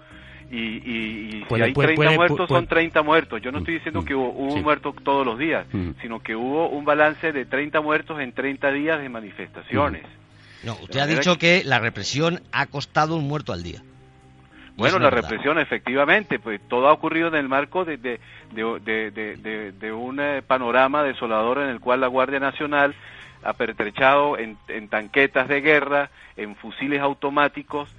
Y, 0.51 0.57
y, 0.57 1.29
y 1.31 1.45
puede, 1.47 1.63
si 1.63 1.67
hay 1.67 1.73
puede, 1.73 1.87
30 1.89 2.03
puede, 2.05 2.17
muertos, 2.17 2.49
son 2.49 2.65
30 2.65 3.03
muertos. 3.03 3.39
Yo 3.39 3.51
no 3.51 3.59
estoy 3.59 3.75
diciendo 3.75 4.03
que 4.03 4.15
hubo, 4.15 4.29
hubo 4.31 4.49
sí. 4.49 4.57
un 4.57 4.63
muerto 4.63 4.95
todos 5.03 5.23
los 5.23 5.37
días, 5.37 5.67
Mm. 5.71 5.91
sino 6.01 6.19
que 6.21 6.35
hubo 6.35 6.67
un 6.69 6.83
balance 6.85 7.31
de 7.31 7.45
30 7.45 7.81
muertos 7.81 8.19
en 8.19 8.31
30 8.33 8.71
días 8.71 8.99
de 8.99 9.09
manifestaciones. 9.09 10.01
No, 10.63 10.73
usted 10.81 10.99
ha 10.99 11.05
dicho 11.05 11.37
que 11.37 11.61
la 11.63 11.77
represión 11.77 12.41
ha 12.51 12.65
costado 12.65 13.15
un 13.15 13.27
muerto 13.27 13.53
al 13.53 13.61
día. 13.61 13.83
Bueno, 14.79 14.99
la 14.99 15.09
verdad. 15.09 15.29
represión, 15.29 15.59
efectivamente, 15.59 16.39
pues 16.39 16.59
todo 16.67 16.87
ha 16.87 16.93
ocurrido 16.93 17.27
en 17.27 17.35
el 17.35 17.47
marco 17.47 17.85
de, 17.85 17.97
de, 17.97 18.19
de, 18.53 19.71
de, 19.71 19.91
un 19.91 20.19
eh, 20.19 20.41
panorama 20.41 21.03
desolador 21.03 21.59
en 21.59 21.69
el 21.69 21.79
cual 21.79 22.01
la 22.01 22.07
Guardia 22.07 22.39
Nacional 22.39 22.95
ha 23.43 23.53
pertrechado 23.53 24.37
en, 24.37 24.57
en 24.67 24.87
tanquetas 24.87 25.47
de 25.47 25.61
guerra, 25.61 26.09
en 26.37 26.55
fusiles 26.55 27.01
automáticos 27.01 27.89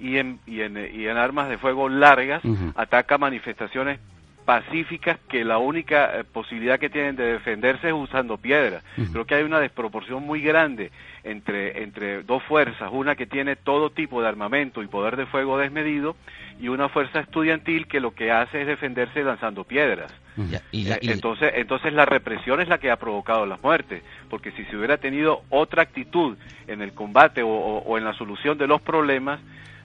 y 0.00 0.18
en, 0.18 0.38
y 0.46 0.60
en, 0.60 0.76
y 0.76 1.06
en 1.06 1.16
armas 1.16 1.48
de 1.48 1.58
fuego 1.58 1.88
largas, 1.88 2.42
ataca 2.74 3.18
manifestaciones 3.18 3.98
pacíficas 4.46 5.18
que 5.28 5.44
la 5.44 5.58
única 5.58 6.20
eh, 6.20 6.24
posibilidad 6.24 6.78
que 6.78 6.88
tienen 6.88 7.16
de 7.16 7.32
defenderse 7.32 7.88
es 7.88 7.92
usando 7.92 8.38
piedras. 8.38 8.82
Creo 9.12 9.26
que 9.26 9.34
hay 9.34 9.42
una 9.42 9.58
desproporción 9.60 10.22
muy 10.24 10.40
grande 10.40 10.92
entre, 11.24 11.82
entre 11.82 12.22
dos 12.22 12.42
fuerzas, 12.44 12.88
una 12.92 13.16
que 13.16 13.26
tiene 13.26 13.56
todo 13.56 13.90
tipo 13.90 14.22
de 14.22 14.28
armamento 14.28 14.82
y 14.82 14.86
poder 14.86 15.16
de 15.16 15.26
fuego 15.26 15.58
desmedido 15.58 16.16
y 16.60 16.68
una 16.68 16.88
fuerza 16.88 17.20
estudiantil 17.20 17.88
que 17.88 17.98
lo 18.00 18.14
que 18.14 18.30
hace 18.30 18.60
es 18.62 18.66
defenderse 18.68 19.22
lanzando 19.24 19.64
piedras. 19.64 20.10
Ya, 20.36 20.62
y 20.70 20.84
la- 20.84 20.96
Eh, 20.96 20.98
y- 21.02 21.10
entonces, 21.10 21.50
entonces 21.56 21.92
la 21.92 22.04
represión 22.06 22.60
es 22.60 22.68
la 22.68 22.78
que 22.78 22.90
ha 22.90 22.96
provocado 22.96 23.46
las 23.46 23.60
muertes, 23.62 24.02
porque 24.30 24.52
si 24.52 24.64
se 24.66 24.76
hubiera 24.76 24.98
tenido 24.98 25.42
otra 25.50 25.82
actitud 25.82 26.36
en 26.68 26.82
el 26.82 26.92
combate 26.92 27.42
o, 27.42 27.48
o- 27.48 27.78
o 27.78 27.98
en 27.98 28.04
la 28.04 28.14
solución 28.14 28.56
de 28.58 28.66
los 28.68 28.80
problemas, 28.80 29.40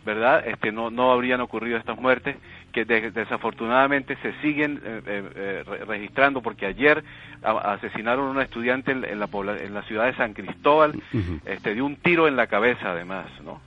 ¿verdad? 0.06 0.44
Este, 0.48 0.72
no, 0.72 0.90
no 0.90 1.12
habrían 1.12 1.42
ocurrido 1.42 1.78
estas 1.78 1.98
muertes 1.98 2.36
que 2.72 2.86
de- 2.86 3.12
desafortunadamente 3.12 4.18
se 4.22 4.34
siguen 4.42 4.82
eh, 4.84 5.02
eh, 5.06 5.30
eh, 5.36 5.64
re- 5.66 5.86
registrando, 5.86 6.42
porque 6.42 6.66
ayer 6.66 7.04
a- 7.44 7.74
asesinaron 7.74 8.28
a 8.28 8.32
una 8.32 8.44
estudiante 8.44 8.92
en, 8.92 9.04
en 9.06 9.20
la, 9.20 9.30
en 9.60 9.74
la 9.74 9.84
ciudad 9.84 10.06
de 10.06 10.16
San 10.16 10.34
Cristóbal, 10.34 10.92
Ujú. 11.14 11.40
este, 11.46 11.76
de 11.76 11.82
un 11.82 11.96
tiro 11.98 12.28
en 12.28 12.36
la 12.36 12.48
cabeza 12.48 12.92
además, 12.92 13.28
¿no? 13.44 13.62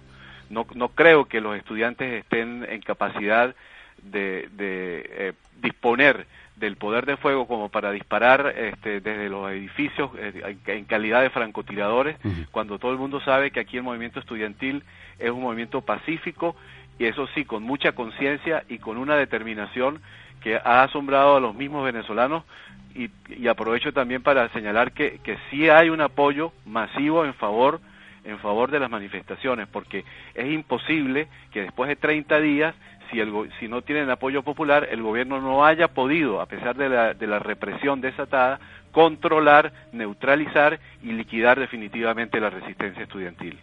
No, 0.51 0.66
no 0.75 0.88
creo 0.90 1.25
que 1.25 1.40
los 1.40 1.57
estudiantes 1.57 2.23
estén 2.23 2.66
en 2.68 2.81
capacidad 2.83 3.55
de, 4.03 4.49
de 4.53 5.07
eh, 5.11 5.33
disponer 5.62 6.27
del 6.57 6.77
poder 6.77 7.05
de 7.07 7.17
fuego 7.17 7.47
como 7.47 7.69
para 7.69 7.90
disparar 7.90 8.55
este, 8.57 9.01
desde 9.01 9.29
los 9.29 9.51
edificios 9.51 10.11
eh, 10.19 10.57
en 10.67 10.85
calidad 10.85 11.23
de 11.23 11.31
francotiradores, 11.31 12.17
cuando 12.53 12.79
todo 12.79 12.93
el 12.93 12.99
mundo 12.99 13.21
sabe 13.21 13.51
que 13.51 13.61
aquí 13.61 13.77
el 13.77 13.83
movimiento 13.83 14.21
estudiantil 14.21 14.85
es 15.19 15.31
un 15.31 15.43
movimiento 15.43 15.81
pacífico 15.81 16.55
y 16.99 17.07
eso 17.07 17.27
sí, 17.35 17.45
con 17.45 17.62
mucha 17.62 17.93
conciencia 17.93 18.64
y 18.69 18.79
con 18.79 18.99
una 18.99 19.17
determinación 19.17 20.01
que 20.40 20.57
ha 20.57 20.85
asombrado 20.85 21.37
a 21.37 21.40
los 21.40 21.55
mismos 21.55 21.85
venezolanos 21.85 22.45
y, 22.95 23.11
y 23.29 23.49
aprovecho 23.49 23.93
también 23.93 24.23
para 24.23 24.49
señalar 24.51 24.93
que, 24.93 25.19
que 25.25 25.37
sí 25.51 25.69
hay 25.69 25.90
un 25.90 26.01
apoyo 26.01 26.53
masivo 26.64 27.25
en 27.25 27.35
favor 27.35 27.81
en 28.25 28.38
favor 28.38 28.71
de 28.71 28.81
las 28.81 28.90
manifestaciones, 28.90 29.69
porque 29.69 30.05
es 30.35 30.51
imposible 30.51 31.29
que 31.53 31.62
después 31.62 31.88
de 31.88 31.97
30 31.97 32.40
días, 32.40 32.75
si, 33.11 33.21
el, 33.21 33.51
si 33.59 33.69
no 33.69 33.83
tienen 33.83 34.11
apoyo 34.11 34.43
popular, 34.43 34.88
el 34.90 35.03
gobierno 35.03 35.40
no 35.40 35.64
haya 35.64 35.88
podido, 35.88 36.40
a 36.40 36.47
pesar 36.47 36.77
de 36.77 36.88
la, 36.88 37.14
de 37.14 37.27
la 37.27 37.38
represión 37.38 38.01
desatada, 38.01 38.61
controlar, 38.93 39.73
neutralizar 39.93 40.79
y 41.03 41.12
liquidar 41.12 41.59
definitivamente 41.59 42.40
la 42.40 42.51
resistencia 42.51 43.03
estudiantil. 43.03 43.59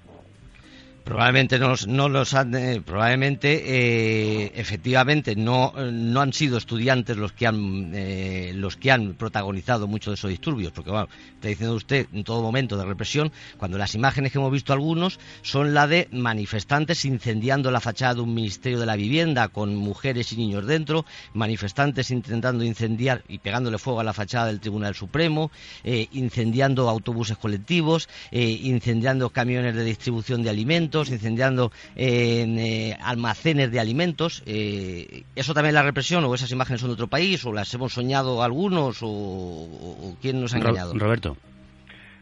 Probablemente 1.03 1.57
no, 1.57 1.73
no 1.87 2.09
los 2.09 2.33
han, 2.35 2.53
eh, 2.53 2.81
probablemente 2.85 3.63
eh, 3.65 4.51
efectivamente 4.55 5.35
no, 5.35 5.73
no 5.91 6.21
han 6.21 6.31
sido 6.31 6.57
estudiantes 6.57 7.17
los 7.17 7.31
que 7.31 7.47
han 7.47 7.91
eh, 7.93 8.51
los 8.55 8.77
que 8.77 8.91
han 8.91 9.15
protagonizado 9.15 9.87
muchos 9.87 10.11
de 10.11 10.15
esos 10.15 10.29
disturbios, 10.29 10.71
porque 10.71 10.91
bueno, 10.91 11.07
está 11.33 11.47
diciendo 11.47 11.75
usted 11.75 12.07
en 12.13 12.23
todo 12.23 12.43
momento 12.43 12.77
de 12.77 12.85
represión, 12.85 13.31
cuando 13.57 13.79
las 13.79 13.95
imágenes 13.95 14.31
que 14.31 14.37
hemos 14.37 14.51
visto 14.51 14.73
algunos 14.73 15.19
son 15.41 15.73
la 15.73 15.87
de 15.87 16.07
manifestantes 16.11 17.03
incendiando 17.03 17.71
la 17.71 17.79
fachada 17.79 18.15
de 18.15 18.21
un 18.21 18.35
ministerio 18.35 18.79
de 18.79 18.85
la 18.85 18.95
vivienda 18.95 19.47
con 19.47 19.75
mujeres 19.75 20.31
y 20.33 20.37
niños 20.37 20.67
dentro, 20.67 21.05
manifestantes 21.33 22.11
intentando 22.11 22.63
incendiar 22.63 23.23
y 23.27 23.39
pegándole 23.39 23.79
fuego 23.79 24.01
a 24.01 24.03
la 24.03 24.13
fachada 24.13 24.47
del 24.47 24.59
Tribunal 24.59 24.93
Supremo, 24.93 25.51
incendiando 25.83 26.89
autobuses 26.89 27.37
colectivos, 27.37 28.07
incendiando 28.31 29.31
camiones 29.31 29.75
de 29.75 29.83
distribución 29.83 30.43
de 30.43 30.49
alimentos, 30.51 30.90
incendiando 30.99 31.71
eh, 31.95 32.41
en, 32.41 32.59
eh, 32.59 32.97
almacenes 33.01 33.71
de 33.71 33.79
alimentos. 33.79 34.43
eh, 34.45 35.23
¿Eso 35.35 35.53
también 35.53 35.69
es 35.69 35.75
la 35.75 35.83
represión 35.83 36.23
o 36.25 36.33
esas 36.35 36.51
imágenes 36.51 36.81
son 36.81 36.89
de 36.89 36.93
otro 36.95 37.07
país 37.07 37.43
o 37.45 37.53
las 37.53 37.73
hemos 37.73 37.93
soñado 37.93 38.43
algunos 38.43 38.99
o, 39.01 40.15
quién 40.21 40.41
nos 40.41 40.53
ha 40.53 40.57
engañado? 40.57 40.93
Roberto. 40.97 41.37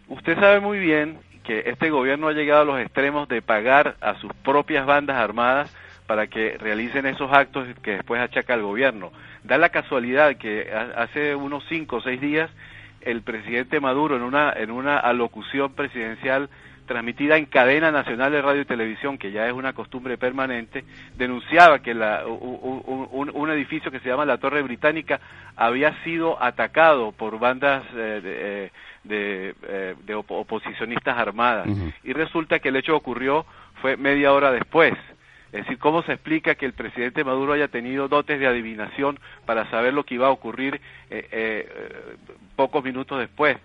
Usted 0.08 0.36
sabe 0.40 0.60
muy 0.60 0.80
bien 0.80 1.18
que 1.44 1.64
este 1.68 1.90
gobierno 1.90 2.28
ha 2.28 2.34
llegado 2.34 2.62
a 2.62 2.66
los 2.66 2.80
extremos 2.80 3.28
de 3.28 3.42
pagar 3.42 3.96
a 4.02 4.20
sus 4.20 4.32
propias 4.44 4.86
bandas 4.86 5.18
armadas 5.18 5.72
para 6.08 6.28
que 6.28 6.58
realicen 6.58 7.06
esos 7.06 7.32
actos 7.32 7.68
que 7.84 7.92
después 7.92 8.20
achaca 8.22 8.54
al 8.56 8.64
gobierno. 8.64 9.12
Da 9.44 9.58
la 9.58 9.70
casualidad 9.70 10.36
que 10.38 10.72
ha- 10.74 11.02
hace 11.04 11.36
unos 11.36 11.64
cinco 11.70 11.98
o 11.98 12.02
seis 12.02 12.20
días 12.20 12.50
el 13.02 13.22
presidente 13.22 13.80
Maduro 13.80 14.18
en 14.18 14.24
una 14.24 14.52
en 14.52 14.72
una 14.72 14.98
alocución 14.98 15.74
presidencial 15.74 16.50
transmitida 16.90 17.38
en 17.38 17.46
cadena 17.46 17.92
nacional 17.92 18.32
de 18.32 18.42
radio 18.42 18.62
y 18.62 18.66
televisión, 18.66 19.20
que 19.20 19.32
ya 19.32 19.46
es 19.46 19.54
una 19.54 19.74
costumbre 19.74 20.18
permanente, 20.18 20.84
denunciaba 21.16 21.84
que 21.84 21.94
la, 21.94 22.26
un, 22.26 23.30
un, 23.32 23.52
edificio 23.52 23.92
que 23.92 24.00
se 24.00 24.10
llama 24.10 24.26
la 24.26 24.40
Torre 24.40 24.64
Británica 24.64 25.20
había 25.56 25.94
sido 26.04 26.42
atacado 26.42 27.12
por 27.12 27.38
bandas 27.38 27.84
eh, 27.96 28.72
de, 29.04 29.56
eh, 29.68 29.96
de, 30.04 30.16
oposicionistas 30.16 31.16
armadas. 31.16 31.68
Y 32.04 32.12
resulta 32.14 32.58
que 32.58 32.70
el 32.70 32.78
hecho 32.78 32.96
ocurrió 32.96 33.46
fue 33.84 33.96
media 33.96 34.34
hora 34.34 34.52
después. 34.52 34.94
Es 35.52 35.64
decir, 35.64 35.80
¿cómo 35.80 36.04
se 36.04 36.14
explica 36.14 36.56
que 36.56 36.66
el 36.66 36.74
presidente 36.74 37.24
Maduro 37.24 37.54
haya 37.54 37.68
tenido 37.68 38.08
dotes 38.08 38.40
de 38.40 38.46
adivinación 38.46 39.20
para 39.46 39.70
saber 39.72 39.94
lo 39.94 40.04
que 40.04 40.16
iba 40.16 40.28
a 40.28 40.32
ocurrir 40.32 40.80
eh, 41.10 41.28
eh, 41.32 41.70
pocos 42.56 42.84
minutos 42.84 43.20
después? 43.20 43.58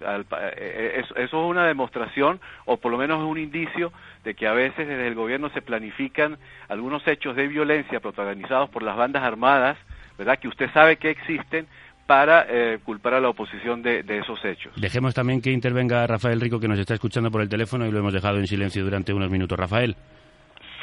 Eh, 0.57 1.03
eso, 1.05 1.15
es 1.17 1.33
una 1.33 1.67
demostración, 1.67 2.41
o 2.65 2.79
por 2.79 2.91
lo 2.91 2.97
menos 2.97 3.19
es 3.19 3.27
un 3.27 3.39
indicio, 3.39 3.93
de 4.25 4.35
que 4.35 4.47
a 4.47 4.55
veces 4.55 4.89
desde 4.89 5.07
el 5.07 5.15
gobierno 5.15 5.51
se 5.51 5.61
planifican 5.61 6.39
algunos 6.69 7.07
hechos 7.07 7.37
de 7.37 7.49
violencia 7.49 8.01
protagonizados 8.01 8.71
por 8.71 8.83
las 8.83 8.97
bandas 8.97 9.23
armadas, 9.23 9.77
¿verdad? 10.17 10.39
Que 10.39 10.49
usted 10.49 10.71
sabe 10.73 10.97
que 10.97 11.11
existen, 11.11 11.67
para 12.07 12.47
culpar 12.85 13.15
a 13.15 13.21
la 13.21 13.31
oposición 13.31 13.81
de, 13.81 14.05
esos 14.07 14.45
hechos. 14.45 14.75
Dejemos 14.77 15.15
también 15.15 15.41
que 15.41 15.51
intervenga 15.51 16.07
Rafael 16.07 16.39
Rico, 16.39 16.61
que 16.61 16.69
nos 16.69 16.79
está 16.79 16.93
escuchando 16.93 17.31
por 17.31 17.41
el 17.41 17.49
teléfono 17.49 17.87
y 17.87 17.91
lo 17.91 17.99
hemos 17.99 18.13
dejado 18.13 18.37
en 18.37 18.47
silencio 18.47 18.85
durante 18.85 19.15
unos 19.15 19.31
minutos. 19.31 19.59
Rafael. 19.59 19.97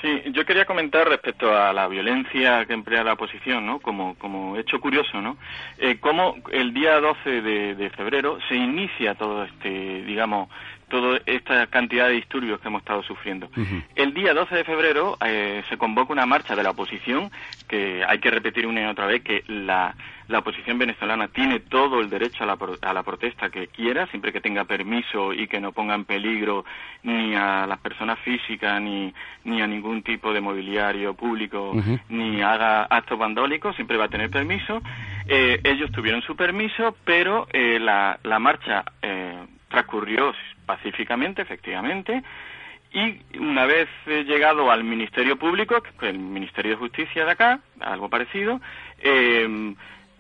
Sí, 0.02 0.24
yo 0.32 0.46
quería 0.46 0.66
comentar 0.66 1.08
respecto 1.08 1.56
a 1.56 1.72
la 1.74 1.88
violencia 1.88 2.66
que 2.66 2.74
emplea 2.74 3.04
la 3.04 3.14
oposición, 3.14 3.68
¿no? 3.68 3.80
Como, 3.80 4.16
como 4.18 4.58
hecho 4.58 4.82
curioso, 4.82 5.22
¿no? 5.22 5.38
Eh, 5.78 5.98
cómo 6.00 6.38
el 6.52 6.74
día 6.74 7.00
12 7.00 7.42
de, 7.42 7.90
febrero 7.92 8.40
se 8.48 8.56
inicia 8.56 9.14
todo 9.14 9.44
este, 9.44 10.02
digamos, 10.04 10.50
toda 10.92 11.22
esta 11.26 11.68
cantidad 11.68 12.10
de 12.10 12.16
disturbios 12.16 12.60
que 12.60 12.68
hemos 12.68 12.82
estado 12.82 13.02
sufriendo. 13.02 13.50
El 13.96 14.14
día 14.14 14.34
12 14.34 14.54
de 14.54 14.64
febrero 14.66 15.18
eh, 15.26 15.64
se 15.70 15.78
convoca 15.78 16.12
una 16.12 16.26
marcha 16.26 16.54
de 16.54 16.64
la 16.64 16.72
oposición, 16.72 17.32
que 17.70 18.04
hay 18.06 18.20
que 18.20 18.30
repetir 18.30 18.68
una 18.68 18.82
y 18.82 18.86
otra 18.86 19.06
vez 19.06 19.24
que 19.24 19.46
la, 19.48 19.96
la 20.28 20.40
oposición 20.40 20.78
venezolana 20.78 21.30
tiene 21.30 21.62
todo 21.62 22.02
el 22.02 22.10
derecho 22.10 22.44
a 22.44 22.48
la, 22.48 22.58
a 22.82 22.94
la 22.94 23.04
protesta 23.04 23.50
que 23.50 23.68
quiera, 23.68 24.06
siempre 24.08 24.34
que 24.34 24.42
tenga 24.42 24.66
permiso 24.66 25.32
y 25.32 25.48
que 25.48 25.62
no 25.62 25.72
ponga 25.72 25.96
en 25.96 26.04
peligro 26.04 26.66
ni 27.04 27.36
a 27.36 27.66
las 27.66 27.80
personas 27.80 28.20
físicas 28.20 28.82
ni, 28.82 29.14
ni 29.46 29.62
a 29.62 29.68
ningún 29.68 30.04
tipo 30.04 30.34
de 30.34 30.42
mobiliario 30.42 31.14
público, 31.14 31.74
ni 32.10 32.42
haga 32.42 32.84
actos 32.84 33.18
vandólicos, 33.18 33.76
siempre 33.78 33.96
va 33.96 34.06
a 34.06 34.10
tener 34.10 34.30
permiso. 34.30 34.82
Eh, 35.26 35.62
ellos 35.64 35.90
tuvieron 35.94 36.22
su 36.24 36.36
permiso, 36.36 36.98
pero 37.06 37.48
eh, 37.54 37.80
la, 37.80 38.20
la 38.24 38.40
marcha 38.40 38.84
transcurrió 39.72 40.34
pacíficamente, 40.66 41.42
efectivamente, 41.42 42.22
y 42.94 43.38
una 43.38 43.66
vez 43.66 43.88
eh, 44.06 44.24
llegado 44.26 44.70
al 44.70 44.84
Ministerio 44.84 45.38
Público, 45.38 45.82
el 46.02 46.20
Ministerio 46.20 46.72
de 46.72 46.78
Justicia 46.78 47.26
de 47.26 47.32
acá, 47.32 47.60
algo 47.80 48.10
parecido, 48.10 48.60
em, 49.00 49.76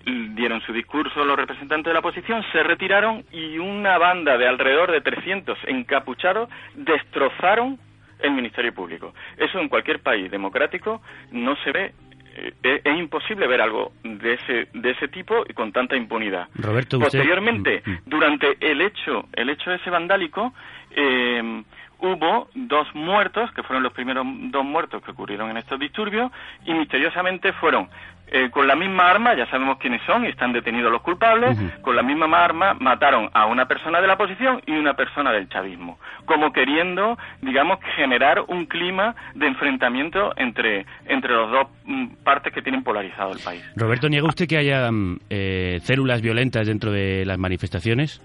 dieron 0.05 0.61
su 0.61 0.73
discurso 0.73 1.23
los 1.25 1.37
representantes 1.37 1.85
de 1.85 1.93
la 1.93 1.99
oposición, 1.99 2.43
se 2.51 2.63
retiraron 2.63 3.23
y 3.31 3.59
una 3.59 3.97
banda 3.97 4.37
de 4.37 4.47
alrededor 4.47 4.91
de 4.91 5.01
300 5.01 5.59
encapuchados 5.67 6.49
destrozaron 6.73 7.77
el 8.19 8.31
Ministerio 8.31 8.73
Público. 8.73 9.13
Eso 9.37 9.59
en 9.59 9.69
cualquier 9.69 9.99
país 9.99 10.31
democrático 10.31 11.01
no 11.31 11.55
se 11.57 11.71
ve 11.71 11.93
eh, 12.33 12.81
es, 12.83 12.97
imposible 12.97 13.47
ver 13.47 13.61
algo 13.61 13.91
de 14.03 14.33
ese 14.33 14.67
de 14.73 14.91
ese 14.91 15.07
tipo 15.07 15.43
y 15.47 15.53
con 15.53 15.71
tanta 15.71 15.95
impunidad. 15.95 16.47
Roberto, 16.55 16.99
Posteriormente, 16.99 17.83
mm, 17.85 17.91
mm. 17.91 17.97
durante 18.05 18.57
el 18.59 18.81
hecho 18.81 19.25
el 19.33 19.49
hecho 19.49 19.71
ese 19.71 19.89
vandálico, 19.89 20.53
eh, 20.91 21.63
hubo 22.01 22.49
dos 22.55 22.87
muertos, 22.95 23.51
que 23.51 23.63
fueron 23.63 23.83
los 23.83 23.93
primeros 23.93 24.25
dos 24.25 24.65
muertos 24.65 25.03
que 25.03 25.11
ocurrieron 25.11 25.49
en 25.49 25.57
estos 25.57 25.79
disturbios, 25.79 26.31
y 26.65 26.73
misteriosamente 26.73 27.53
fueron 27.53 27.89
eh, 28.33 28.49
con 28.49 28.65
la 28.65 28.77
misma 28.77 29.09
arma, 29.09 29.35
ya 29.35 29.45
sabemos 29.47 29.77
quiénes 29.77 30.01
son 30.03 30.23
y 30.23 30.29
están 30.29 30.53
detenidos 30.53 30.89
los 30.89 31.01
culpables, 31.01 31.57
con 31.81 31.97
la 31.97 32.01
misma 32.01 32.25
arma 32.41 32.73
mataron 32.79 33.29
a 33.33 33.45
una 33.45 33.65
persona 33.65 33.99
de 33.99 34.07
la 34.07 34.13
oposición 34.13 34.61
y 34.65 34.71
una 34.71 34.93
persona 34.93 35.33
del 35.33 35.49
chavismo, 35.49 35.99
como 36.23 36.53
queriendo, 36.53 37.17
digamos, 37.41 37.79
generar 37.97 38.39
un 38.47 38.67
clima 38.67 39.15
de 39.35 39.47
enfrentamiento 39.47 40.31
entre, 40.37 40.85
entre 41.07 41.33
los 41.33 41.51
dos 41.51 41.67
mm, 41.83 42.23
partes 42.23 42.53
que 42.53 42.61
tienen 42.61 42.83
polarizado 42.83 43.33
el 43.33 43.39
país. 43.39 43.69
Roberto, 43.75 44.07
¿niega 44.07 44.27
usted 44.27 44.47
que 44.47 44.57
haya 44.57 44.89
mm, 44.89 45.19
eh, 45.29 45.79
células 45.81 46.21
violentas 46.21 46.65
dentro 46.65 46.93
de 46.93 47.25
las 47.25 47.37
manifestaciones? 47.37 48.21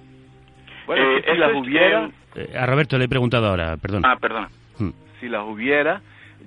Bueno, 0.86 1.02
eh, 1.18 1.24
si 1.28 1.36
las 1.36 1.52
hubiera... 1.52 2.08
a 2.56 2.66
Roberto 2.66 2.96
le 2.96 3.06
he 3.06 3.08
preguntado 3.08 3.48
ahora, 3.48 3.76
perdón. 3.76 4.02
Ah, 4.06 4.14
perdón. 4.20 4.46
Hmm. 4.78 4.90
Si 5.18 5.28
las 5.28 5.42
hubiera 5.42 6.00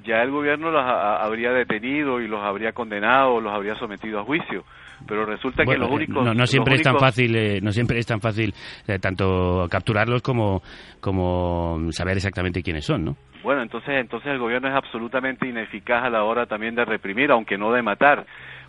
ya 0.04 0.22
el 0.22 0.32
gobierno 0.32 0.72
los 0.72 0.84
habría 0.84 1.52
detenido 1.52 2.20
y 2.22 2.28
los 2.28 2.42
habría 2.42 2.72
condenado, 2.72 3.40
los 3.42 3.54
habría 3.54 3.76
sometido 3.76 4.20
a 4.20 4.24
juicio. 4.24 4.64
Pero 5.08 5.26
resulta 5.26 5.64
que 5.64 5.78
los 5.78 5.90
únicos 5.90 6.36
no, 6.36 6.46
siempre 6.46 6.76
es 6.76 6.82
tan 6.82 6.98
fácil, 6.98 7.36
eh, 7.36 7.62
no 7.62 7.72
siempre 7.72 8.00
es 8.00 8.06
tan 8.06 8.20
fácil 8.20 8.54
eh, 8.88 9.00
tanto 9.00 9.66
capturarlos 9.70 10.22
como 10.22 10.62
como 11.00 11.80
saber 11.92 12.18
exactamente 12.18 12.62
quiénes 12.62 12.86
son, 12.86 13.06
¿no? 13.06 13.16
Bueno, 13.42 13.62
entonces 13.62 13.92
entonces 13.98 14.30
el 14.32 14.40
gobierno 14.40 14.68
es 14.68 14.76
absolutamente 14.76 15.48
ineficaz 15.48 16.04
a 16.04 16.10
la 16.10 16.24
hora 16.24 16.48
también 16.48 16.76
de 16.76 16.84
reprimir, 16.84 17.32
aunque 17.32 17.58
no 17.58 17.72
de 17.72 17.82
matar 17.82 18.26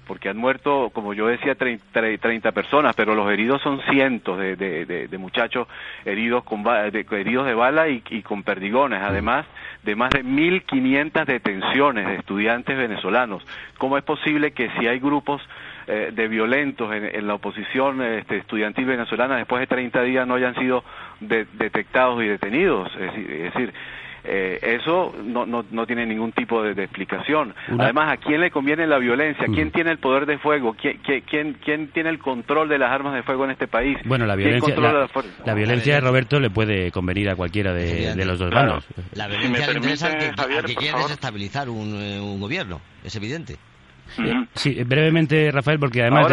porque 0.07 0.29
han 0.29 0.37
muerto, 0.37 0.91
como 0.93 1.15
yo 1.15 1.27
decía, 1.27 1.55
30, 1.55 2.53
personas, 2.53 2.95
pero 2.97 3.15
los 3.15 3.31
heridos 3.31 3.63
son 3.63 3.81
cientos 3.91 4.39
de, 4.39 4.57
de, 4.57 5.19
muchachos 5.19 5.69
heridos, 6.05 6.45
con, 6.45 6.63
de, 6.65 7.07
heridos 7.13 7.47
de 7.47 7.55
bala 7.55 7.89
y, 7.89 8.01
con 8.23 8.43
perdigones, 8.43 9.01
además 9.03 9.47
de 9.83 9.95
más 9.95 10.11
de 10.11 10.25
1.500 10.25 11.25
detenciones 11.25 12.07
de 12.07 12.17
estudiantes 12.17 12.77
venezolanos. 12.77 13.47
¿Cómo 13.79 13.97
es 13.97 14.05
posible 14.05 14.53
que 14.53 14.71
si 14.79 14.87
hay 14.87 14.99
grupos 14.99 15.43
eh, 15.87 16.11
de 16.13 16.29
violentos 16.29 16.93
en, 16.93 17.27
la 17.27 17.35
oposición 17.35 18.03
este, 18.03 18.39
estudiantil 18.39 18.87
venezolana 18.87 19.37
después 19.37 19.61
de 19.61 19.67
30 19.67 20.03
días 20.03 20.27
no 20.27 20.35
hayan 20.35 20.55
sido 20.55 20.85
detectados 21.21 22.23
y 22.23 22.27
detenidos? 22.27 22.91
Es 22.97 23.15
decir, 23.15 23.73
eh, 24.25 24.59
eso 24.63 25.15
no, 25.25 25.47
no, 25.47 25.65
no, 25.71 25.87
tiene 25.87 26.07
ningún 26.07 26.33
tipo 26.33 26.63
de, 26.63 26.71
explicación. 26.83 27.55
Además, 27.79 28.13
¿a 28.13 28.17
quién 28.17 28.41
le 28.41 28.51
conviene 28.51 28.87
la 28.87 28.99
violencia? 28.99 29.47
¿Quién 29.47 29.69
mm. 29.69 29.73
tiene 29.73 29.91
el 29.93 29.99
poder 29.99 30.27
de 30.27 30.39
fuego? 30.39 30.75
¿Quién, 30.75 31.01
quién, 31.27 31.55
quién, 31.55 31.89
tiene 31.89 32.11
el 32.11 32.19
control 32.19 32.69
de 32.69 32.79
las 32.79 32.91
armas 32.91 33.15
de 33.15 33.23
fuego 33.23 33.45
en 33.45 33.53
este 33.53 33.67
país? 33.67 33.99
Bueno, 34.05 34.27
la 34.27 34.37
violencia, 34.37 34.75
la, 35.45 35.55
violencia 35.55 35.95
de 35.95 36.01
Roberto 36.01 36.41
le 36.41 36.51
puede 36.51 36.91
convenir 36.91 37.31
a 37.31 37.37
cualquiera 37.37 37.73
de, 37.73 38.25
los 38.25 38.39
dos 38.39 38.51
bandos. 38.51 38.87
La 39.15 39.29
violencia 39.29 39.69
le 39.69 39.75
interesa 39.75 40.17
que, 40.19 40.75
quiere 40.75 40.99
desestabilizar 40.99 41.69
un, 41.69 41.95
eh, 42.01 42.21
un 42.21 42.41
gobierno, 42.41 42.81
es 43.05 43.15
evidente. 43.17 43.57
Sí, 44.55 44.83
brevemente, 44.85 45.51
Rafael, 45.51 45.79
porque 45.79 46.03
además... 46.03 46.27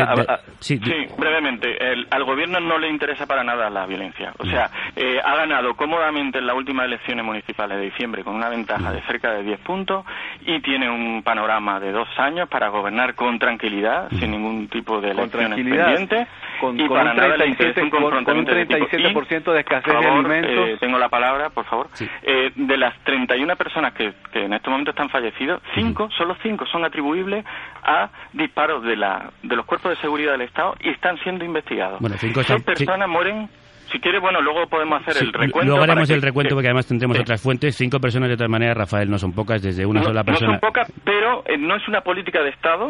sí, 0.60 0.80
brevemente. 1.18 1.78
al 2.10 2.24
gobierno 2.24 2.60
no 2.60 2.78
le 2.78 2.90
interesa 2.90 3.26
para 3.26 3.44
nada 3.44 3.70
la 3.70 3.86
violencia. 3.86 4.34
O 4.38 4.46
sea, 4.46 4.70
eh, 4.96 5.20
ha 5.24 5.36
ganado 5.36 5.76
cómodamente 5.76 6.40
en 6.40 6.48
las 6.48 6.56
últimas 6.56 6.86
elecciones 6.86 7.26
municipales 7.26 7.78
de 7.78 7.86
diciembre 7.86 8.24
con 8.24 8.36
una 8.36 8.50
ventaja 8.50 8.92
de 8.92 9.02
cerca 9.04 9.32
de 9.34 9.44
10 9.44 9.60
puntos 9.60 10.06
y 10.42 10.60
tiene 10.62 10.90
un 10.90 11.24
panorama 11.24 11.80
de 11.80 11.92
dos 11.92 12.08
años 12.18 12.50
para 12.50 12.70
gobernar 12.70 13.16
con 13.16 13.40
tranquilidad, 13.40 14.10
sin 14.12 14.32
ningún 14.32 14.68
tipo 14.68 15.00
de 15.02 15.12
elecciones 15.12 15.56
pendientes. 15.56 16.28
Con, 16.60 16.80
y 16.80 16.88
para 16.88 17.12
un 17.12 17.18
37, 17.18 17.82
un 17.84 17.90
con, 17.90 18.04
un 18.04 18.46
37% 18.46 19.52
de, 19.52 19.60
escasez 19.60 19.94
de 19.94 20.08
alimentos. 20.08 20.70
Eh, 20.70 20.78
tengo 20.80 20.98
la 20.98 21.10
palabra, 21.10 21.50
por 21.50 21.66
favor. 21.66 21.88
Eh, 22.24 22.52
de 22.56 22.78
las 22.78 22.98
31 23.04 23.56
personas 23.56 23.94
que, 23.94 24.14
que 24.32 24.46
en 24.46 24.54
este 24.54 24.70
momento 24.70 24.92
están 24.92 25.10
fallecidos, 25.10 25.62
cinco, 25.76 26.10
solo 26.18 26.36
cinco 26.42 26.66
son 26.66 26.86
atribuibles 26.86 27.46
a 27.84 28.10
disparos 28.34 28.84
de, 28.84 28.96
la, 28.96 29.32
de 29.44 29.56
los 29.56 29.66
cuerpos 29.66 29.92
de 29.92 29.98
seguridad 29.98 30.32
del 30.34 30.42
Estado 30.42 30.76
y 30.80 30.90
están 30.90 31.18
siendo 31.20 31.46
investigados. 31.46 32.00
Bueno, 32.00 32.16
cinco 32.18 32.44
Seis 32.44 32.64
personas 32.64 33.08
mueren 33.08 33.50
si 33.92 34.00
quiere, 34.00 34.20
bueno, 34.20 34.42
luego 34.42 34.68
podemos 34.68 35.02
hacer 35.02 35.24
el 35.24 35.34
recuento. 35.34 35.66
Luego 35.66 35.84
haremos 35.84 36.10
el 36.10 36.22
recuento 36.22 36.56
porque 36.56 36.68
además 36.68 36.88
tendremos 36.88 37.20
otras 37.20 37.42
fuentes. 37.42 37.76
Cinco 37.76 38.00
personas, 38.00 38.30
de 38.30 38.36
todas 38.36 38.50
maneras, 38.50 38.78
Rafael, 38.78 39.10
no 39.10 39.18
son 39.18 39.34
pocas, 39.34 39.62
desde 39.62 39.86
una 39.86 40.04
sola 40.04 40.24
persona. 40.24 40.54
No 40.54 40.60
son 40.60 40.62
pocas, 40.62 40.92
pero 41.04 41.44
eh, 41.46 41.58
no 41.58 41.76
es 41.76 41.88
una 41.88 42.02
política 42.02 42.42
de 42.42 42.50
Estado, 42.50 42.90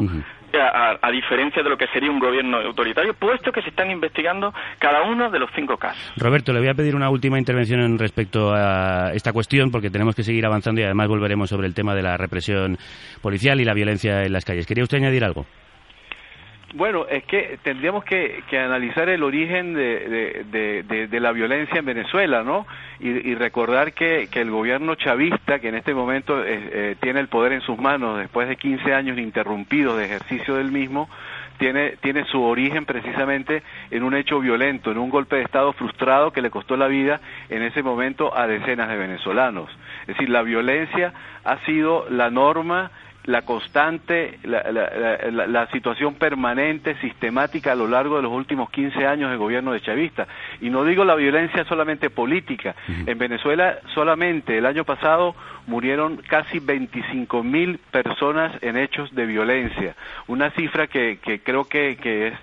a, 0.53 1.11
diferencia 1.11 1.61
de 1.61 1.69
lo 1.69 1.77
que 1.77 1.87
sería 1.87 2.09
un 2.09 2.19
gobierno 2.19 2.57
autoritario, 2.57 3.13
puesto 3.13 3.51
que 3.51 3.61
se 3.61 3.69
están 3.69 3.91
investigando 3.91 4.53
cada 4.79 5.03
uno 5.03 5.29
de 5.29 5.39
los 5.39 5.49
cinco 5.55 5.77
casos. 5.77 6.13
Roberto, 6.17 6.53
le 6.53 6.59
voy 6.59 6.69
a 6.69 6.73
pedir 6.73 6.95
una 6.95 7.09
última 7.09 7.37
intervención 7.37 7.81
en 7.81 7.97
respecto 7.97 8.53
a 8.53 9.11
esta 9.13 9.33
cuestión, 9.33 9.71
porque 9.71 9.89
tenemos 9.89 10.15
que 10.15 10.23
seguir 10.23 10.45
avanzando 10.45 10.81
y 10.81 10.83
además 10.83 11.07
volveremos 11.07 11.49
sobre 11.49 11.67
el 11.67 11.73
tema 11.73 11.95
de 11.95 12.03
la 12.03 12.17
represión 12.17 12.77
policial 13.21 13.59
y 13.59 13.65
la 13.65 13.73
violencia 13.73 14.23
en 14.23 14.33
las 14.33 14.45
calles. 14.45 14.65
¿Quería 14.65 14.83
usted 14.83 14.97
añadir 14.97 15.23
algo? 15.23 15.45
Bueno, 16.73 17.05
es 17.09 17.23
que 17.23 17.57
tendríamos 17.63 18.03
que, 18.03 18.43
analizar 18.51 19.07
el 19.07 19.23
origen 19.23 19.73
de, 19.73 21.19
la 21.21 21.31
violencia 21.31 21.79
en 21.79 21.85
Venezuela, 21.85 22.43
¿no? 22.43 22.67
Y, 22.99 23.35
recordar 23.35 23.93
que, 23.93 24.27
el 24.33 24.51
gobierno 24.51 24.95
chavista, 24.95 25.59
que 25.59 25.69
en 25.69 25.75
este 25.75 25.93
momento 25.93 26.43
eh, 26.45 26.95
tiene 26.99 27.21
el 27.21 27.29
poder 27.29 27.53
en 27.53 27.61
sus 27.61 27.77
manos 27.77 28.17
después 28.19 28.49
de 28.49 28.57
15 28.57 28.93
años 28.93 29.17
ininterrumpidos 29.17 29.97
de 29.97 30.05
ejercicio 30.05 30.55
del 30.55 30.71
mismo, 30.71 31.09
tiene, 31.57 31.91
tiene 32.01 32.25
su 32.25 32.43
origen 32.43 32.85
precisamente 32.85 33.63
en 33.89 34.03
un 34.03 34.13
hecho 34.15 34.39
violento, 34.39 34.91
en 34.91 34.97
un 34.97 35.09
golpe 35.09 35.37
de 35.37 35.43
Estado 35.43 35.73
frustrado 35.73 36.31
que 36.31 36.41
le 36.41 36.49
costó 36.49 36.77
la 36.77 36.87
vida 36.87 37.21
en 37.49 37.63
ese 37.63 37.81
momento 37.81 38.37
a 38.37 38.45
decenas 38.45 38.89
de 38.89 38.97
venezolanos. 38.97 39.69
Es 40.01 40.07
decir, 40.07 40.29
la 40.29 40.43
violencia 40.43 41.13
ha 41.43 41.57
sido 41.65 42.07
la 42.09 42.29
norma 42.29 42.91
la 43.27 43.41
constante, 43.41 44.39
la, 44.43 44.63
la, 44.71 45.47
la, 45.47 45.67
situación 45.67 46.15
permanente, 46.15 46.95
sistemática 47.01 47.73
a 47.73 47.75
lo 47.75 47.85
largo 47.85 48.15
de 48.15 48.21
los 48.21 48.31
últimos 48.31 48.69
15 48.69 49.05
años 49.05 49.29
del 49.29 49.37
gobierno 49.37 49.73
de 49.73 49.81
Chavista. 49.81 50.27
Y 50.61 50.69
no 50.69 50.85
digo 50.85 51.03
la 51.03 51.15
violencia 51.15 51.65
solamente 51.65 52.09
política. 52.09 52.73
En 53.05 53.17
Venezuela 53.17 53.79
solamente 53.93 54.57
el 54.57 54.65
año 54.65 54.85
pasado 54.85 55.35
murieron 55.67 56.21
casi 56.27 56.59
25 56.59 57.43
mil 57.43 57.79
personas 57.91 58.53
en 58.61 58.77
hechos 58.77 59.13
de 59.13 59.25
violencia. 59.25 59.95
Una 60.27 60.49
cifra 60.51 60.87
que, 60.87 61.19
que 61.21 61.41
creo 61.41 61.65
que, 61.65 61.97
que 61.97 62.27
es 62.27 62.33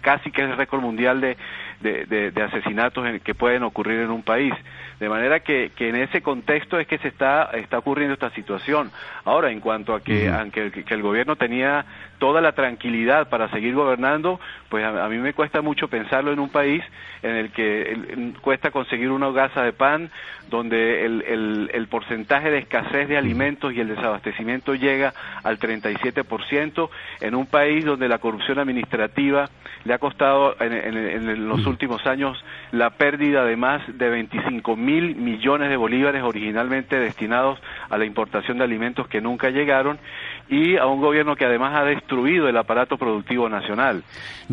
casi 0.00 0.30
que 0.30 0.42
es 0.42 0.50
el 0.50 0.56
récord 0.56 0.80
mundial 0.80 1.20
de, 1.20 1.36
de, 1.80 2.30
de, 2.30 2.42
asesinatos 2.42 3.04
que 3.22 3.34
pueden 3.34 3.62
ocurrir 3.62 4.00
en 4.00 4.10
un 4.10 4.22
país. 4.22 4.54
De 5.00 5.08
manera 5.08 5.40
que, 5.40 5.70
que, 5.76 5.88
en 5.88 5.96
ese 5.96 6.22
contexto 6.22 6.78
es 6.78 6.86
que 6.86 6.98
se 6.98 7.08
está, 7.08 7.50
está 7.54 7.78
ocurriendo 7.78 8.14
esta 8.14 8.30
situación. 8.30 8.90
Ahora, 9.24 9.50
en 9.50 9.60
cuanto 9.60 9.94
a 9.94 10.02
que, 10.02 10.28
aunque 10.28 10.70
que 10.70 10.94
el 10.94 11.02
gobierno 11.02 11.36
tenía 11.36 11.84
toda 12.18 12.40
la 12.40 12.52
tranquilidad 12.52 13.28
para 13.28 13.48
seguir 13.50 13.74
gobernando, 13.74 14.40
pues 14.68 14.84
a, 14.84 15.08
mí 15.08 15.18
me 15.18 15.34
cuesta 15.34 15.62
mucho 15.62 15.88
pensarlo 15.88 16.32
en 16.32 16.40
un 16.40 16.50
país 16.50 16.82
en 17.22 17.36
el 17.36 17.50
que 17.52 18.32
cuesta 18.40 18.70
conseguir 18.70 19.10
una 19.10 19.28
hogaza 19.28 19.62
de 19.62 19.72
pan, 19.72 20.10
donde 20.48 21.04
el, 21.04 21.22
el, 21.22 21.70
el, 21.72 21.88
porcentaje 21.88 22.50
de 22.50 22.58
escasez 22.58 23.08
de 23.08 23.16
alimentos 23.16 23.72
y 23.72 23.80
el 23.80 23.88
desabastecimiento 23.88 24.74
llega 24.74 25.12
al 25.42 25.58
37%, 25.58 26.88
en 27.20 27.34
un 27.34 27.46
país 27.46 27.84
donde 27.84 28.08
la 28.08 28.18
corrupción 28.18 28.58
administrativa 28.58 29.48
le 29.84 29.94
ha 29.94 29.98
costado 29.98 30.56
en, 30.60 30.72
en, 30.72 31.48
los 31.48 31.66
últimos 31.66 32.06
años 32.06 32.42
la 32.72 32.90
pérdida 32.90 33.44
de 33.44 33.56
más 33.56 33.82
de 33.98 34.08
25 34.10 34.76
mil 34.76 35.16
millones 35.16 35.70
de 35.70 35.76
bolívares 35.76 36.22
originalmente 36.22 36.98
destinados 36.98 37.58
a 37.88 37.96
la 37.98 38.04
importación 38.04 38.58
de 38.58 38.64
alimentos 38.64 39.08
que 39.08 39.20
nunca 39.20 39.50
llegaron 39.50 39.98
y 40.48 40.76
a 40.76 40.86
un 40.86 41.00
gobierno 41.00 41.36
que 41.36 41.44
además 41.44 41.74
ha 41.74 41.84
destruido 41.84 42.48
el 42.48 42.56
aparato 42.56 42.96
productivo 42.96 43.48
nacional. 43.48 44.02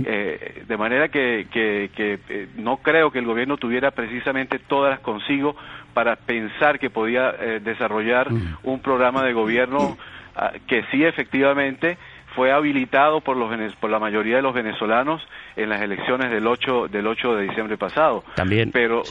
Eh, 0.05 0.63
de 0.67 0.77
manera 0.77 1.07
que, 1.07 1.47
que, 1.51 1.89
eh, 1.97 2.47
no 2.57 2.77
creo 2.77 3.11
que 3.11 3.19
el 3.19 3.25
gobierno 3.25 3.57
tuviera 3.57 3.91
precisamente 3.91 4.59
todas 4.59 4.99
consigo 4.99 5.55
para 5.93 6.17
pensar 6.17 6.79
que 6.79 6.89
podía 6.89 7.33
eh, 7.39 7.61
desarrollar 7.63 8.27
un 8.63 8.79
programa 8.81 9.23
de 9.23 9.33
gobierno 9.33 9.97
ah, 10.35 10.51
que 10.67 10.83
sí 10.91 11.03
efectivamente 11.03 11.97
fue 12.35 12.51
habilitado 12.51 13.21
por 13.21 13.37
los 13.37 13.49
por 13.75 13.89
la 13.89 13.99
mayoría 13.99 14.35
de 14.35 14.41
los 14.41 14.53
venezolanos 14.53 15.25
en 15.55 15.69
las 15.69 15.81
elecciones 15.81 16.29
del 16.29 16.45
8 16.45 16.89
del 16.89 17.07
8 17.07 17.35
de 17.37 17.43
diciembre 17.43 17.77
pasado. 17.77 18.25
También. 18.35 18.71
Pero 18.71 19.03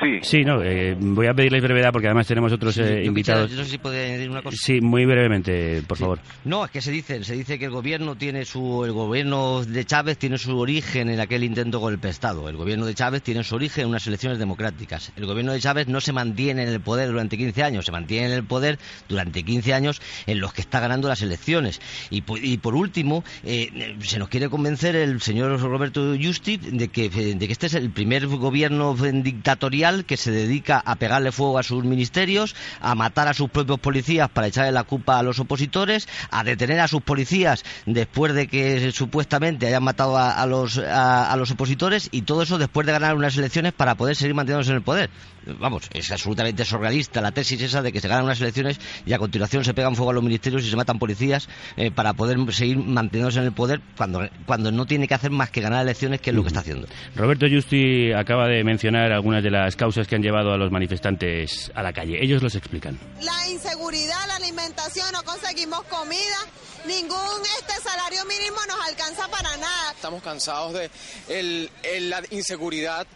Sí. 0.00 0.18
Sí, 0.22 0.44
no, 0.44 0.62
eh, 0.62 0.94
voy 0.98 1.26
a 1.26 1.32
pedirles 1.32 1.62
brevedad 1.62 1.90
porque 1.90 2.06
además 2.08 2.26
tenemos 2.26 2.52
otros 2.52 2.76
eh, 2.78 3.02
invitados. 3.04 3.50
no 3.52 3.64
sé 3.64 3.70
si 3.70 3.78
puede 3.78 4.06
añadir 4.06 4.30
una 4.30 4.42
cosa. 4.42 4.56
Sí, 4.60 4.80
muy 4.80 5.06
brevemente, 5.06 5.82
por 5.86 5.96
favor. 5.96 6.18
No, 6.44 6.66
es 6.66 6.70
que 6.70 6.82
se 6.82 6.90
dice, 6.90 7.24
se 7.24 7.34
dice 7.34 7.58
que 7.58 7.64
el 7.64 7.70
gobierno 7.70 8.14
tiene 8.14 8.44
su, 8.44 8.84
el 8.84 8.92
gobierno 8.92 9.64
de 9.64 9.84
Chávez 9.86 10.18
tiene 10.18 10.36
su 10.36 10.58
origen 10.58 11.08
en 11.08 11.20
aquel 11.20 11.44
intento 11.44 11.78
golpe 11.78 12.08
de 12.08 12.12
Estado. 12.12 12.48
El 12.48 12.56
gobierno 12.56 12.84
de 12.84 12.94
Chávez 12.94 13.22
tiene 13.22 13.42
su 13.42 13.54
origen 13.54 13.84
en 13.84 13.88
unas 13.90 14.06
elecciones 14.06 14.38
democráticas. 14.38 15.12
El 15.16 15.24
gobierno 15.24 15.52
de 15.52 15.60
Chávez 15.60 15.88
no 15.88 16.02
se 16.02 16.12
mantiene 16.12 16.64
en 16.64 16.68
el 16.68 16.80
poder 16.80 17.08
durante 17.08 17.38
15 17.38 17.62
años, 17.62 17.86
se 17.86 17.92
mantiene 17.92 18.26
en 18.26 18.32
el 18.32 18.44
poder 18.44 18.78
durante 19.08 19.44
15 19.44 19.72
años 19.72 20.02
en 20.26 20.40
los 20.40 20.52
que 20.52 20.60
está 20.60 20.78
ganando 20.80 21.08
las 21.08 21.22
elecciones. 21.22 21.80
Y, 22.10 22.22
y 22.42 22.58
por 22.58 22.74
último, 22.74 23.24
eh, 23.44 23.96
se 24.00 24.18
nos 24.18 24.28
quiere 24.28 24.50
convencer 24.50 24.94
el 24.94 25.22
señor 25.22 25.58
Roberto 25.58 26.14
Justi 26.20 26.58
de 26.58 26.88
que, 26.88 27.08
de 27.08 27.46
que 27.46 27.52
este 27.52 27.66
es 27.66 27.74
el 27.74 27.90
primer 27.90 28.26
gobierno 28.26 28.94
dictatorial 28.94 29.85
que 30.06 30.16
se 30.16 30.30
dedica 30.30 30.82
a 30.84 30.96
pegarle 30.96 31.32
fuego 31.32 31.58
a 31.58 31.62
sus 31.62 31.84
ministerios, 31.84 32.54
a 32.80 32.94
matar 32.94 33.28
a 33.28 33.34
sus 33.34 33.50
propios 33.50 33.78
policías 33.78 34.28
para 34.28 34.48
echarle 34.48 34.72
la 34.72 34.84
culpa 34.84 35.18
a 35.18 35.22
los 35.22 35.38
opositores, 35.38 36.08
a 36.30 36.44
detener 36.44 36.80
a 36.80 36.88
sus 36.88 37.02
policías 37.02 37.64
después 37.86 38.34
de 38.34 38.48
que 38.48 38.92
supuestamente 38.92 39.66
hayan 39.66 39.84
matado 39.84 40.18
a, 40.18 40.44
los, 40.46 40.78
a, 40.78 41.34
los 41.36 41.50
opositores 41.50 42.08
y 42.10 42.22
todo 42.22 42.42
eso 42.42 42.58
después 42.58 42.86
de 42.86 42.92
ganar 42.92 43.14
unas 43.14 43.36
elecciones 43.36 43.72
para 43.72 43.94
poder 43.94 44.16
seguir 44.16 44.34
manteniéndose 44.34 44.70
en 44.70 44.76
el 44.76 44.82
poder. 44.82 45.10
Vamos, 45.58 45.88
es 45.92 46.10
absolutamente 46.10 46.64
surrealista 46.64 47.20
la 47.20 47.32
tesis 47.32 47.60
esa 47.62 47.82
de 47.82 47.92
que 47.92 48.00
se 48.00 48.08
ganan 48.08 48.24
unas 48.24 48.40
elecciones 48.40 48.78
y 49.04 49.12
a 49.12 49.18
continuación 49.18 49.64
se 49.64 49.74
pegan 49.74 49.94
fuego 49.94 50.10
a 50.10 50.14
los 50.14 50.22
ministerios 50.22 50.64
y 50.64 50.70
se 50.70 50.76
matan 50.76 50.98
policías 50.98 51.48
eh, 51.76 51.90
para 51.90 52.14
poder 52.14 52.36
seguir 52.52 52.78
manteniéndose 52.78 53.38
en 53.38 53.46
el 53.46 53.52
poder 53.52 53.80
cuando, 53.96 54.28
cuando 54.44 54.72
no 54.72 54.86
tiene 54.86 55.06
que 55.06 55.14
hacer 55.14 55.30
más 55.30 55.50
que 55.50 55.60
ganar 55.60 55.82
elecciones, 55.82 56.20
que 56.20 56.30
es 56.30 56.36
lo 56.36 56.42
que 56.42 56.48
está 56.48 56.60
haciendo. 56.60 56.86
Roberto 57.14 57.46
Justi 57.48 58.12
acaba 58.12 58.48
de 58.48 58.64
mencionar 58.64 59.12
algunas 59.12 59.42
de 59.42 59.50
las 59.50 59.76
causas 59.76 60.06
que 60.06 60.16
han 60.16 60.22
llevado 60.22 60.52
a 60.52 60.56
los 60.56 60.70
manifestantes 60.70 61.70
a 61.74 61.82
la 61.82 61.92
calle. 61.92 62.22
Ellos 62.22 62.42
los 62.42 62.54
explican. 62.54 62.98
La 63.22 63.48
inseguridad, 63.48 64.26
la 64.26 64.36
alimentación, 64.36 65.06
no 65.12 65.22
conseguimos 65.22 65.82
comida, 65.84 66.38
ningún 66.86 67.42
este 67.58 67.82
salario 67.82 68.24
mínimo 68.24 68.56
nos 68.66 68.88
alcanza 68.88 69.28
para 69.28 69.56
nada. 69.56 69.92
Estamos 69.94 70.22
cansados 70.22 70.74
de 70.74 70.90
la 72.00 72.22
inseguridad, 72.30 73.06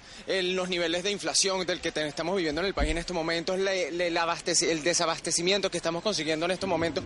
los 0.42 0.68
niveles 0.68 1.02
de 1.02 1.10
inflación 1.10 1.66
del 1.66 1.80
que 1.80 1.88
estamos 1.88 2.36
viviendo 2.36 2.60
en 2.60 2.66
el 2.66 2.74
país 2.74 2.90
en 2.90 2.98
estos 2.98 3.14
momentos, 3.14 3.58
el 3.58 4.82
desabastecimiento 4.82 5.70
que 5.70 5.76
estamos 5.76 6.02
consiguiendo 6.02 6.46
en 6.46 6.52
estos 6.52 6.68
momentos. 6.68 7.04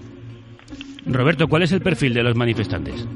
Roberto, 1.06 1.48
¿cuál 1.48 1.62
es 1.62 1.72
el 1.72 1.80
perfil 1.80 2.14
de 2.14 2.22
los 2.22 2.34
manifestantes? 2.34 3.06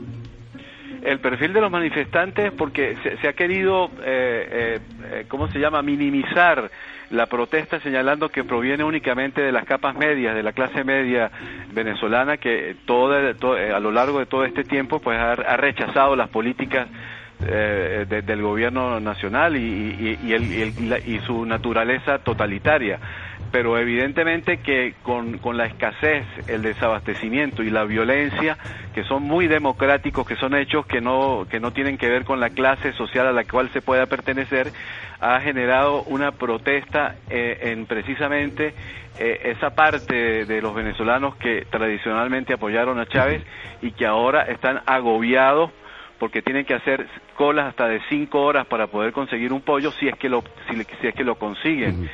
el 1.02 1.20
perfil 1.20 1.52
de 1.54 1.60
los 1.60 1.70
manifestantes 1.70 2.52
porque 2.52 2.96
se, 3.20 3.28
ha 3.28 3.32
querido, 3.32 3.86
eh, 4.04 4.48
eh, 4.50 4.80
eh, 5.10 5.24
¿cómo 5.28 5.50
se 5.50 5.58
llama?, 5.58 5.80
minimizar 5.80 6.70
la 7.10 7.24
protesta 7.26 7.80
señalando 7.80 8.28
que 8.28 8.44
proviene 8.44 8.84
únicamente 8.84 9.40
de 9.40 9.50
las 9.50 9.64
capas 9.64 9.96
medias, 9.96 10.34
de 10.34 10.42
la 10.42 10.52
clase 10.52 10.84
media 10.84 11.30
venezolana 11.72 12.36
que 12.36 12.76
todo, 12.84 13.14
a 13.14 13.80
lo 13.80 13.90
largo 13.90 14.18
de 14.18 14.26
todo 14.26 14.44
este 14.44 14.64
tiempo 14.64 15.00
pues 15.00 15.18
ha, 15.18 15.56
rechazado 15.56 16.14
las 16.14 16.28
políticas 16.28 16.86
del 17.38 18.42
gobierno 18.42 18.98
nacional 19.00 19.56
y, 19.56 20.18
y 21.06 21.18
su 21.26 21.46
naturaleza 21.46 22.18
totalitaria. 22.18 22.98
Pero 23.50 23.78
evidentemente 23.78 24.58
que 24.58 24.94
con, 25.02 25.38
con, 25.38 25.56
la 25.56 25.66
escasez, 25.66 26.26
el 26.48 26.62
desabastecimiento 26.62 27.62
y 27.62 27.70
la 27.70 27.84
violencia, 27.84 28.58
que 28.94 29.04
son 29.04 29.22
muy 29.22 29.46
democráticos, 29.46 30.26
que 30.26 30.36
son 30.36 30.54
hechos 30.54 30.84
que 30.84 31.00
no, 31.00 31.46
que 31.48 31.58
no 31.58 31.72
tienen 31.72 31.96
que 31.96 32.08
ver 32.08 32.24
con 32.24 32.40
la 32.40 32.50
clase 32.50 32.92
social 32.92 33.26
a 33.26 33.32
la 33.32 33.44
cual 33.44 33.70
se 33.72 33.80
pueda 33.80 34.04
pertenecer, 34.04 34.70
ha 35.20 35.40
generado 35.40 36.02
una 36.02 36.32
protesta 36.32 37.16
eh, 37.30 37.72
en 37.72 37.86
precisamente 37.86 38.74
eh, 39.18 39.40
esa 39.56 39.70
parte 39.70 40.44
de 40.44 40.60
los 40.60 40.74
venezolanos 40.74 41.34
que 41.36 41.66
tradicionalmente 41.70 42.52
apoyaron 42.52 43.00
a 43.00 43.06
Chávez 43.06 43.42
y 43.80 43.92
que 43.92 44.04
ahora 44.04 44.42
están 44.42 44.80
agobiados 44.84 45.70
porque 46.18 46.42
tienen 46.42 46.64
que 46.64 46.74
hacer 46.74 47.06
colas 47.34 47.66
hasta 47.66 47.88
de 47.88 48.00
cinco 48.08 48.42
horas 48.42 48.66
para 48.66 48.86
poder 48.88 49.12
conseguir 49.12 49.52
un 49.52 49.60
pollo 49.60 49.92
si 49.92 50.08
es 50.08 50.16
que 50.16 50.28
lo 50.28 50.42
si, 50.68 50.76
si 51.00 51.06
es 51.06 51.14
que 51.14 51.24
lo 51.24 51.36
consiguen. 51.36 52.08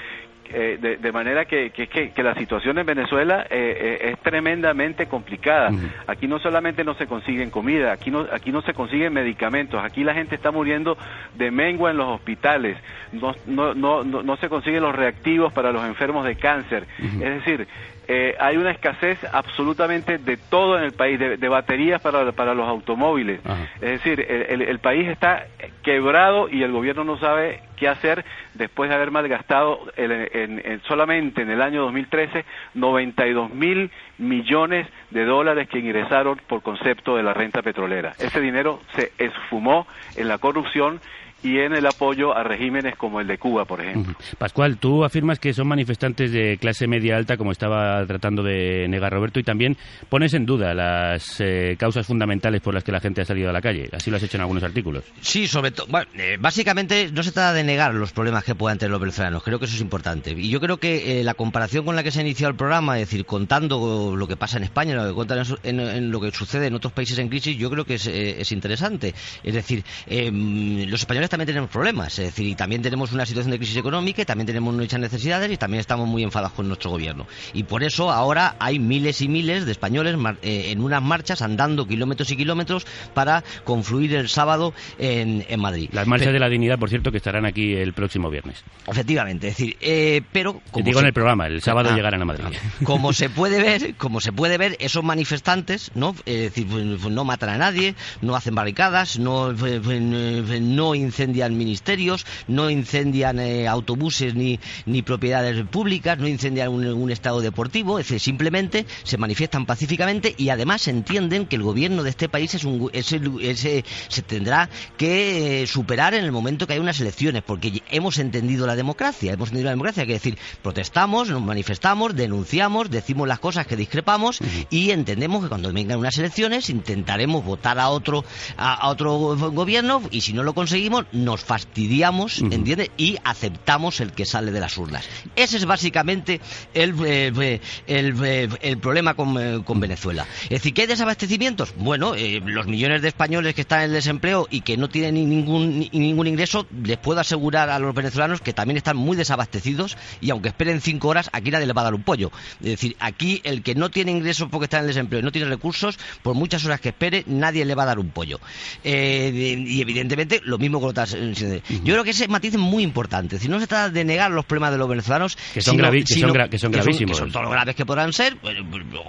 Eh, 0.57 0.99
de, 1.01 1.13
manera 1.13 1.47
que, 1.47 1.71
que, 1.71 2.23
la 2.23 2.35
situación 2.35 2.79
en 2.79 2.85
Venezuela 2.87 3.47
eh, 3.51 3.99
eh, 4.01 4.11
es 4.13 4.19
tremendamente 4.21 5.07
complicada. 5.07 5.71
Aquí 6.07 6.29
no 6.29 6.39
solamente 6.39 6.85
no 6.85 6.95
se 6.95 7.07
consiguen 7.07 7.51
comida, 7.51 7.93
aquí 7.93 8.11
no, 8.11 8.27
aquí 8.31 8.53
no 8.53 8.61
se 8.63 8.75
consiguen 8.75 9.13
medicamentos, 9.13 9.83
aquí 9.83 10.05
la 10.05 10.15
gente 10.15 10.35
está 10.35 10.51
muriendo 10.51 10.99
de 11.35 11.51
mengua 11.51 11.91
en 11.91 11.97
los 11.97 12.09
hospitales, 12.09 12.77
no, 13.13 13.35
no, 13.47 13.75
no, 13.75 14.05
no, 14.05 14.37
se 14.37 14.49
consiguen 14.49 14.83
los 14.83 14.95
reactivos 14.95 15.53
para 15.53 15.73
los 15.73 15.85
enfermos 15.85 16.25
de 16.27 16.37
cáncer. 16.37 16.87
Es 17.01 17.45
decir, 17.45 17.67
eh, 18.07 18.37
hay 18.39 18.57
una 18.57 18.71
escasez 18.71 19.19
absolutamente 19.33 20.19
de 20.19 20.37
todo 20.37 20.79
en 20.79 20.85
el 20.85 20.93
país, 20.93 21.19
de, 21.19 21.49
baterías 21.49 22.01
para, 22.01 22.33
para, 22.33 22.55
los 22.55 22.69
automóviles. 22.69 23.41
Es 23.77 24.03
decir, 24.03 24.21
el, 24.21 24.79
país 24.79 25.09
está 25.09 25.47
quebrado 25.83 26.49
y 26.49 26.63
el 26.63 26.73
gobierno 26.73 27.05
no 27.05 27.19
sabe 27.19 27.63
qué 27.77 27.89
hacer 27.89 28.25
después 28.55 28.91
de 28.91 28.97
haber 28.97 29.11
malgastado 29.11 29.81
en, 29.97 30.81
solamente 30.87 31.43
en 31.43 31.51
el 31.51 31.63
año 31.63 31.83
2013 31.83 32.45
92 32.75 33.53
mil 33.55 33.91
millones 34.19 34.87
de 35.11 35.25
dólares 35.25 35.69
que 35.69 35.79
ingresaron 35.79 36.41
por 36.47 36.63
concepto 36.63 37.17
de 37.17 37.23
la 37.23 37.35
renta 37.35 37.63
petrolera. 37.63 38.13
Ese 38.19 38.41
dinero 38.41 38.81
se 38.95 39.13
esfumó 39.19 39.87
en 40.17 40.29
la 40.29 40.39
corrupción 40.39 41.01
y 41.45 41.59
en 41.59 41.75
el 41.75 41.87
apoyo 41.87 42.35
a 42.35 42.43
regímenes 42.43 42.97
como 42.97 43.21
el 43.21 43.27
de 43.27 43.37
Cuba, 43.37 43.67
por 43.67 43.83
ejemplo. 43.83 44.15
Pascual, 44.39 44.79
tú 44.79 45.05
afirmas 45.05 45.39
que 45.39 45.53
son 45.53 45.69
manifestantes 45.69 46.33
de 46.33 46.57
clase 46.57 46.87
media 46.87 47.17
alta, 47.17 47.37
como 47.37 47.53
estaba 47.53 48.05
tratando 48.07 48.43
de 48.43 48.89
negar 48.89 49.13
Roberto, 49.13 49.39
y 49.39 49.43
también 49.45 49.77
pones 50.09 50.33
en 50.33 50.47
duda 50.47 50.73
las 50.73 51.41
eh, 51.41 51.77
causas 51.79 52.07
fundamentales 52.07 52.63
por 52.63 52.73
las 52.73 52.83
que 52.83 52.93
la 52.93 53.01
gente 53.01 53.21
ha 53.21 53.27
salido 53.27 53.51
a 53.51 53.53
la 53.53 53.61
calle. 53.61 53.91
Así 53.93 54.11
lo 54.11 54.17
has 54.17 54.23
hecho 54.23 54.39
en 54.39 54.41
algunos 54.41 54.63
artículos. 54.63 55.05
Sí, 55.21 55.47
sobre 55.47 55.71
todo. 55.71 55.87
Bueno, 55.89 56.09
eh, 56.15 56.39
básicamente 56.41 57.11
no 57.13 57.23
se 57.23 57.31
trata 57.31 57.53
de 57.53 57.63
negar 57.63 57.95
los 57.95 58.13
problemas 58.13 58.43
que 58.43 58.55
puedan 58.55 58.79
tener 58.79 58.91
los 58.91 59.01
venezolanos. 59.01 59.43
Creo 59.43 59.59
que 59.59 59.67
eso 59.67 59.75
es 59.75 59.83
importante. 59.83 60.31
Y 60.31 60.49
yo 60.49 60.61
creo 60.61 60.79
que 60.79 61.21
eh, 61.21 61.25
la 61.25 61.35
comparación 61.35 61.85
con 61.85 61.95
la 61.95 62.03
que 62.03 62.11
se 62.11 62.21
ha 62.21 62.23
iniciado 62.23 62.53
el 62.53 62.57
programa, 62.57 62.99
es 62.99 63.11
decir, 63.11 63.27
contando 63.27 64.17
lo 64.17 64.27
que 64.27 64.37
pasa 64.39 64.57
en 64.57 64.65
España, 64.65 64.95
lo 64.95 65.07
que 65.07 65.15
cuentan 65.15 65.45
en, 65.63 65.81
en 65.81 66.11
lo 66.11 66.21
que 66.23 66.31
sucede 66.31 66.69
en 66.69 66.75
otros 66.75 66.95
países 66.95 67.19
en 67.19 67.29
crisis, 67.29 67.55
yo 67.59 67.71
creo 67.71 67.85
que 67.85 67.95
es, 67.95 68.07
es 68.07 68.51
interesante. 68.51 69.15
Es 69.43 69.53
decir, 69.53 69.85
em, 70.07 70.89
los 70.89 71.01
españoles 71.01 71.34
también 71.35 71.47
tenemos 71.49 71.71
problemas, 71.71 72.17
es 72.21 72.27
decir, 72.27 72.47
y 72.47 72.55
también 72.55 72.81
tenemos 72.81 73.13
una 73.13 73.27
situación 73.27 73.51
de 73.51 73.59
crisis 73.59 73.77
económica, 73.77 74.23
y 74.23 74.25
también 74.25 74.47
tenemos 74.47 74.73
muchas 74.73 75.01
necesidades 75.01 75.51
y 75.51 75.57
también 75.57 75.81
estamos 75.81 76.07
muy 76.07 76.23
enfadados 76.23 76.53
con 76.53 76.69
nuestro 76.69 76.91
gobierno. 76.91 77.27
Y 77.53 77.65
por 77.65 77.83
eso 77.83 78.13
ahora 78.13 78.55
hay 78.61 78.79
miles 78.79 79.21
y 79.21 79.27
miles 79.27 79.67
de 79.67 79.73
españoles 79.73 80.17
eh, 80.43 80.67
en 80.71 80.81
unas 80.81 81.03
marchas 81.03 81.43
andando 81.43 81.89
kilómetros 81.89 82.31
y 82.31 82.37
kilómetros 82.37 82.87
para 83.15 83.43
confluir 83.65 84.15
el 84.15 84.29
sábado 84.29 84.75
en, 84.97 85.45
en 85.49 85.61
Madrid. 85.61 85.91
Las 85.93 86.07
marchas 86.07 86.33
de 86.33 86.39
la 86.39 86.49
dignidad, 86.49 86.79
por 86.79 86.89
cierto, 86.89 87.11
que 87.11 87.17
estarán 87.17 87.47
aquí 87.47 87.75
el 87.75 87.95
próximo 87.95 88.31
viernes. 88.31 88.63
Efectivamente, 88.87 89.49
es 89.49 89.57
decir, 89.57 89.77
eh, 89.81 90.23
pero 90.31 90.61
como 90.71 90.85
digo 90.85 91.01
en 91.01 91.07
el 91.07 91.13
programa, 91.13 91.49
el 91.49 91.61
sábado 91.63 91.91
ah, 91.91 91.97
llegarán 91.97 92.23
a 92.23 92.27
Madrid. 92.27 92.45
Como 92.85 93.13
se 93.13 93.29
puede 93.29 93.61
ver, 93.61 93.97
como 93.97 94.21
se 94.21 94.31
puede 94.31 94.57
ver, 94.57 94.77
esos 94.79 95.03
manifestantes, 95.03 95.91
¿no? 95.97 96.15
Es 96.27 96.43
decir, 96.43 96.69
pues, 96.69 96.85
pues 97.03 97.13
no 97.13 97.25
matan 97.25 97.49
a 97.49 97.59
nadie, 97.59 97.97
no 98.23 98.37
hacen 98.37 98.55
barricadas, 98.55 99.19
no, 99.19 99.53
pues, 99.59 99.83
no 100.01 100.95
incendian 100.95 101.24
ministerios, 101.33 102.27
no 102.49 102.71
incendian 102.71 103.39
eh, 103.39 103.69
autobuses 103.69 104.35
ni, 104.35 104.61
ni 104.87 105.03
propiedades 105.03 105.65
públicas, 105.67 106.19
no 106.19 106.29
incendian 106.29 106.69
un, 106.69 106.87
un, 106.87 107.11
estado 107.11 107.41
deportivo, 107.41 107.99
es 107.99 108.07
decir, 108.07 108.21
simplemente 108.21 108.87
se 109.03 109.19
manifiestan 109.19 109.67
pacíficamente 109.67 110.35
y 110.37 110.49
además 110.49 110.89
entienden 110.89 111.47
que 111.47 111.57
el 111.57 111.63
gobierno 111.63 112.03
de 112.03 112.11
este 112.11 112.29
país 112.29 112.55
es 112.55 112.65
un, 112.65 112.91
es 112.93 113.07
se 113.07 114.23
tendrá 114.23 114.69
que 114.97 115.63
eh, 115.63 115.67
superar 115.67 116.15
en 116.15 116.25
el 116.25 116.33
momento 116.33 116.67
que 116.67 116.75
hay 116.75 116.79
unas 116.79 117.01
elecciones, 117.01 117.43
porque 117.43 117.83
hemos 117.91 118.19
entendido 118.19 118.67
la 118.67 118.77
democracia, 118.77 119.33
hemos 119.33 119.49
entendido 119.49 119.67
la 119.67 119.73
democracia, 119.73 120.07
que 120.07 120.15
es 120.15 120.23
decir, 120.23 120.39
protestamos, 120.63 121.29
nos 121.29 121.43
manifestamos, 121.43 122.15
denunciamos, 122.15 122.91
decimos 122.91 123.29
las 123.29 123.39
cosas 123.39 123.67
que 123.67 123.77
discrepamos 123.77 124.39
y 124.71 124.91
entendemos 124.91 125.43
que 125.43 125.49
cuando 125.49 125.73
vengan 125.73 125.99
unas 125.99 126.19
elecciones 126.19 126.71
intentaremos 126.71 127.45
votar 127.45 127.79
a 127.79 127.89
otro 127.89 128.25
a, 128.57 128.75
a 128.75 128.89
otro 128.89 129.37
gobierno 129.53 130.03
y 130.11 130.21
si 130.21 130.33
no 130.33 130.43
lo 130.43 130.55
conseguimos 130.55 131.04
nos 131.13 131.43
fastidiamos, 131.43 132.41
¿entiendes? 132.41 132.91
Y 132.97 133.17
aceptamos 133.25 134.01
el 134.01 134.13
que 134.13 134.25
sale 134.25 134.53
de 134.53 134.61
las 134.61 134.77
urnas. 134.79 135.09
Ese 135.37 135.57
es 135.57 135.65
básicamente 135.65 136.41
el, 136.73 136.95
eh, 137.05 137.61
el, 137.87 138.25
el, 138.25 138.59
el 138.61 138.79
problema 138.79 139.15
con, 139.15 139.37
eh, 139.39 139.63
con, 139.65 139.81
Venezuela. 139.81 140.27
Es 140.45 140.51
decir, 140.51 140.75
¿qué 140.75 140.83
hay 140.83 140.87
desabastecimientos? 140.87 141.75
Bueno, 141.77 142.15
eh, 142.15 142.41
los 142.45 142.67
millones 142.67 143.03
de 143.03 143.09
españoles 143.09 143.55
que 143.55 143.63
están 143.63 143.81
en 143.81 143.87
el 143.87 143.93
desempleo 143.93 144.47
y 144.51 144.63
que 144.63 144.77
no 144.77 144.89
tienen 144.89 145.15
ni 145.15 145.27
ningún, 145.27 145.79
ni 145.79 145.91
ningún 145.93 146.27
ingreso, 146.27 146.67
les 146.83 146.97
puedo 146.99 147.21
asegurar 147.21 147.71
a 147.71 147.79
los 147.79 147.95
venezolanos 147.95 148.41
que 148.41 148.53
también 148.53 148.77
están 148.77 148.97
muy 148.97 149.17
desabastecidos 149.17 149.97
y 150.21 150.31
aunque 150.31 150.49
esperen 150.49 150.81
cinco 150.81 151.09
horas, 151.09 151.29
aquí 151.33 151.51
nadie 151.51 151.67
les 151.67 151.77
va 151.77 151.83
a 151.83 151.85
dar 151.85 151.95
un 151.95 152.03
pollo. 152.03 152.31
Es 152.61 152.71
decir, 152.71 152.97
aquí 153.01 153.41
el 153.45 153.63
que 153.63 153.75
no 153.75 153.91
tiene 153.91 154.13
ingresos 154.13 154.49
porque 154.51 154.65
está 154.65 154.79
en 154.79 154.85
el 154.85 154.89
desempleo 154.89 155.21
y 155.21 155.25
no 155.25 155.33
tiene 155.33 155.49
recursos, 155.49 155.99
por 156.23 156.35
muchas 156.35 156.65
horas 156.65 156.81
que 156.81 156.91
espere, 156.91 157.25
nadie 157.27 157.65
le 157.65 157.75
va 157.75 157.83
a 157.83 157.87
dar 157.87 157.99
un 157.99 158.11
pollo. 158.11 158.41
Eh, 158.83 159.65
y 159.67 159.81
evidentemente 159.81 160.41
lo 160.45 160.59
mismo 160.59 160.81
con 160.81 160.94
Yo 160.95 161.95
creo 161.95 162.05
que 162.05 162.11
ese 162.11 162.29
matiz 162.29 162.55
es 162.55 162.61
muy 162.61 162.83
importante. 162.83 163.39
Si 163.39 163.49
no 163.49 163.61
se 163.61 163.67
trata 163.67 163.91
de 163.91 164.05
negar 164.05 164.31
los 164.31 164.45
problemas 164.45 164.73
de 164.73 164.79
los 164.79 164.89
venezolanos, 164.89 165.37
que 165.53 165.61
son, 165.61 165.77
sino, 165.77 165.91
que 165.91 166.07
sino, 166.07 166.29
son, 166.29 166.35
gra 166.35 166.49
que 166.49 166.59
son 166.59 166.73
gravísimos. 166.73 167.17
Que 167.17 167.19
son, 167.19 167.33
todos 167.33 167.45
los 167.45 167.53
graves 167.53 167.75
que 167.75 167.87
podrán 167.87 168.13
ser, 168.13 168.37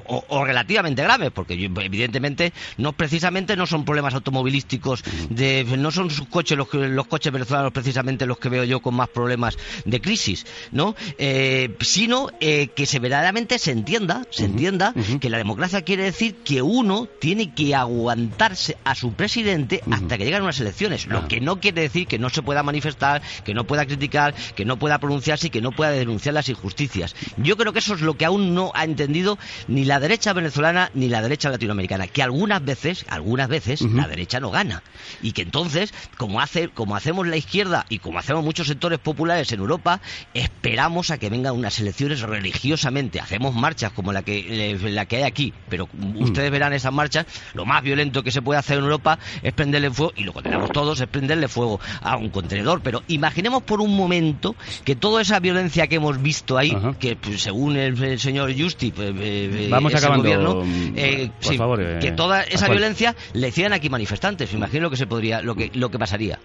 o, 0.08 0.26
o 0.28 0.46
relativamente 0.46 1.04
graves, 1.04 1.32
porque 1.32 1.54
evidentemente 1.54 2.54
no 2.78 2.94
precisamente 2.94 3.56
no 3.56 3.66
son 3.66 3.86
problemas 3.86 4.14
automovilísticos, 4.14 5.04
de, 5.30 5.64
no 5.78 5.92
son 5.92 6.10
sus 6.10 6.28
coches 6.28 6.58
los, 6.58 6.74
los 6.74 7.08
coches 7.08 7.32
venezolanos 7.32 7.72
precisamente 7.72 8.26
los 8.26 8.38
que 8.38 8.50
veo 8.50 8.64
yo 8.64 8.82
con 8.82 8.96
más 8.96 9.10
problemas 9.10 9.58
de 9.86 10.02
crisis, 10.02 10.46
¿no? 10.72 10.96
Eh, 11.18 11.76
sino 11.82 12.30
eh, 12.40 12.68
que 12.76 12.86
se 12.86 13.00
verdaderamente 13.00 13.60
se 13.60 13.72
entienda, 13.72 14.24
se 14.30 14.44
uh 14.44 14.48
-huh. 14.48 14.50
entienda 14.52 14.94
uh 14.96 15.00
-huh. 15.00 15.20
que 15.20 15.30
la 15.30 15.38
democracia 15.38 15.82
quiere 15.84 16.04
decir 16.04 16.36
que 16.44 16.62
uno 16.62 17.08
tiene 17.20 17.54
que 17.54 17.76
aguantarse 17.76 18.78
a 18.84 18.96
su 18.96 19.14
presidente 19.14 19.82
uh 19.86 19.90
-huh. 19.90 19.96
hasta 19.96 20.18
que 20.18 20.26
llegan 20.26 20.44
unas 20.44 20.60
elecciones, 20.60 21.08
lo 21.08 21.28
que 21.28 21.42
no 21.42 21.60
quiere 21.60 21.75
decir 21.82 22.08
que 22.08 22.20
no 22.20 22.30
se 22.30 22.42
pueda 22.42 22.64
manifestar, 22.64 23.22
que 23.44 23.54
no 23.54 23.66
pueda 23.66 23.86
criticar, 23.86 24.34
que 24.56 24.66
no 24.66 24.78
pueda 24.78 25.00
pronunciarse 25.00 25.48
y 25.48 25.50
que 25.50 25.62
no 25.62 25.72
pueda 25.72 25.92
denunciar 25.92 26.34
las 26.34 26.50
injusticias. 26.50 27.16
Yo 27.38 27.58
creo 27.58 27.74
que 27.74 27.80
eso 27.80 27.96
es 27.96 28.02
lo 28.02 28.16
que 28.16 28.26
aún 28.26 28.54
no 28.54 28.72
ha 28.74 28.84
entendido 28.84 29.38
ni 29.68 29.86
la 29.86 30.00
derecha 30.00 30.34
venezolana 30.34 30.92
ni 30.94 31.10
la 31.10 31.22
derecha 31.22 31.50
latinoamericana, 31.50 32.08
que 32.08 32.24
algunas 32.24 32.64
veces, 32.64 33.06
algunas 33.10 33.48
veces 33.48 33.82
uh 33.82 33.88
-huh. 33.88 33.96
la 33.96 34.08
derecha 34.08 34.40
no 34.40 34.52
gana 34.52 34.84
y 35.22 35.32
que 35.32 35.42
entonces, 35.42 35.94
como 36.18 36.42
hace, 36.42 36.70
como 36.70 36.96
hacemos 36.96 37.28
la 37.28 37.38
izquierda 37.38 37.86
y 37.90 38.00
como 38.00 38.20
hacemos 38.20 38.44
muchos 38.44 38.68
sectores 38.68 39.00
populares 39.00 39.52
en 39.52 39.60
Europa, 39.60 40.02
esperamos 40.34 41.12
a 41.12 41.18
que 41.18 41.30
vengan 41.30 41.56
unas 41.56 41.80
elecciones 41.80 42.22
religiosamente, 42.22 43.20
hacemos 43.20 43.54
marchas 43.56 43.92
como 43.92 44.14
la 44.14 44.24
que 44.24 44.78
la 44.82 45.06
que 45.06 45.18
hay 45.18 45.24
aquí, 45.24 45.54
pero 45.70 45.86
uh 45.86 45.88
-huh. 45.88 46.24
ustedes 46.24 46.52
verán 46.52 46.74
esas 46.74 46.94
marchas, 46.94 47.26
lo 47.54 47.66
más 47.66 47.84
violento 47.84 48.24
que 48.24 48.32
se 48.32 48.42
puede 48.42 48.60
hacer 48.60 48.78
en 48.78 48.84
Europa 48.84 49.20
es 49.44 49.54
prenderle 49.54 49.92
fuego 49.92 50.14
y 50.16 50.24
lo 50.24 50.34
que 50.34 50.42
tenemos 50.42 50.72
todos 50.72 51.00
es 51.00 51.08
prenderle 51.08 51.48
fuego 51.48 51.65
a 52.02 52.18
un 52.18 52.30
contenedor, 52.30 52.82
pero 52.82 53.04
imaginemos 53.08 53.64
por 53.64 53.82
un 53.82 53.96
momento 53.96 54.56
que 54.84 54.96
toda 54.96 55.22
esa 55.22 55.40
violencia 55.40 55.88
que 55.88 55.96
hemos 55.96 56.22
visto 56.22 56.58
ahí, 56.58 56.76
que 57.00 57.16
pues, 57.16 57.42
según 57.42 57.76
el, 57.78 58.02
el, 58.02 58.20
señor 58.20 58.54
Justi, 58.58 58.92
pues, 58.92 59.14
eh, 59.18 59.68
vamos 59.70 59.94
acabando, 59.96 60.24
gobierno, 60.24 60.64
eh, 60.96 61.30
por 61.42 61.52
sí, 61.52 61.58
favor, 61.58 61.82
eh, 61.82 62.00
que 62.00 62.12
toda 62.12 62.44
esa 62.44 62.70
violencia 62.70 63.16
le 63.34 63.50
hicieran 63.50 63.74
aquí 63.74 63.90
manifestantes. 63.90 64.54
Imagino 64.54 64.84
lo 64.84 64.90
que 64.90 64.98
se 64.98 65.08
podría, 65.08 65.42
lo 65.42 65.56
que, 65.56 65.72
lo 65.74 65.90
que 65.90 66.00
pasaría. 66.00 66.40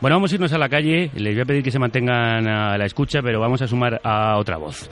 Bueno, 0.00 0.16
vamos 0.16 0.32
a 0.32 0.34
irnos 0.34 0.52
a 0.52 0.58
la 0.58 0.68
calle. 0.68 1.10
Les 1.14 1.34
voy 1.34 1.42
a 1.42 1.44
pedir 1.44 1.62
que 1.62 1.70
se 1.70 1.78
mantengan 1.78 2.46
a 2.46 2.78
la 2.78 2.84
escucha, 2.86 3.20
pero 3.22 3.40
vamos 3.40 3.62
a 3.62 3.68
sumar 3.68 4.00
a 4.04 4.36
otra 4.38 4.56
voz. 4.56 4.88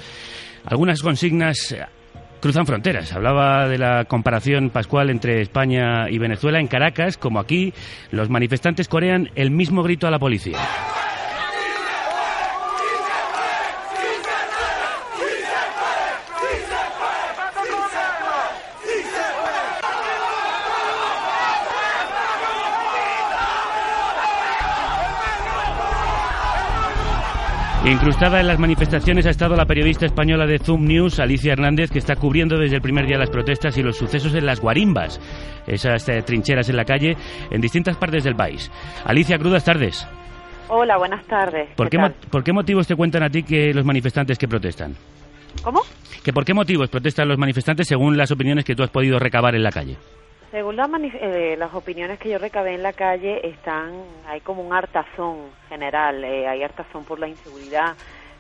Algunas 0.64 1.02
consignas 1.02 1.74
cruzan 2.42 2.66
fronteras. 2.66 3.12
Hablaba 3.12 3.68
de 3.68 3.78
la 3.78 4.04
comparación 4.04 4.68
pascual 4.68 5.08
entre 5.08 5.40
España 5.40 6.10
y 6.10 6.18
Venezuela. 6.18 6.58
En 6.58 6.66
Caracas, 6.66 7.16
como 7.16 7.38
aquí, 7.38 7.72
los 8.10 8.28
manifestantes 8.28 8.88
corean 8.88 9.30
el 9.36 9.52
mismo 9.52 9.82
grito 9.84 10.08
a 10.08 10.10
la 10.10 10.18
policía. 10.18 10.58
Incrustada 27.84 28.40
en 28.40 28.46
las 28.46 28.60
manifestaciones 28.60 29.26
ha 29.26 29.30
estado 29.30 29.56
la 29.56 29.66
periodista 29.66 30.06
española 30.06 30.46
de 30.46 30.60
Zoom 30.60 30.84
News, 30.84 31.18
Alicia 31.18 31.52
Hernández, 31.52 31.90
que 31.90 31.98
está 31.98 32.14
cubriendo 32.14 32.56
desde 32.56 32.76
el 32.76 32.82
primer 32.82 33.08
día 33.08 33.18
las 33.18 33.28
protestas 33.28 33.76
y 33.76 33.82
los 33.82 33.96
sucesos 33.96 34.32
en 34.36 34.46
las 34.46 34.60
guarimbas, 34.60 35.20
esas 35.66 36.08
eh, 36.08 36.22
trincheras 36.22 36.68
en 36.68 36.76
la 36.76 36.84
calle, 36.84 37.16
en 37.50 37.60
distintas 37.60 37.96
partes 37.96 38.22
del 38.22 38.36
país. 38.36 38.70
Alicia, 39.04 39.36
crudas 39.36 39.64
tardes. 39.64 40.06
Hola, 40.68 40.96
buenas 40.96 41.26
tardes. 41.26 41.70
¿Por 41.74 41.90
qué, 41.90 41.98
qué 41.98 42.28
¿Por 42.30 42.44
qué 42.44 42.52
motivos 42.52 42.86
te 42.86 42.94
cuentan 42.94 43.24
a 43.24 43.30
ti 43.30 43.42
que 43.42 43.74
los 43.74 43.84
manifestantes 43.84 44.38
que 44.38 44.46
protestan? 44.46 44.94
¿Cómo? 45.64 45.80
¿Que 46.22 46.32
¿Por 46.32 46.44
qué 46.44 46.54
motivos 46.54 46.88
protestan 46.88 47.26
los 47.26 47.36
manifestantes 47.36 47.88
según 47.88 48.16
las 48.16 48.30
opiniones 48.30 48.64
que 48.64 48.76
tú 48.76 48.84
has 48.84 48.90
podido 48.90 49.18
recabar 49.18 49.56
en 49.56 49.64
la 49.64 49.72
calle? 49.72 49.96
Según 50.52 50.76
la 50.76 50.86
eh, 51.02 51.56
las 51.58 51.72
opiniones 51.72 52.18
que 52.18 52.28
yo 52.28 52.36
recabé 52.36 52.74
en 52.74 52.82
la 52.82 52.92
calle, 52.92 53.40
están 53.48 53.90
hay 54.28 54.42
como 54.42 54.60
un 54.62 54.74
hartazón 54.74 55.46
general, 55.70 56.22
eh, 56.24 56.46
hay 56.46 56.62
hartazón 56.62 57.06
por 57.06 57.18
la 57.18 57.26
inseguridad, 57.26 57.94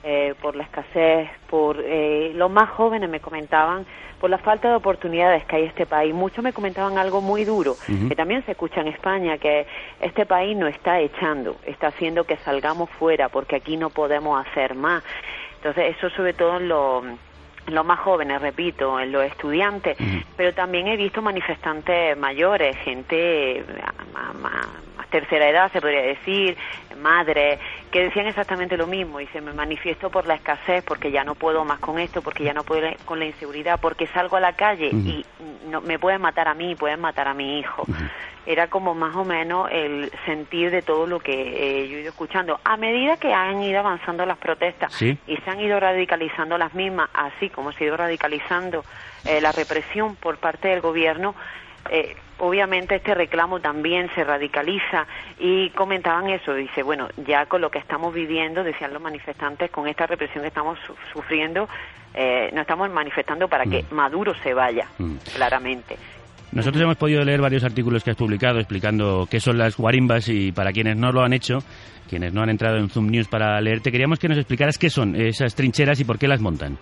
eh, 0.04 0.34
por 0.42 0.54
la 0.54 0.64
escasez, 0.64 1.30
por 1.48 1.78
eh, 1.82 2.32
los 2.34 2.50
más 2.50 2.68
jóvenes 2.68 3.08
me 3.08 3.20
comentaban 3.20 3.86
por 4.20 4.28
la 4.28 4.36
falta 4.36 4.68
de 4.68 4.74
oportunidades 4.74 5.46
que 5.46 5.56
hay 5.56 5.62
en 5.62 5.68
este 5.70 5.86
país. 5.86 6.12
Muchos 6.14 6.44
me 6.44 6.52
comentaban 6.52 6.98
algo 6.98 7.22
muy 7.22 7.46
duro, 7.46 7.72
uh 7.72 7.92
-huh. 7.92 8.08
que 8.10 8.14
también 8.14 8.44
se 8.44 8.52
escucha 8.52 8.82
en 8.82 8.88
España, 8.88 9.38
que 9.38 9.66
este 9.98 10.26
país 10.26 10.54
no 10.54 10.66
está 10.66 11.00
echando, 11.00 11.56
está 11.64 11.86
haciendo 11.86 12.24
que 12.24 12.36
salgamos 12.36 12.90
fuera, 12.90 13.30
porque 13.30 13.56
aquí 13.56 13.78
no 13.78 13.88
podemos 13.88 14.46
hacer 14.46 14.74
más. 14.74 15.02
Entonces, 15.56 15.96
eso 15.96 16.10
sobre 16.10 16.34
todo 16.34 16.58
en 16.58 16.68
lo 16.68 17.02
los 17.66 17.84
más 17.84 18.00
jóvenes, 18.00 18.40
repito, 18.40 18.98
en 18.98 19.12
los 19.12 19.24
estudiantes, 19.24 19.98
uh 19.98 20.02
-huh. 20.02 20.24
pero 20.36 20.52
también 20.52 20.86
he 20.88 20.96
visto 20.96 21.22
manifestantes 21.22 22.16
mayores, 22.16 22.76
gente 22.78 23.64
más, 24.12 24.34
más, 24.34 24.34
más 24.36 24.66
tercera 25.10 25.48
edad, 25.48 25.70
se 25.72 25.80
podría 25.80 26.02
decir, 26.02 26.56
madres, 26.98 27.58
que 27.90 28.04
decían 28.04 28.26
exactamente 28.26 28.76
lo 28.76 28.86
mismo. 28.86 29.20
Y 29.20 29.26
se 29.28 29.40
me 29.40 29.52
manifiesto 29.52 30.10
por 30.10 30.26
la 30.26 30.34
escasez, 30.34 30.84
porque 30.84 31.10
ya 31.10 31.24
no 31.24 31.34
puedo 31.34 31.64
más 31.64 31.78
con 31.80 31.98
esto, 31.98 32.22
porque 32.22 32.44
ya 32.44 32.54
no 32.54 32.64
puedo 32.64 32.88
con 33.04 33.18
la 33.18 33.26
inseguridad, 33.26 33.78
porque 33.80 34.06
salgo 34.08 34.36
a 34.36 34.40
la 34.40 34.54
calle 34.54 34.88
y 34.88 35.24
no, 35.68 35.80
me 35.80 35.98
pueden 35.98 36.20
matar 36.20 36.48
a 36.48 36.54
mí, 36.54 36.74
pueden 36.74 37.00
matar 37.00 37.28
a 37.28 37.34
mi 37.34 37.58
hijo. 37.58 37.84
Era 38.44 38.66
como 38.66 38.94
más 38.94 39.14
o 39.14 39.24
menos 39.24 39.68
el 39.70 40.10
sentir 40.26 40.72
de 40.72 40.82
todo 40.82 41.06
lo 41.06 41.20
que 41.20 41.32
eh, 41.32 41.88
yo 41.88 41.96
he 41.96 42.00
ido 42.00 42.08
escuchando. 42.08 42.58
A 42.64 42.76
medida 42.76 43.16
que 43.16 43.32
han 43.32 43.62
ido 43.62 43.78
avanzando 43.78 44.26
las 44.26 44.38
protestas 44.38 45.00
y 45.00 45.16
se 45.36 45.50
han 45.50 45.60
ido 45.60 45.78
radicalizando 45.78 46.58
las 46.58 46.74
mismas, 46.74 47.08
así 47.14 47.50
como 47.50 47.70
se 47.72 47.84
ha 47.84 47.86
ido 47.86 47.96
radicalizando 47.96 48.84
eh, 49.24 49.40
la 49.40 49.52
represión 49.52 50.16
por 50.16 50.38
parte 50.38 50.68
del 50.68 50.80
gobierno, 50.80 51.36
eh, 51.90 52.16
obviamente 52.42 52.96
este 52.96 53.14
reclamo 53.14 53.60
también 53.60 54.10
se 54.16 54.24
radicaliza 54.24 55.06
y 55.38 55.70
comentaban 55.70 56.28
eso, 56.28 56.52
dice, 56.54 56.82
bueno, 56.82 57.08
ya 57.24 57.46
con 57.46 57.60
lo 57.60 57.70
que 57.70 57.78
estamos 57.78 58.12
viviendo, 58.12 58.64
decían 58.64 58.92
los 58.92 59.00
manifestantes, 59.00 59.70
con 59.70 59.86
esta 59.86 60.06
represión 60.08 60.42
que 60.42 60.48
estamos 60.48 60.76
sufriendo, 61.12 61.68
eh, 62.14 62.50
nos 62.52 62.62
estamos 62.62 62.90
manifestando 62.90 63.46
para 63.46 63.64
que 63.64 63.84
mm. 63.84 63.94
Maduro 63.94 64.34
se 64.42 64.54
vaya, 64.54 64.88
mm. 64.98 65.14
claramente. 65.36 65.96
Nosotros 66.50 66.82
hemos 66.82 66.96
podido 66.96 67.22
leer 67.22 67.40
varios 67.40 67.62
artículos 67.62 68.02
que 68.02 68.10
has 68.10 68.16
publicado 68.16 68.58
explicando 68.58 69.26
qué 69.30 69.38
son 69.38 69.56
las 69.56 69.76
guarimbas 69.76 70.28
y 70.28 70.50
para 70.50 70.72
quienes 70.72 70.96
no 70.96 71.12
lo 71.12 71.22
han 71.22 71.32
hecho, 71.32 71.58
quienes 72.10 72.34
no 72.34 72.42
han 72.42 72.50
entrado 72.50 72.76
en 72.76 72.88
Zoom 72.88 73.06
News 73.06 73.28
para 73.28 73.58
leerte, 73.60 73.92
queríamos 73.92 74.18
que 74.18 74.28
nos 74.28 74.36
explicaras 74.36 74.78
qué 74.78 74.90
son 74.90 75.14
esas 75.14 75.54
trincheras 75.54 76.00
y 76.00 76.04
por 76.04 76.18
qué 76.18 76.26
las 76.26 76.40
montan. 76.40 76.76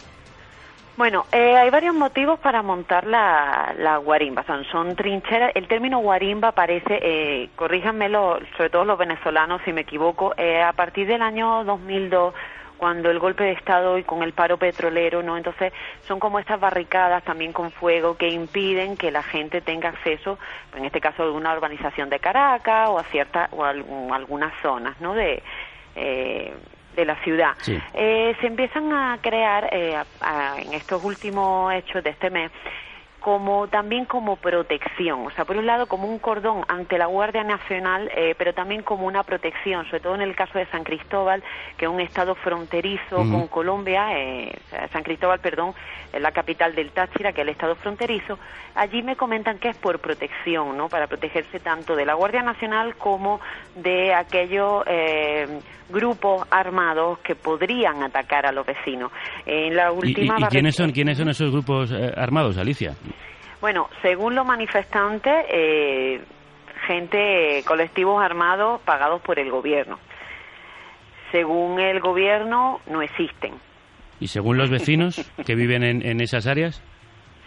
Bueno, 0.96 1.24
eh, 1.32 1.56
hay 1.56 1.70
varios 1.70 1.94
motivos 1.94 2.38
para 2.40 2.62
montar 2.62 3.06
la, 3.06 3.74
la 3.78 3.96
guarimba. 3.96 4.44
Son, 4.44 4.64
son 4.66 4.96
trincheras. 4.96 5.52
El 5.54 5.66
término 5.66 6.00
guarimba 6.00 6.48
aparece, 6.48 6.98
eh, 7.00 7.48
corríjanmelo, 7.56 8.40
sobre 8.56 8.70
todo 8.70 8.84
los 8.84 8.98
venezolanos 8.98 9.62
si 9.64 9.72
me 9.72 9.82
equivoco, 9.82 10.34
eh, 10.36 10.62
a 10.62 10.72
partir 10.72 11.06
del 11.06 11.22
año 11.22 11.64
2002 11.64 12.34
cuando 12.76 13.10
el 13.10 13.18
golpe 13.18 13.44
de 13.44 13.52
Estado 13.52 13.98
y 13.98 14.04
con 14.04 14.22
el 14.22 14.32
paro 14.32 14.56
petrolero, 14.56 15.22
¿no? 15.22 15.36
Entonces 15.36 15.70
son 16.08 16.18
como 16.18 16.38
estas 16.38 16.58
barricadas 16.58 17.22
también 17.24 17.52
con 17.52 17.70
fuego 17.70 18.16
que 18.16 18.30
impiden 18.30 18.96
que 18.96 19.10
la 19.10 19.22
gente 19.22 19.60
tenga 19.60 19.90
acceso, 19.90 20.38
en 20.74 20.86
este 20.86 20.98
caso 20.98 21.22
a 21.22 21.26
alguna 21.26 21.52
urbanización 21.52 22.08
de 22.08 22.18
Caracas 22.20 22.88
o 22.88 22.98
a 22.98 23.04
ciertas 23.04 23.50
o 23.52 23.64
a 23.64 23.68
algunas 23.68 24.54
zonas, 24.62 24.98
¿no? 24.98 25.12
De, 25.12 25.42
eh, 25.94 26.54
de 27.00 27.06
la 27.06 27.16
ciudad. 27.22 27.56
Eh, 27.94 28.36
se 28.40 28.46
empiezan 28.46 28.92
a 28.92 29.18
crear 29.20 29.68
eh, 29.72 29.96
en 30.58 30.74
estos 30.74 31.02
últimos 31.02 31.72
hechos 31.72 32.04
de 32.04 32.10
este 32.10 32.30
mes 32.30 32.50
como 33.20 33.68
también 33.68 34.06
como 34.06 34.36
protección, 34.36 35.26
o 35.26 35.30
sea, 35.30 35.44
por 35.44 35.56
un 35.56 35.66
lado 35.66 35.86
como 35.86 36.08
un 36.08 36.18
cordón 36.18 36.64
ante 36.68 36.98
la 36.98 37.06
Guardia 37.06 37.44
Nacional, 37.44 38.10
eh, 38.16 38.34
pero 38.36 38.54
también 38.54 38.82
como 38.82 39.06
una 39.06 39.22
protección, 39.22 39.84
sobre 39.86 40.00
todo 40.00 40.14
en 40.14 40.22
el 40.22 40.34
caso 40.34 40.58
de 40.58 40.66
San 40.66 40.84
Cristóbal, 40.84 41.42
que 41.76 41.84
es 41.84 41.90
un 41.90 42.00
estado 42.00 42.34
fronterizo 42.34 43.16
con 43.16 43.46
Colombia, 43.48 44.18
eh, 44.18 44.58
San 44.92 45.02
Cristóbal, 45.02 45.38
perdón, 45.40 45.74
es 46.12 46.20
la 46.20 46.32
capital 46.32 46.74
del 46.74 46.90
Táchira, 46.90 47.32
que 47.32 47.42
es 47.42 47.46
el 47.46 47.52
estado 47.52 47.74
fronterizo, 47.76 48.38
allí 48.74 49.02
me 49.02 49.16
comentan 49.16 49.58
que 49.58 49.68
es 49.68 49.76
por 49.76 49.98
protección, 49.98 50.76
¿no? 50.76 50.88
Para 50.88 51.06
protegerse 51.06 51.60
tanto 51.60 51.94
de 51.94 52.06
la 52.06 52.14
Guardia 52.14 52.42
Nacional 52.42 52.96
como 52.96 53.40
de 53.76 54.14
aquellos 54.14 54.82
eh, 54.86 55.46
grupos 55.90 56.46
armados 56.50 57.18
que 57.18 57.34
podrían 57.34 58.02
atacar 58.02 58.46
a 58.46 58.52
los 58.52 58.64
vecinos. 58.64 59.12
En 59.44 59.76
la 59.76 59.92
última 59.92 60.36
¿Y, 60.38 60.44
quiénes 60.44 60.74
son 60.74 60.92
quiénes 60.92 61.18
son 61.18 61.28
esos 61.28 61.50
grupos 61.50 61.92
armados, 62.16 62.56
Alicia? 62.56 62.94
Bueno, 63.60 63.88
según 64.02 64.34
los 64.34 64.46
manifestantes, 64.46 65.44
eh, 65.50 66.20
gente, 66.86 67.62
colectivos 67.66 68.22
armados 68.22 68.80
pagados 68.82 69.20
por 69.20 69.38
el 69.38 69.50
gobierno. 69.50 69.98
Según 71.30 71.78
el 71.78 72.00
gobierno, 72.00 72.80
no 72.86 73.02
existen. 73.02 73.54
¿Y 74.18 74.28
según 74.28 74.58
los 74.58 74.70
vecinos 74.70 75.30
que 75.46 75.54
viven 75.54 75.82
en, 75.82 76.20
esas 76.20 76.46
áreas? 76.46 76.82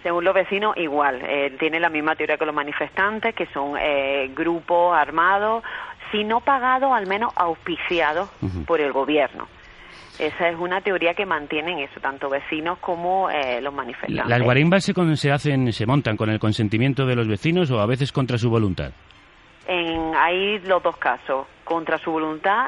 Según 0.02 0.24
los 0.24 0.34
vecinos, 0.34 0.76
igual. 0.78 1.22
Eh, 1.24 1.56
tiene 1.60 1.80
la 1.80 1.90
misma 1.90 2.16
teoría 2.16 2.38
que 2.38 2.46
los 2.46 2.56
manifestantes, 2.56 3.36
que 3.36 3.46
son 3.48 3.78
eh, 3.78 4.32
grupos 4.34 4.96
armados, 4.96 5.64
si 6.12 6.24
no 6.24 6.42
pagados, 6.42 6.92
al 6.94 7.08
menos 7.08 7.34
auspiciados 7.36 8.30
por 8.66 8.82
el 8.82 8.92
gobierno. 8.92 9.48
Esa 10.20 10.50
es 10.50 10.58
una 10.60 10.82
teoría 10.82 11.14
que 11.14 11.26
mantienen 11.26 11.80
eso, 11.80 12.00
tanto 12.00 12.30
vecinos 12.30 12.78
como 12.80 13.30
eh, 13.30 13.62
los 13.62 13.74
manifestantes. 13.74 14.28
¿Las 14.28 14.42
guarimbas 14.42 14.84
se, 14.84 14.94
se, 15.16 15.32
hacen, 15.32 15.74
se 15.74 15.86
montan 15.86 16.18
con 16.18 16.30
el 16.30 16.40
consentimiento 16.40 17.06
de 17.06 17.16
los 17.16 17.28
vecinos 17.28 17.72
o 17.72 17.80
a 17.80 17.86
veces 17.86 18.12
contra 18.12 18.38
su 18.38 18.50
voluntad? 18.50 18.92
En, 19.68 20.14
hay 20.16 20.60
los 20.60 20.84
dos 20.84 20.98
casos, 20.98 21.48
contra 21.64 21.98
su 21.98 22.12
voluntad 22.12 22.68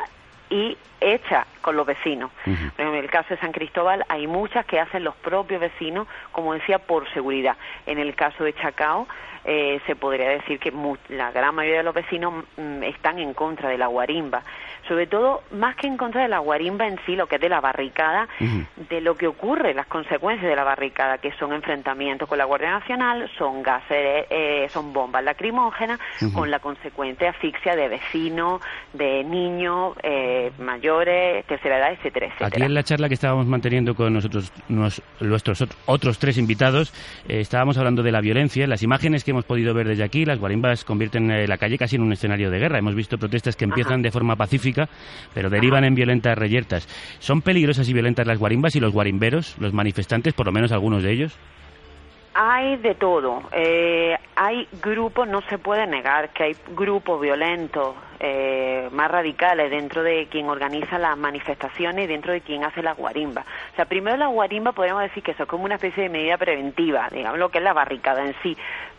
y 0.50 0.78
hecha 1.02 1.46
con 1.62 1.76
los 1.76 1.86
vecinos. 1.86 2.32
En 2.46 2.96
el 2.96 3.10
caso 3.10 3.30
de 3.30 3.38
San 3.40 3.52
Cristóbal 3.52 4.04
hay 4.10 4.28
muchas 4.28 4.66
que 4.66 4.80
hacen 4.80 5.04
los 5.04 5.16
propios 5.16 5.60
vecinos, 5.60 6.08
como 6.32 6.54
decía, 6.54 6.80
por 6.80 7.12
seguridad. 7.14 7.58
En 7.86 8.00
el 8.00 8.16
caso 8.16 8.44
de 8.44 8.54
Chacao 8.54 9.08
eh, 9.44 9.80
se 9.86 9.96
podría 9.96 10.30
decir 10.30 10.60
que 10.60 10.74
la 11.10 11.32
gran 11.32 11.54
mayoría 11.56 11.80
de 11.80 11.84
los 11.84 11.94
vecinos 11.94 12.46
mm, 12.58 12.84
están 12.84 13.20
en 13.20 13.34
contra 13.34 13.70
de 13.70 13.78
la 13.78 13.88
guarimba 13.88 14.44
sobre 14.88 15.08
todo 15.08 15.42
más 15.52 15.76
que 15.76 15.88
en 15.88 15.98
contra 15.98 16.22
de 16.22 16.28
la 16.28 16.40
guarimba 16.40 16.88
en 16.88 17.00
sí, 17.06 17.16
lo 17.16 17.28
que 17.28 17.36
es 17.36 17.42
de 17.42 17.50
la 17.50 17.62
barricada, 17.62 18.28
de 18.90 19.02
lo 19.02 19.16
que 19.16 19.28
ocurre, 19.28 19.74
las 19.74 19.88
consecuencias 19.88 20.50
de 20.50 20.56
la 20.56 20.64
barricada, 20.64 21.18
que 21.18 21.32
son 21.34 21.54
enfrentamientos 21.54 22.28
con 22.28 22.38
la 22.38 22.46
Guardia 22.46 22.72
Nacional, 22.72 23.30
son 23.38 23.64
gases, 23.64 24.26
eh, 24.30 24.68
son 24.70 24.94
bombas 24.94 25.24
lacrimógenas, 25.24 26.00
con 26.34 26.52
la 26.52 26.60
consecuente 26.60 27.28
asfixia 27.28 27.76
de 27.76 27.88
vecinos, 27.88 28.62
de 28.94 29.24
niños, 29.24 29.96
eh, 30.04 30.52
mayores, 30.60 31.46
tercera 31.46 31.78
edad, 31.78 31.92
etcétera, 31.94 32.28
etcétera. 32.28 32.48
Aquí 32.48 32.62
en 32.62 32.74
la 32.74 32.84
charla 32.84 33.08
que 33.08 33.16
estábamos 33.16 33.46
manteniendo 33.48 33.96
con 33.96 34.14
nosotros, 34.14 34.52
nuestros 34.68 35.64
otros 35.86 36.20
tres 36.20 36.38
invitados, 36.38 36.94
eh, 37.28 37.40
estábamos 37.40 37.78
hablando 37.78 38.04
de 38.04 38.12
la 38.12 38.22
violencia. 38.22 38.68
Las 38.68 38.84
imágenes 38.84 39.24
que 39.24 39.32
hemos 39.32 39.46
podido 39.46 39.74
ver 39.74 39.88
desde 39.88 40.04
aquí, 40.04 40.26
las 40.26 40.40
guarimbas 40.40 40.84
convierten 40.86 41.48
la 41.48 41.58
calle 41.58 41.78
casi 41.78 41.96
en 41.96 42.04
un 42.04 42.14
escenario 42.14 42.52
de 42.52 42.60
guerra. 42.60 42.78
Hemos 42.78 42.96
visto 42.96 43.18
protestas 43.18 43.56
que 43.56 43.66
empiezan 43.66 44.02
de 44.02 44.12
forma 44.12 44.36
pacífica 44.36 44.75
pero 45.34 45.50
derivan 45.50 45.84
en 45.84 45.96
violentas 45.96 46.38
reyertas. 46.38 46.88
¿Son 47.20 47.42
peligrosas 47.42 47.88
y 47.90 47.94
violentas 47.94 48.28
las 48.28 48.40
guarimbas 48.40 48.76
y 48.76 48.80
los 48.80 48.94
guarimberos, 48.94 49.56
los 49.60 49.74
manifestantes, 49.74 50.34
por 50.34 50.46
lo 50.46 50.52
menos 50.52 50.72
algunos 50.72 51.04
de 51.04 51.12
ellos? 51.12 51.38
Hay 52.38 52.76
de 52.78 52.96
todo. 52.96 53.44
Eh, 53.54 54.18
hay 54.36 54.68
grupos, 54.82 55.26
no 55.26 55.42
se 55.44 55.58
puede 55.58 55.88
negar 55.88 56.32
que 56.32 56.44
hay 56.44 56.56
grupos 56.76 57.22
violentos 57.22 57.96
eh, 58.20 58.90
más 58.92 59.10
radicales 59.10 59.72
dentro 59.72 60.04
de 60.04 60.28
quien 60.28 60.50
organiza 60.50 61.00
las 61.00 61.18
manifestaciones 61.18 62.04
y 62.04 62.08
dentro 62.08 62.34
de 62.34 62.42
quien 62.42 62.66
hace 62.66 62.82
las 62.82 62.98
guarimbas. 62.98 63.46
O 63.72 63.76
sea, 63.78 63.86
primero 63.86 64.18
la 64.18 64.28
guarimba 64.28 64.74
podríamos 64.74 65.04
decir 65.04 65.24
que 65.24 65.32
eso 65.32 65.44
es 65.44 65.50
como 65.50 65.64
una 65.64 65.76
especie 65.76 66.04
de 66.04 66.10
medida 66.10 66.38
preventiva, 66.38 67.08
digamos 67.10 67.40
lo 67.40 67.48
que 67.48 67.60
es 67.60 67.64
la 67.64 67.72
barricada 67.72 68.26
en 68.26 68.36
sí, 68.44 68.58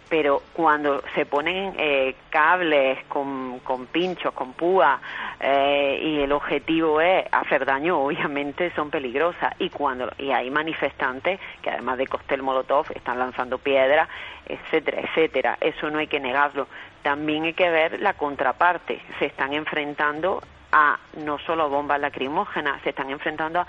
pero 0.08 0.42
cuando 0.52 1.02
se 1.14 1.26
ponen 1.26 1.74
eh, 1.78 2.14
cables 2.30 3.04
con, 3.08 3.60
con, 3.60 3.86
pinchos, 3.86 4.32
con 4.32 4.52
púas, 4.52 5.00
eh, 5.40 6.00
y 6.02 6.20
el 6.20 6.32
objetivo 6.32 7.00
es 7.00 7.24
hacer 7.32 7.64
daño, 7.64 7.98
obviamente 7.98 8.72
son 8.74 8.90
peligrosas. 8.90 9.54
Y 9.58 9.70
cuando 9.70 10.10
y 10.18 10.30
hay 10.30 10.50
manifestantes 10.50 11.40
que 11.62 11.70
además 11.70 11.98
de 11.98 12.06
costel 12.06 12.42
molotov 12.42 12.86
están 12.94 13.18
lanzando 13.18 13.58
piedras, 13.58 14.08
etcétera, 14.46 15.00
etcétera. 15.00 15.58
Eso 15.60 15.90
no 15.90 15.98
hay 15.98 16.06
que 16.06 16.20
negarlo. 16.20 16.68
También 17.02 17.44
hay 17.44 17.54
que 17.54 17.70
ver 17.70 18.00
la 18.00 18.14
contraparte. 18.14 19.00
Se 19.18 19.26
están 19.26 19.52
enfrentando 19.52 20.42
a 20.72 20.98
no 21.16 21.38
solo 21.38 21.68
bombas 21.68 22.00
lacrimógenas, 22.00 22.82
se 22.82 22.90
están 22.90 23.10
enfrentando 23.10 23.60
a 23.60 23.66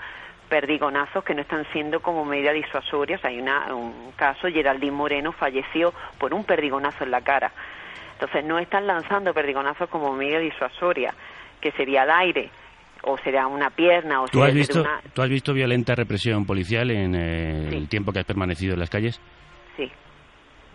perdigonazos 0.48 1.24
que 1.24 1.34
no 1.34 1.42
están 1.42 1.66
siendo 1.72 2.00
como 2.00 2.24
medida 2.24 2.52
disuasoria. 2.52 3.18
hay 3.22 3.38
una, 3.38 3.74
un 3.74 4.12
caso, 4.16 4.48
Geraldine 4.48 4.92
Moreno 4.92 5.32
falleció 5.32 5.92
por 6.18 6.34
un 6.34 6.44
perdigonazo 6.44 7.04
en 7.04 7.10
la 7.10 7.20
cara. 7.20 7.52
Entonces 8.14 8.44
no 8.44 8.58
están 8.58 8.86
lanzando 8.86 9.32
perdigonazos 9.32 9.88
como 9.88 10.12
medida 10.12 10.38
disuasoria, 10.40 11.14
que 11.60 11.70
sería 11.72 12.02
al 12.02 12.10
aire 12.10 12.50
o 13.02 13.16
sería 13.18 13.46
una 13.46 13.70
pierna 13.70 14.22
o 14.22 14.28
¿Tú 14.28 14.42
has 14.42 14.52
visto 14.52 14.84
¿Tú 15.12 15.22
has 15.22 15.28
visto 15.28 15.54
violenta 15.54 15.94
represión 15.94 16.44
policial 16.44 16.90
en 16.90 17.14
eh, 17.14 17.68
el 17.68 17.88
tiempo 17.88 18.12
que 18.12 18.18
has 18.18 18.24
permanecido 18.24 18.74
en 18.74 18.80
las 18.80 18.90
calles? 18.90 19.20
Sí, 19.76 19.90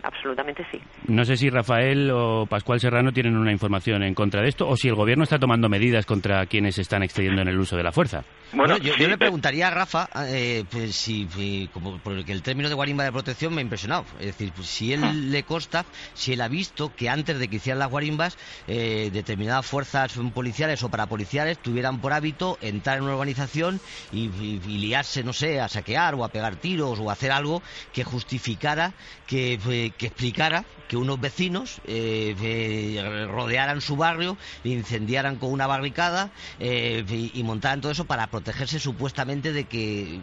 absolutamente 0.04 0.64
sí. 0.70 0.80
No 1.08 1.24
sé 1.24 1.36
si 1.36 1.50
Rafael 1.50 2.10
o 2.12 2.46
Pascual 2.46 2.78
Serrano 2.78 3.12
tienen 3.12 3.36
una 3.36 3.52
información 3.52 4.02
en 4.02 4.14
contra 4.14 4.42
de 4.42 4.48
esto 4.48 4.68
o 4.68 4.76
si 4.76 4.88
el 4.88 4.94
gobierno 4.94 5.24
está 5.24 5.38
tomando 5.38 5.68
medidas 5.68 6.06
contra 6.06 6.46
quienes 6.46 6.78
están 6.78 7.02
excediendo 7.02 7.42
en 7.42 7.48
el 7.48 7.58
uso 7.58 7.76
de 7.76 7.82
la 7.82 7.92
fuerza. 7.92 8.24
Bueno, 8.52 8.76
yo, 8.78 8.94
le 8.96 9.18
preguntaría 9.18 9.68
a 9.68 9.70
Rafa 9.70 10.08
eh, 10.28 10.64
pues, 10.70 10.94
si, 10.94 11.68
como 11.72 11.98
porque 11.98 12.32
el 12.32 12.42
término 12.42 12.68
de 12.68 12.74
guarimba 12.74 13.02
de 13.02 13.10
protección 13.10 13.54
me 13.54 13.60
ha 13.60 13.64
impresionado. 13.64 14.04
Es 14.20 14.26
decir, 14.26 14.52
pues, 14.54 14.68
si 14.68 14.92
él 14.92 15.02
ah. 15.02 15.12
le 15.12 15.42
consta, 15.42 15.84
si 16.12 16.34
él 16.34 16.40
ha 16.40 16.48
visto 16.48 16.94
que 16.94 17.08
antes 17.08 17.38
de 17.38 17.48
que 17.48 17.56
hicieran 17.56 17.80
las 17.80 17.90
guarimbas, 17.90 18.38
eh, 18.68 19.10
determinadas 19.12 19.66
fuerzas 19.66 20.12
policiales 20.32 20.82
o 20.82 20.90
parapoliciales 20.90 21.58
tuvieran 21.58 22.00
por 22.00 22.12
hábito 22.12 22.58
entrar 22.60 22.98
en 22.98 23.04
una 23.04 23.14
organización 23.14 23.80
y, 24.12 24.28
liarse, 24.28 25.24
no 25.24 25.32
sé, 25.32 25.60
a 25.60 25.68
saquear 25.68 26.14
o 26.14 26.24
a 26.24 26.28
pegar 26.28 26.56
tiros 26.56 27.00
o 27.00 27.10
a 27.10 27.14
hacer 27.14 27.32
algo 27.32 27.62
que 27.92 28.04
justificara 28.04 28.92
que, 29.26 29.92
que 29.98 30.06
explicara 30.06 30.64
que 30.88 30.96
unos 30.96 31.20
vecinos 31.20 31.80
eh, 31.86 32.34
eh, 32.40 33.26
rodearan 33.30 33.80
su 33.80 33.96
barrio, 33.96 34.36
incendiaran 34.64 35.36
con 35.36 35.52
una 35.52 35.66
barricada 35.66 36.30
eh, 36.60 37.04
y, 37.08 37.38
y 37.38 37.42
montaran 37.42 37.80
todo 37.80 37.92
eso 37.92 38.04
para 38.04 38.26
protegerse 38.26 38.78
supuestamente 38.78 39.52
de 39.52 39.64
que, 39.64 40.20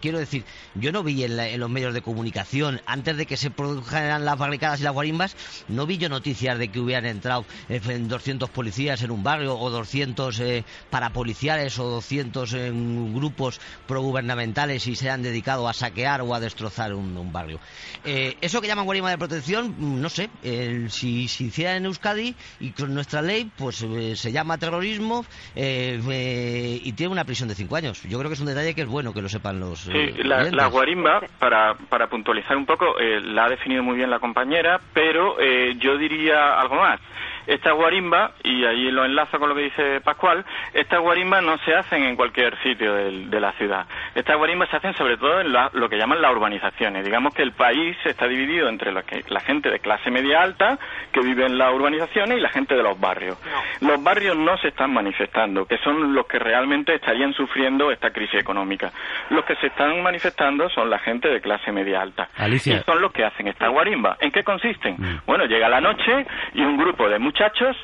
quiero 0.00 0.18
decir, 0.18 0.44
yo 0.74 0.92
no 0.92 1.02
vi 1.02 1.24
en, 1.24 1.58
los 1.58 1.70
medios 1.70 1.94
de 1.94 2.02
comunicación, 2.02 2.80
antes 2.86 3.16
de 3.16 3.26
que 3.26 3.36
se 3.36 3.50
produjeran 3.50 4.24
las 4.24 4.38
barricadas 4.38 4.80
y 4.80 4.84
las 4.84 4.92
guarimbas, 4.92 5.36
no 5.68 5.86
vi 5.86 5.98
yo 5.98 6.08
noticias 6.08 6.58
de 6.58 6.68
que 6.68 6.80
hubieran 6.80 7.06
entrado 7.06 7.44
eh, 7.68 7.80
200 7.80 8.50
policías 8.50 9.02
en 9.02 9.10
un 9.10 9.22
barrio 9.22 9.58
o 9.58 9.70
200 9.70 10.40
eh, 10.40 10.64
parapoliciales 10.90 11.78
o 11.78 11.88
200 11.88 12.52
en 12.54 13.14
grupos 13.14 13.60
progubernamentales 13.86 14.86
y 14.86 14.96
se 14.96 15.10
han 15.10 15.22
dedicado 15.22 15.68
a 15.68 15.72
saquear 15.72 16.22
o 16.22 16.34
a 16.34 16.40
destrozar 16.40 16.94
un, 16.94 17.14
barrio. 17.32 17.58
Eso 18.04 18.60
que 18.60 18.68
llaman 18.68 18.84
guarima 18.84 19.10
de 19.14 19.18
protección, 19.18 19.74
mm, 19.78 20.00
no 20.00 20.08
sé, 20.08 20.28
eh, 20.42 20.86
si 20.88 21.28
se 21.28 21.44
hiciera 21.44 21.76
en 21.76 21.86
Euskadi 21.86 22.34
y 22.60 22.72
con 22.72 22.92
nuestra 22.94 23.22
ley, 23.22 23.50
pues 23.56 23.82
eh, 23.82 24.16
se 24.16 24.32
llama 24.32 24.58
terrorismo 24.58 25.24
eh, 25.54 26.00
eh, 26.10 26.80
y 26.82 26.92
tiene 26.92 27.12
una 27.12 27.24
prisión 27.24 27.48
de 27.48 27.54
cinco 27.54 27.76
años. 27.76 28.02
Yo 28.02 28.18
creo 28.18 28.28
que 28.28 28.34
es 28.34 28.40
un 28.40 28.46
detalle 28.46 28.74
que 28.74 28.82
es 28.82 28.88
bueno 28.88 29.14
que 29.14 29.22
lo 29.22 29.28
sepan 29.28 29.60
los. 29.60 29.80
Sí, 29.80 29.92
eh, 29.92 30.24
la, 30.24 30.66
guarimba, 30.66 31.22
para, 31.38 31.74
para 31.74 32.08
puntualizar 32.08 32.56
un 32.56 32.66
poco, 32.66 32.96
la 32.98 33.44
ha 33.44 33.48
definido 33.48 33.82
muy 33.82 33.96
bien 33.96 34.10
la 34.10 34.18
compañera, 34.18 34.80
pero 34.92 35.40
eh, 35.40 35.74
yo 35.78 35.96
diría 35.96 36.60
algo 36.60 36.76
más. 36.76 37.00
Esta 37.46 37.72
guarimba, 37.72 38.32
y 38.42 38.64
ahí 38.64 38.90
lo 38.90 39.04
enlazo 39.04 39.38
con 39.38 39.48
lo 39.48 39.54
que 39.54 39.62
dice 39.62 40.00
Pascual, 40.00 40.44
estas 40.72 41.00
guarimbas 41.00 41.42
no 41.42 41.58
se 41.58 41.74
hacen 41.74 42.02
en 42.04 42.16
cualquier 42.16 42.56
sitio 42.62 42.94
de 42.94 43.40
la 43.40 43.52
ciudad. 43.52 43.86
Estas 44.14 44.36
guarimbas 44.36 44.68
se 44.70 44.76
hacen 44.76 44.94
sobre 44.94 45.16
todo 45.16 45.40
en 45.40 45.52
la- 45.52 45.70
lo 45.74 45.88
que 45.88 45.96
llaman 45.98 46.20
las 46.22 46.32
urbanizaciones. 46.32 47.04
Digamos 47.04 47.34
que 47.34 47.42
el 47.42 47.52
país 47.52 47.96
está 48.04 48.26
dividido 48.26 48.68
entre 48.68 48.92
la, 48.92 49.02
que- 49.02 49.24
la 49.28 49.40
gente 49.40 49.70
de 49.70 49.78
clase 49.80 50.10
media 50.10 50.42
alta, 50.42 50.78
que 51.12 51.20
vive 51.20 51.46
en 51.46 51.58
las 51.58 51.72
urbanizaciones, 51.72 52.38
y 52.38 52.40
la 52.40 52.48
gente 52.50 52.74
de 52.74 52.82
los 52.82 52.98
barrios. 52.98 53.38
Los 53.80 54.02
barrios 54.02 54.36
no 54.36 54.56
se 54.58 54.68
están 54.68 54.92
manifestando, 54.92 55.66
que 55.66 55.78
son 55.78 56.14
los 56.14 56.26
que 56.26 56.38
realmente 56.38 56.94
estarían 56.94 57.32
sufriendo 57.34 57.90
esta 57.90 58.10
crisis 58.10 58.40
económica. 58.40 58.90
Los 59.30 59.44
que 59.44 59.54
se 59.56 59.66
están 59.68 60.02
manifestando 60.02 60.68
son 60.70 60.88
la 60.90 60.98
gente 60.98 61.28
de 61.28 61.40
clase 61.40 61.72
media 61.72 62.00
alta. 62.02 62.28
Alicia. 62.36 62.76
Y 62.76 62.82
son 62.84 63.00
los 63.00 63.12
que 63.12 63.24
hacen 63.24 63.48
esta 63.48 63.68
guarimba. 63.68 64.16
¿En 64.20 64.30
qué 64.32 64.42
consisten? 64.44 64.96
Bueno, 65.26 65.44
llega 65.46 65.68
la 65.68 65.80
noche 65.80 66.26
y 66.54 66.60
un 66.62 66.76
grupo 66.76 67.08
de 67.08 67.18
muchachos 67.34 67.76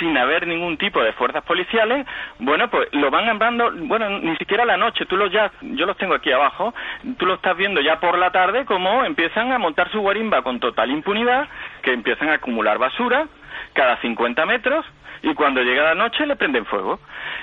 sin 0.00 0.16
haber 0.18 0.46
ningún 0.46 0.76
tipo 0.76 1.00
de 1.02 1.12
fuerzas 1.12 1.42
policiales, 1.44 2.04
bueno, 2.40 2.68
pues 2.68 2.88
lo 2.92 3.10
van 3.10 3.28
andando, 3.28 3.70
bueno, 3.72 4.08
ni 4.18 4.36
siquiera 4.36 4.64
la 4.64 4.76
noche, 4.76 5.06
tú 5.06 5.16
los 5.16 5.32
ya, 5.32 5.50
yo 5.62 5.86
los 5.86 5.96
tengo 5.96 6.14
aquí 6.14 6.30
abajo, 6.32 6.74
tú 7.16 7.24
lo 7.24 7.34
estás 7.34 7.56
viendo 7.56 7.80
ya 7.80 7.98
por 8.00 8.18
la 8.18 8.30
tarde 8.30 8.64
como 8.64 9.04
empiezan 9.04 9.52
a 9.52 9.58
montar 9.58 9.90
su 9.90 10.00
guarimba 10.00 10.42
con 10.42 10.58
total 10.60 10.90
impunidad, 10.90 11.48
que 11.82 11.92
empiezan 11.92 12.28
a 12.28 12.34
acumular 12.34 12.78
basura 12.78 13.28
cada 13.72 13.96
50 14.00 14.46
metros 14.46 14.84
y 15.22 15.34
cuando 15.34 15.62
llega 15.62 15.82
la 15.82 15.94
noche 15.94 16.24
le 16.26 16.36
prenden 16.36 16.64
fuego. 16.66 17.00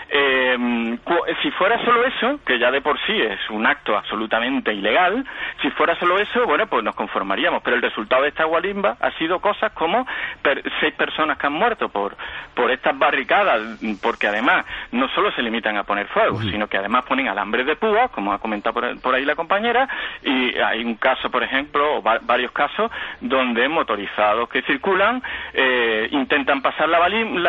Eh, 0.09 0.97
si 1.41 1.51
fuera 1.51 1.83
solo 1.83 2.05
eso, 2.05 2.39
que 2.45 2.57
ya 2.59 2.71
de 2.71 2.79
por 2.81 2.97
sí 3.05 3.19
es 3.21 3.39
un 3.49 3.65
acto 3.65 3.97
absolutamente 3.97 4.71
ilegal, 4.73 5.25
si 5.61 5.69
fuera 5.71 5.95
solo 5.99 6.17
eso, 6.19 6.45
bueno, 6.45 6.67
pues 6.67 6.83
nos 6.83 6.95
conformaríamos. 6.95 7.61
Pero 7.63 7.75
el 7.75 7.81
resultado 7.81 8.21
de 8.23 8.29
esta 8.29 8.45
guarimba 8.45 8.95
ha 9.01 9.11
sido 9.17 9.39
cosas 9.39 9.71
como 9.73 10.07
per- 10.41 10.63
seis 10.79 10.93
personas 10.93 11.37
que 11.37 11.47
han 11.47 11.53
muerto 11.53 11.89
por, 11.89 12.15
por 12.53 12.71
estas 12.71 12.97
barricadas, 12.97 13.59
porque 14.01 14.27
además 14.27 14.65
no 14.91 15.09
solo 15.09 15.31
se 15.31 15.41
limitan 15.41 15.75
a 15.77 15.83
poner 15.83 16.07
fuego, 16.07 16.37
sino 16.51 16.67
que 16.67 16.77
además 16.77 17.03
ponen 17.05 17.27
alambres 17.27 17.65
de 17.65 17.75
púa, 17.75 18.07
como 18.09 18.31
ha 18.31 18.39
comentado 18.39 18.73
por, 18.73 19.01
por 19.01 19.15
ahí 19.15 19.25
la 19.25 19.35
compañera, 19.35 19.87
y 20.23 20.55
hay 20.59 20.83
un 20.83 20.95
caso, 20.95 21.29
por 21.29 21.43
ejemplo, 21.43 21.95
o 21.97 22.01
va- 22.01 22.19
varios 22.21 22.51
casos, 22.51 22.89
donde 23.19 23.67
motorizados 23.67 24.47
que 24.49 24.61
circulan 24.61 25.21
eh, 25.53 25.94
intentan 26.11 26.61
pasar 26.61 26.87
la, 26.89 26.97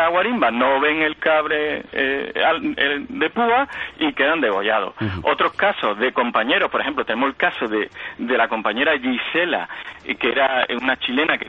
guarimba, 0.09 0.51
no 0.51 0.79
ven 0.79 1.01
el 1.01 1.17
cabre 1.17 1.83
eh, 1.91 2.33
al- 2.45 2.73
el- 2.77 3.05
de 3.07 3.29
púa 3.29 3.67
y 3.99 4.13
quedan 4.13 4.41
degollados. 4.41 4.93
Otros 5.23 5.53
casos 5.53 5.97
de 5.99 6.11
compañeros, 6.13 6.69
por 6.69 6.81
ejemplo, 6.81 7.05
tenemos 7.05 7.29
el 7.29 7.35
caso 7.35 7.67
de, 7.67 7.89
de 8.17 8.37
la 8.37 8.47
compañera 8.47 8.97
Gisela, 8.97 9.67
eh, 10.05 10.15
que 10.15 10.29
era 10.31 10.65
una 10.81 10.97
chilena 10.97 11.37
que 11.37 11.47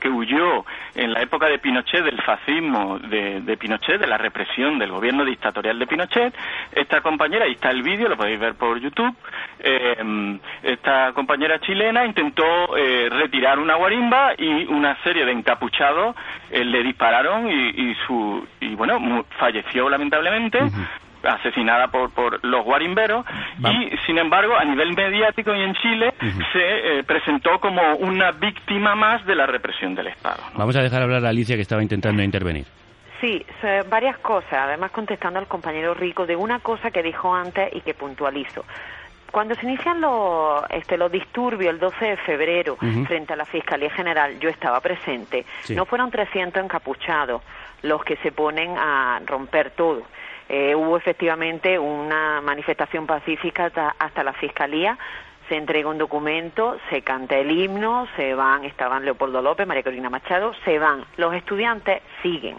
que 0.00 0.08
huyó 0.08 0.64
en 0.94 1.12
la 1.12 1.22
época 1.22 1.46
de 1.46 1.58
Pinochet 1.58 2.04
del 2.04 2.20
fascismo 2.22 2.98
de, 2.98 3.40
de 3.40 3.56
Pinochet, 3.56 4.00
de 4.00 4.06
la 4.06 4.18
represión 4.18 4.78
del 4.78 4.90
gobierno 4.90 5.24
dictatorial 5.24 5.78
de 5.78 5.86
Pinochet. 5.86 6.34
Esta 6.72 7.00
compañera, 7.00 7.44
ahí 7.44 7.52
está 7.52 7.70
el 7.70 7.82
vídeo, 7.82 8.08
lo 8.08 8.16
podéis 8.16 8.38
ver 8.38 8.54
por 8.54 8.78
YouTube, 8.78 9.14
eh, 9.58 10.38
esta 10.62 11.12
compañera 11.12 11.58
chilena 11.60 12.04
intentó 12.04 12.76
eh, 12.76 13.08
retirar 13.10 13.58
una 13.58 13.76
guarimba 13.76 14.34
y 14.36 14.66
una 14.66 14.96
serie 15.02 15.24
de 15.24 15.32
encapuchados 15.32 16.14
eh, 16.50 16.64
le 16.64 16.82
dispararon 16.82 17.48
y, 17.50 17.68
y 17.70 17.94
su 18.06 18.46
y 18.60 18.74
bueno 18.74 19.24
falleció 19.38 19.88
lamentablemente 19.88 20.58
asesinada 21.26 21.88
por, 21.88 22.10
por 22.12 22.44
los 22.44 22.64
guarimberos 22.64 23.24
y 23.58 23.96
sin 24.06 24.18
embargo 24.18 24.54
a 24.56 24.64
nivel 24.64 24.94
mediático 24.94 25.54
y 25.54 25.60
en 25.62 25.74
Chile 25.74 26.14
se 26.52 26.98
eh, 26.98 27.04
presentó 27.04 27.58
como 27.60 27.82
una 27.96 28.32
víctima 28.32 28.94
más 28.94 29.24
de 29.26 29.34
la 29.34 29.46
represión 29.46 29.94
del 29.94 30.08
Estado. 30.08 30.42
Vamos 30.54 30.76
a 30.76 30.82
dejar 30.82 31.02
hablar 31.02 31.24
a 31.24 31.28
Alicia 31.28 31.56
que 31.56 31.62
estaba 31.62 31.82
intentando 31.82 32.22
intervenir. 32.22 32.66
Sí, 33.20 33.44
se- 33.60 33.82
varias 33.82 34.18
cosas, 34.18 34.52
además 34.52 34.90
contestando 34.90 35.38
al 35.38 35.46
compañero 35.46 35.94
Rico 35.94 36.26
de 36.26 36.36
una 36.36 36.58
cosa 36.60 36.90
que 36.90 37.02
dijo 37.02 37.34
antes 37.34 37.74
y 37.74 37.80
que 37.80 37.94
puntualizo. 37.94 38.64
Cuando 39.32 39.54
se 39.54 39.66
inician 39.66 40.00
los, 40.00 40.62
este, 40.70 40.96
los 40.96 41.10
disturbios 41.10 41.72
el 41.74 41.80
12 41.80 42.04
de 42.04 42.16
febrero 42.18 42.76
frente 43.06 43.32
a 43.32 43.36
la 43.36 43.44
Fiscalía 43.44 43.90
General, 43.90 44.38
yo 44.38 44.48
estaba 44.48 44.80
presente, 44.80 45.44
Sí. 45.62 45.74
no 45.74 45.84
fueron 45.84 46.10
300 46.10 46.62
encapuchados 46.62 47.42
los 47.82 48.02
que 48.04 48.16
se 48.18 48.32
ponen 48.32 48.76
a 48.78 49.20
romper 49.26 49.70
todo. 49.72 50.02
Eh, 50.48 50.74
hubo 50.74 50.96
efectivamente 50.96 51.78
una 51.78 52.40
manifestación 52.40 53.06
pacífica 53.06 53.66
hasta, 53.66 53.96
hasta 53.98 54.22
la 54.22 54.32
Fiscalía, 54.32 54.98
se 55.48 55.56
entrega 55.56 55.88
un 55.88 55.98
documento, 55.98 56.76
se 56.90 57.02
canta 57.02 57.36
el 57.36 57.50
himno, 57.50 58.06
se 58.16 58.34
van, 58.34 58.64
estaban 58.64 59.04
Leopoldo 59.04 59.42
López, 59.42 59.66
María 59.66 59.82
Corina 59.82 60.10
Machado, 60.10 60.52
se 60.64 60.78
van. 60.78 61.04
Los 61.16 61.34
estudiantes 61.34 62.02
siguen. 62.22 62.56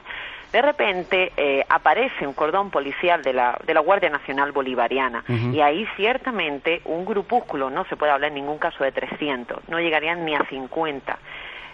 De 0.51 0.61
repente 0.61 1.33
eh, 1.35 1.65
aparece 1.67 2.25
un 2.25 2.33
cordón 2.33 2.71
policial 2.71 3.21
de 3.21 3.33
la, 3.33 3.59
de 3.65 3.73
la 3.73 3.81
Guardia 3.81 4.09
Nacional 4.09 4.53
Bolivariana 4.53 5.23
y 5.27 5.59
ahí 5.59 5.85
ciertamente 5.97 6.81
un 6.85 7.05
grupúsculo, 7.05 7.69
no 7.69 7.83
se 7.85 7.97
puede 7.97 8.13
hablar 8.13 8.29
en 8.29 8.35
ningún 8.35 8.57
caso 8.57 8.83
de 8.85 8.93
300, 8.93 9.67
no 9.67 9.79
llegarían 9.79 10.23
ni 10.23 10.35
a 10.35 10.45
50. 10.45 11.19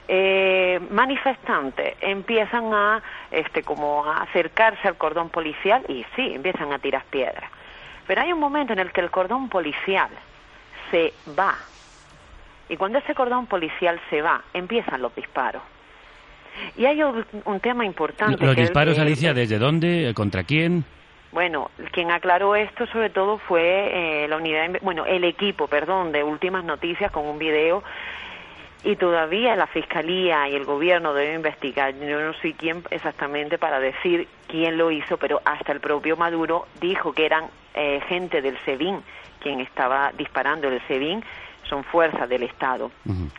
Eh, 0.07 0.79
manifestantes 0.89 1.95
empiezan 2.01 2.73
a 2.73 3.01
este 3.31 3.63
como 3.63 4.05
a 4.05 4.23
acercarse 4.23 4.87
al 4.87 4.95
cordón 4.95 5.29
policial 5.29 5.83
y 5.87 6.05
sí, 6.15 6.33
empiezan 6.33 6.73
a 6.73 6.79
tirar 6.79 7.03
piedras. 7.09 7.49
Pero 8.05 8.21
hay 8.21 8.33
un 8.33 8.39
momento 8.39 8.73
en 8.73 8.79
el 8.79 8.91
que 8.91 9.01
el 9.01 9.11
cordón 9.11 9.49
policial 9.49 10.09
se 10.91 11.13
va. 11.37 11.55
Y 12.67 12.75
cuando 12.75 12.99
ese 12.99 13.15
cordón 13.15 13.47
policial 13.47 13.99
se 14.09 14.21
va, 14.21 14.43
empiezan 14.53 15.01
los 15.01 15.15
disparos. 15.15 15.61
Y 16.77 16.85
hay 16.85 17.01
un, 17.01 17.25
un 17.45 17.59
tema 17.59 17.85
importante. 17.85 18.31
Los 18.31 18.39
que 18.39 18.45
es 18.45 18.57
el 18.57 18.63
disparos, 18.65 18.99
Alicia, 18.99 19.33
¿desde 19.33 19.57
dónde? 19.57 20.13
¿Contra 20.15 20.43
quién? 20.43 20.85
bueno, 21.33 21.71
quien 21.91 22.11
aclaró 22.11 22.55
esto 22.55 22.85
sobre 22.87 23.09
todo 23.09 23.39
fue 23.39 24.23
eh, 24.23 24.27
la 24.27 24.37
unidad, 24.37 24.69
bueno, 24.81 25.05
el 25.05 25.23
equipo, 25.23 25.67
perdón, 25.67 26.11
de 26.11 26.23
Últimas 26.23 26.63
Noticias 26.63 27.11
con 27.11 27.25
un 27.25 27.39
video 27.39 27.83
y 28.83 28.95
todavía 28.95 29.55
la 29.55 29.67
Fiscalía 29.67 30.47
y 30.49 30.55
el 30.55 30.65
Gobierno 30.65 31.13
deben 31.13 31.35
investigar. 31.35 31.93
Yo 31.95 32.19
no 32.19 32.33
soy 32.33 32.53
quién 32.53 32.83
exactamente 32.89 33.57
para 33.57 33.79
decir 33.79 34.27
quién 34.47 34.77
lo 34.77 34.91
hizo, 34.91 35.17
pero 35.17 35.41
hasta 35.45 35.71
el 35.71 35.79
propio 35.79 36.17
Maduro 36.17 36.67
dijo 36.81 37.13
que 37.13 37.25
eran 37.25 37.45
eh, 37.73 38.01
gente 38.07 38.41
del 38.41 38.57
SEBIN 38.65 39.01
quien 39.39 39.59
estaba 39.61 40.11
disparando. 40.17 40.67
El 40.67 40.81
SEBIN 40.87 41.23
son 41.69 41.83
fuerzas 41.83 42.27
del 42.29 42.43
Estado. 42.43 42.91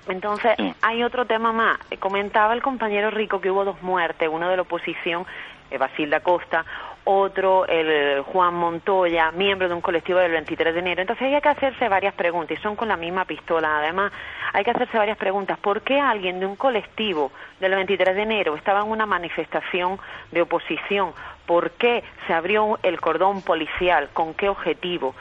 Entonces, 0.09 0.57
hay 0.81 1.03
otro 1.03 1.27
tema 1.27 1.53
más. 1.53 1.79
Comentaba 2.01 2.55
el 2.55 2.63
compañero 2.63 3.11
Rico 3.11 3.41
que 3.41 3.51
hubo 3.51 3.65
dos 3.65 3.83
muertes, 3.83 4.29
uno 4.31 4.49
de 4.49 4.57
la 4.57 4.63
oposición, 4.63 5.27
eh, 5.71 5.79
Basilda 5.79 6.21
Costa, 6.21 6.65
otro, 7.05 7.67
el 7.67 8.23
Juan 8.23 8.55
Montoya, 8.55 9.31
miembro 9.33 9.69
de 9.69 9.75
un 9.75 9.81
colectivo 9.81 10.19
del 10.19 10.33
23 10.33 10.75
de 10.75 10.81
enero. 10.81 11.03
Entonces 11.03 11.33
hay 11.33 11.41
que 11.41 11.49
hacerse 11.49 11.89
varias 11.89 12.15
preguntas 12.15 12.59
y 12.59 12.63
son 12.63 12.77
con 12.77 12.89
la 12.89 12.97
misma 12.97 13.25
pistola. 13.25 13.79
Además, 13.79 14.13
hay 14.53 14.65
que 14.65 14.71
hacerse 14.71 14.97
varias 14.97 15.19
preguntas. 15.19 15.59
¿Por 15.59 15.83
qué 15.83 16.01
alguien 16.01 16.41
de 16.41 16.47
un 16.47 16.57
colectivo 16.57 17.31
del 17.61 17.75
23 17.75 18.17
de 18.17 18.23
enero 18.23 18.57
estaba 18.57 18.81
en 18.81 18.91
una 18.91 19.07
manifestación 19.07 19.99
de 20.33 20.43
oposición? 20.43 21.13
¿Por 21.47 21.73
qué 21.73 22.03
se 22.27 22.33
abrió 22.33 22.79
el 22.83 23.01
cordón 23.01 23.43
policial? 23.43 24.09
¿Con 24.15 24.33
qué 24.35 24.49
objetivo? 24.49 25.15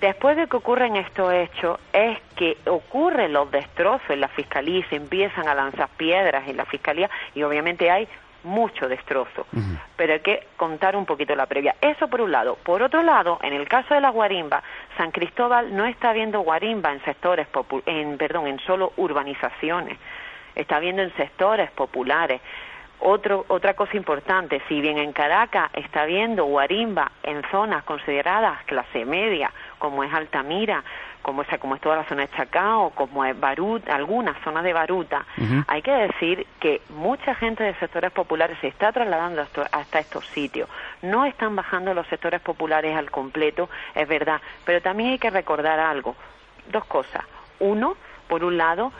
Después 0.00 0.36
de 0.36 0.48
que 0.48 0.56
ocurren 0.56 0.96
estos 0.96 1.32
hechos, 1.32 1.78
es 1.92 2.18
que 2.36 2.58
ocurren 2.66 3.32
los 3.32 3.50
destrozos 3.50 4.10
en 4.10 4.20
la 4.20 4.28
fiscalía 4.28 4.80
y 4.80 4.82
se 4.84 4.96
empiezan 4.96 5.48
a 5.48 5.54
lanzar 5.54 5.88
piedras 5.96 6.48
en 6.48 6.56
la 6.56 6.64
fiscalía 6.64 7.08
y 7.34 7.42
obviamente 7.44 7.90
hay 7.90 8.08
mucho 8.44 8.88
destrozo. 8.88 9.46
Pero 9.96 10.12
hay 10.14 10.20
que 10.20 10.46
contar 10.56 10.96
un 10.96 11.06
poquito 11.06 11.34
la 11.34 11.46
previa. 11.46 11.74
Eso 11.80 12.08
por 12.08 12.20
un 12.20 12.32
lado. 12.32 12.56
Por 12.62 12.82
otro 12.82 13.02
lado, 13.02 13.38
en 13.42 13.52
el 13.52 13.68
caso 13.68 13.94
de 13.94 14.00
la 14.00 14.10
guarimba, 14.10 14.62
San 14.96 15.10
Cristóbal 15.10 15.74
no 15.74 15.84
está 15.86 16.12
viendo 16.12 16.40
guarimba 16.40 16.92
en 16.92 17.02
sectores, 17.04 17.48
en, 17.86 18.16
perdón, 18.18 18.46
en 18.46 18.58
solo 18.60 18.92
urbanizaciones. 18.96 19.98
Está 20.54 20.78
viendo 20.78 21.02
en 21.02 21.12
sectores 21.16 21.70
populares. 21.72 22.40
Otro, 23.00 23.44
otra 23.48 23.74
cosa 23.74 23.96
importante, 23.96 24.62
si 24.68 24.80
bien 24.80 24.98
en 24.98 25.12
Caracas 25.12 25.68
está 25.74 26.04
viendo 26.04 26.44
guarimba 26.44 27.10
en 27.22 27.42
zonas 27.50 27.82
consideradas 27.84 28.62
clase 28.64 29.04
media, 29.04 29.52
como 29.78 30.04
es 30.04 30.14
Altamira, 30.14 30.82
como 31.24 31.40
es, 31.40 31.48
como 31.58 31.74
es 31.74 31.80
toda 31.80 31.96
la 31.96 32.04
zona 32.04 32.26
de 32.26 32.36
Chacao, 32.36 32.90
como 32.90 33.24
es 33.24 33.38
Barut, 33.40 33.88
algunas 33.88 34.36
zonas 34.44 34.62
de 34.62 34.74
Baruta, 34.74 35.24
hay 35.66 35.80
que 35.80 35.90
decir 35.90 36.46
que 36.60 36.82
mucha 36.90 37.34
gente 37.34 37.64
de 37.64 37.74
sectores 37.76 38.12
populares 38.12 38.58
se 38.60 38.68
está 38.68 38.92
trasladando 38.92 39.40
hasta, 39.40 39.62
hasta 39.72 40.00
estos 40.00 40.26
sitios. 40.26 40.68
No 41.00 41.24
están 41.24 41.56
bajando 41.56 41.94
los 41.94 42.06
sectores 42.08 42.42
populares 42.42 42.94
al 42.94 43.10
completo, 43.10 43.70
es 43.94 44.06
verdad, 44.06 44.42
pero 44.66 44.82
también 44.82 45.12
hay 45.12 45.18
que 45.18 45.30
recordar 45.30 45.80
algo, 45.80 46.14
dos 46.70 46.84
cosas. 46.84 47.24
Uno, 47.58 47.96
por 48.28 48.44
un 48.44 48.58
lado, 48.58 48.92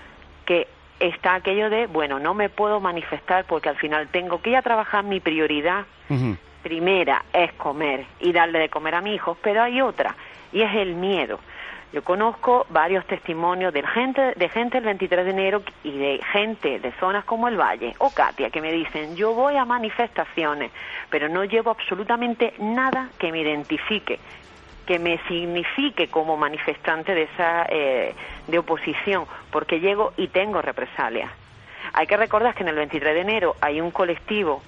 que 0.46 0.66
está 1.00 1.34
aquello 1.34 1.68
de, 1.68 1.88
bueno, 1.88 2.18
no 2.20 2.32
me 2.32 2.48
puedo 2.48 2.80
manifestar 2.80 3.44
porque 3.44 3.68
al 3.68 3.76
final 3.76 4.08
tengo 4.08 4.40
que 4.40 4.50
ir 4.50 4.56
a 4.56 4.62
trabajar, 4.62 5.04
mi 5.04 5.20
prioridad 5.20 5.84
primera 6.62 7.22
es 7.34 7.52
comer 7.52 8.06
y 8.18 8.32
darle 8.32 8.60
de 8.60 8.68
comer 8.70 8.94
a 8.94 9.02
mi 9.02 9.14
hijo, 9.14 9.36
pero 9.42 9.62
hay 9.62 9.82
otra, 9.82 10.16
y 10.54 10.62
es 10.62 10.74
el 10.74 10.94
miedo. 10.94 11.38
Yo 11.94 12.02
conozco 12.02 12.66
varios 12.70 13.06
testimonios 13.06 13.72
de 13.72 13.86
gente, 13.86 14.32
de 14.34 14.48
gente 14.48 14.78
del 14.78 14.84
23 14.86 15.26
de 15.26 15.30
enero 15.30 15.62
y 15.84 15.96
de 15.96 16.20
gente 16.32 16.80
de 16.80 16.90
zonas 16.98 17.24
como 17.24 17.46
el 17.46 17.56
Valle 17.56 17.94
o 17.98 18.10
Katia 18.10 18.50
que 18.50 18.60
me 18.60 18.72
dicen, 18.72 19.14
yo 19.14 19.32
voy 19.32 19.56
a 19.56 19.64
manifestaciones, 19.64 20.72
pero 21.08 21.28
no 21.28 21.44
llevo 21.44 21.70
absolutamente 21.70 22.54
nada 22.58 23.10
que 23.16 23.30
me 23.30 23.42
identifique, 23.42 24.18
que 24.86 24.98
me 24.98 25.18
signifique 25.28 26.08
como 26.08 26.36
manifestante 26.36 27.14
de 27.14 27.22
esa 27.32 27.66
eh, 27.68 28.12
de 28.48 28.58
oposición, 28.58 29.26
porque 29.52 29.78
llego 29.78 30.14
y 30.16 30.26
tengo 30.26 30.60
represalias. 30.62 31.30
Hay 31.92 32.08
que 32.08 32.16
recordar 32.16 32.56
que 32.56 32.64
en 32.64 32.70
el 32.70 32.74
23 32.74 33.14
de 33.14 33.20
enero 33.20 33.54
hay 33.60 33.80
un 33.80 33.92
colectivo 33.92 34.64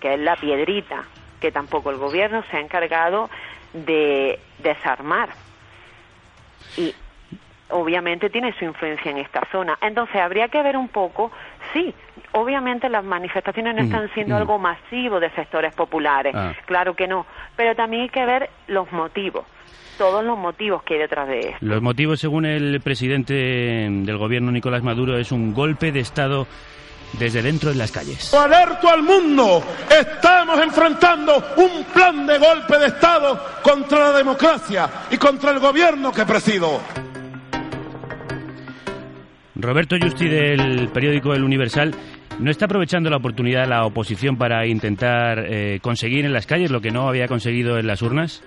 que 0.00 0.14
es 0.14 0.18
la 0.18 0.34
Piedrita, 0.34 1.04
que 1.38 1.52
tampoco 1.52 1.90
el 1.90 1.98
gobierno 1.98 2.42
se 2.50 2.56
ha 2.56 2.60
encargado 2.60 3.30
de 3.72 4.40
desarmar 4.58 5.28
y 6.76 6.94
obviamente 7.70 8.30
tiene 8.30 8.52
su 8.58 8.64
influencia 8.64 9.10
en 9.10 9.18
esta 9.18 9.42
zona. 9.50 9.76
Entonces 9.80 10.16
habría 10.16 10.48
que 10.48 10.62
ver 10.62 10.76
un 10.76 10.88
poco, 10.88 11.32
sí, 11.72 11.92
obviamente 12.32 12.88
las 12.88 13.04
manifestaciones 13.04 13.74
no 13.74 13.82
están 13.82 14.08
siendo 14.14 14.36
algo 14.36 14.58
masivo 14.58 15.18
de 15.20 15.30
sectores 15.30 15.74
populares, 15.74 16.32
Ah. 16.36 16.52
claro 16.66 16.94
que 16.94 17.08
no, 17.08 17.26
pero 17.56 17.74
también 17.74 18.02
hay 18.04 18.08
que 18.08 18.24
ver 18.24 18.50
los 18.68 18.90
motivos, 18.92 19.44
todos 19.98 20.24
los 20.24 20.38
motivos 20.38 20.82
que 20.84 20.94
hay 20.94 21.00
detrás 21.00 21.26
de 21.26 21.40
esto. 21.40 21.56
Los 21.60 21.82
motivos, 21.82 22.20
según 22.20 22.46
el 22.46 22.80
presidente 22.80 23.34
del 23.34 24.16
gobierno, 24.16 24.52
Nicolás 24.52 24.82
Maduro, 24.82 25.18
es 25.18 25.32
un 25.32 25.52
golpe 25.52 25.90
de 25.90 26.00
Estado 26.00 26.46
desde 27.12 27.42
dentro 27.42 27.70
de 27.70 27.76
las 27.76 27.92
calles. 27.92 28.32
Alerto 28.34 28.88
al 28.88 29.02
mundo, 29.02 29.62
estamos 29.90 30.60
enfrentando 30.60 31.52
un 31.56 31.84
plan 31.84 32.26
de 32.26 32.38
golpe 32.38 32.78
de 32.78 32.86
Estado 32.86 33.60
contra 33.62 34.10
la 34.10 34.18
democracia 34.18 34.88
y 35.10 35.16
contra 35.16 35.50
el 35.50 35.58
gobierno 35.58 36.12
que 36.12 36.24
presido. 36.24 36.80
Roberto 39.54 39.96
Justi 40.00 40.28
del 40.28 40.90
periódico 40.90 41.32
El 41.32 41.42
Universal 41.42 41.94
no 42.38 42.50
está 42.50 42.66
aprovechando 42.66 43.08
la 43.08 43.16
oportunidad 43.16 43.66
la 43.66 43.86
oposición 43.86 44.36
para 44.36 44.66
intentar 44.66 45.38
eh, 45.46 45.80
conseguir 45.80 46.26
en 46.26 46.34
las 46.34 46.46
calles 46.46 46.70
lo 46.70 46.82
que 46.82 46.90
no 46.90 47.08
había 47.08 47.26
conseguido 47.26 47.78
en 47.78 47.86
las 47.86 48.02
urnas. 48.02 48.42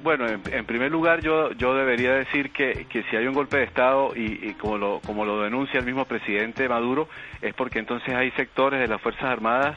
Bueno, 0.00 0.28
en, 0.28 0.64
primer 0.66 0.92
lugar 0.92 1.22
yo, 1.22 1.50
yo 1.52 1.74
debería 1.74 2.14
decir 2.14 2.52
que, 2.52 2.86
que 2.88 3.02
si 3.04 3.16
hay 3.16 3.26
un 3.26 3.34
golpe 3.34 3.56
de 3.56 3.64
Estado 3.64 4.12
y, 4.14 4.54
como, 4.54 4.78
lo, 4.78 5.00
como 5.00 5.24
lo 5.24 5.42
denuncia 5.42 5.80
el 5.80 5.86
mismo 5.86 6.04
presidente 6.04 6.68
Maduro, 6.68 7.08
es 7.40 7.52
porque 7.54 7.80
entonces 7.80 8.14
hay 8.14 8.30
sectores 8.32 8.78
de 8.78 8.86
las 8.86 9.00
Fuerzas 9.00 9.24
Armadas 9.24 9.76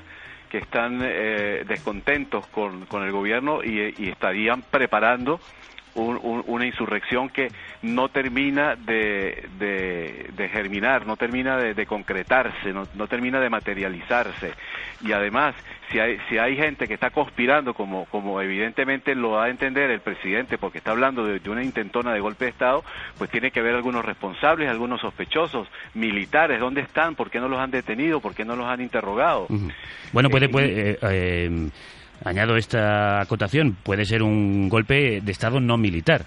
que 0.49 0.59
están 0.59 0.99
eh, 1.01 1.63
descontentos 1.67 2.45
con, 2.49 2.86
con 2.86 3.03
el 3.03 3.11
gobierno 3.11 3.63
y, 3.63 3.95
y 3.97 4.09
estarían 4.09 4.61
preparando 4.63 5.41
un- 5.93 6.19
un- 6.22 6.43
una 6.45 6.65
insurrección 6.65 7.30
que 7.30 7.51
no 7.82 8.09
termina 8.09 8.76
de, 8.76 9.49
de- 9.57 10.30
de 10.34 10.49
germinar, 10.49 11.05
no 11.05 11.17
termina 11.17 11.57
de, 11.57 11.74
de 11.74 11.86
concretarse, 11.86 12.72
no, 12.74 12.88
no 12.93 13.07
termina 13.07 13.39
de 13.39 13.49
materializarse. 13.49 14.53
Y 15.01 15.11
además, 15.13 15.55
si 15.91 15.99
hay, 15.99 16.17
si 16.29 16.37
hay 16.37 16.55
gente 16.55 16.87
que 16.87 16.93
está 16.93 17.09
conspirando, 17.09 17.73
como, 17.73 18.05
como 18.05 18.41
evidentemente 18.41 19.13
lo 19.15 19.35
da 19.35 19.45
a 19.45 19.49
entender 19.49 19.91
el 19.91 19.99
presidente, 19.99 20.57
porque 20.57 20.77
está 20.77 20.91
hablando 20.91 21.25
de, 21.25 21.39
de 21.39 21.49
una 21.49 21.63
intentona 21.63 22.13
de 22.13 22.19
golpe 22.19 22.45
de 22.45 22.51
Estado, 22.51 22.83
pues 23.17 23.29
tiene 23.29 23.51
que 23.51 23.59
haber 23.59 23.75
algunos 23.75 24.05
responsables, 24.05 24.69
algunos 24.69 25.01
sospechosos, 25.01 25.67
militares, 25.93 26.59
¿dónde 26.59 26.81
están? 26.81 27.15
¿Por 27.15 27.29
qué 27.29 27.39
no 27.39 27.47
los 27.47 27.59
han 27.59 27.71
detenido? 27.71 28.19
¿Por 28.19 28.33
qué 28.33 28.45
no 28.45 28.55
los 28.55 28.67
han 28.67 28.81
interrogado? 28.81 29.47
Bueno, 30.13 30.29
puede, 30.29 30.45
Eh, 30.45 30.49
puede 30.49 30.91
eh, 30.91 30.97
eh, 31.03 31.69
añado 32.23 32.55
esta 32.55 33.21
acotación, 33.21 33.75
puede 33.83 34.05
ser 34.05 34.23
un 34.23 34.69
golpe 34.69 35.21
de 35.21 35.31
Estado 35.31 35.59
no 35.59 35.77
militar. 35.77 36.25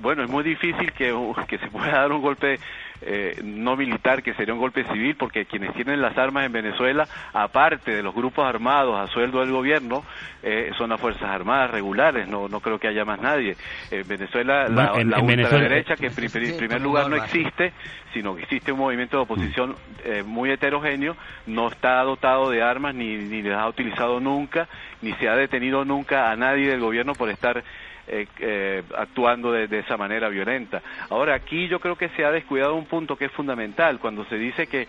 Bueno, 0.00 0.22
es 0.24 0.30
muy 0.30 0.42
difícil 0.42 0.92
que, 0.92 1.14
que 1.48 1.58
se 1.58 1.68
pueda 1.68 1.92
dar 1.92 2.12
un 2.12 2.22
golpe 2.22 2.58
eh, 3.02 3.40
no 3.42 3.76
militar, 3.76 4.22
que 4.22 4.34
sería 4.34 4.52
un 4.52 4.60
golpe 4.60 4.84
civil, 4.84 5.16
porque 5.16 5.46
quienes 5.46 5.72
tienen 5.74 6.02
las 6.02 6.16
armas 6.18 6.44
en 6.44 6.52
Venezuela, 6.52 7.06
aparte 7.32 7.92
de 7.92 8.02
los 8.02 8.14
grupos 8.14 8.44
armados 8.44 8.98
a 8.98 9.10
sueldo 9.12 9.40
del 9.40 9.52
gobierno, 9.52 10.04
eh, 10.42 10.70
son 10.76 10.90
las 10.90 11.00
Fuerzas 11.00 11.22
Armadas 11.30 11.70
regulares, 11.70 12.28
no, 12.28 12.48
no 12.48 12.60
creo 12.60 12.78
que 12.78 12.88
haya 12.88 13.04
más 13.06 13.20
nadie. 13.20 13.56
En 13.90 14.06
Venezuela, 14.06 14.68
la, 14.68 15.00
en- 15.00 15.10
la 15.10 15.18
en 15.18 15.26
Venezuela- 15.26 15.56
ultraderecha, 15.56 15.96
que 15.96 16.06
en 16.08 16.14
pri- 16.14 16.28
pri- 16.28 16.52
primer 16.58 16.80
lugar 16.82 17.04
no 17.08 17.16
existe, 17.24 17.72
sino 18.12 18.34
que 18.36 18.42
existe 18.42 18.70
un 18.72 18.78
movimiento 18.80 19.16
de 19.16 19.22
oposición 19.22 19.76
eh, 20.04 20.22
muy 20.26 20.50
heterogéneo, 20.50 21.16
no 21.46 21.68
está 21.68 22.02
dotado 22.02 22.50
de 22.50 22.62
armas, 22.62 22.94
ni, 22.94 23.16
ni 23.16 23.40
las 23.42 23.60
ha 23.60 23.68
utilizado 23.68 24.20
nunca, 24.20 24.68
ni 25.00 25.12
se 25.14 25.28
ha 25.28 25.36
detenido 25.36 25.84
nunca 25.86 26.30
a 26.30 26.36
nadie 26.36 26.68
del 26.68 26.80
gobierno 26.80 27.14
por 27.14 27.30
estar 27.30 27.62
eh, 28.10 28.26
eh, 28.40 28.82
actuando 28.96 29.52
de, 29.52 29.68
de 29.68 29.78
esa 29.78 29.96
manera 29.96 30.28
violenta. 30.28 30.82
Ahora, 31.08 31.34
aquí 31.34 31.68
yo 31.68 31.78
creo 31.80 31.96
que 31.96 32.08
se 32.10 32.24
ha 32.24 32.30
descuidado 32.30 32.74
un 32.74 32.86
punto 32.86 33.16
que 33.16 33.26
es 33.26 33.32
fundamental, 33.32 33.98
cuando 33.98 34.24
se 34.24 34.36
dice 34.36 34.66
que 34.66 34.88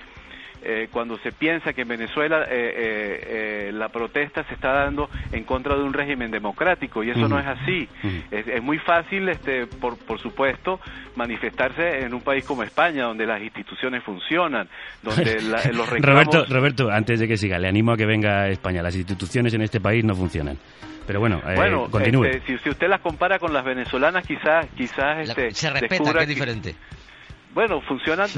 eh, 0.64 0.88
cuando 0.92 1.18
se 1.20 1.32
piensa 1.32 1.74
que 1.74 1.82
en 1.82 1.88
Venezuela 1.88 2.44
eh, 2.44 2.48
eh, 2.52 3.68
eh, 3.68 3.72
la 3.74 3.90
protesta 3.90 4.44
se 4.44 4.54
está 4.54 4.72
dando 4.72 5.10
en 5.32 5.44
contra 5.44 5.76
de 5.76 5.84
un 5.84 5.94
régimen 5.94 6.32
democrático 6.32 7.04
y 7.04 7.10
eso 7.10 7.28
no 7.28 7.40
es 7.40 7.48
así. 7.48 7.88
Es, 8.32 8.48
es 8.48 8.62
muy 8.64 8.78
fácil, 8.80 9.28
este, 9.30 9.68
por, 9.68 9.98
por 9.98 10.20
supuesto, 10.20 10.80
manifestarse 11.16 12.04
en 12.04 12.14
un 12.14 12.22
país 12.22 12.46
como 12.46 12.64
España, 12.64 13.04
donde 13.06 13.26
las 13.26 13.42
instituciones 13.42 14.04
funcionan, 14.04 14.68
donde 15.02 15.42
la- 15.44 15.64
los 15.72 15.90
reclamos... 15.90 16.26
Roberto, 16.26 16.46
Roberto, 16.54 16.90
antes 16.92 17.20
de 17.20 17.28
que 17.28 17.38
siga, 17.38 17.58
le 17.60 17.68
animo 17.68 17.92
a 17.94 17.98
que 17.98 18.06
venga 18.06 18.42
a 18.44 18.50
España. 18.50 18.82
Las 18.82 18.96
instituciones 18.96 19.54
en 19.54 19.62
este 19.62 19.80
país 19.80 20.04
no 20.04 20.16
funcionan. 20.16 20.58
Pero 21.08 21.20
bueno, 21.20 21.42
eh, 21.48 21.56
Bueno, 21.56 21.88
continúe. 21.90 22.26
este, 22.26 22.46
si, 22.58 22.64
si 22.64 22.70
usted 22.70 22.88
las 22.88 23.02
compara 23.02 23.40
con 23.40 23.52
las 23.54 23.66
venezolanas, 23.66 24.26
quizás, 24.26 24.68
quizás 24.78 25.28
este, 25.28 25.52
se 25.52 25.70
respeta, 25.70 25.96
descubra 25.96 26.14
que 26.14 26.20
es 26.20 26.28
que- 26.28 26.34
diferente. 26.34 26.76
Bueno, 27.54 27.82
funcionan. 27.82 28.30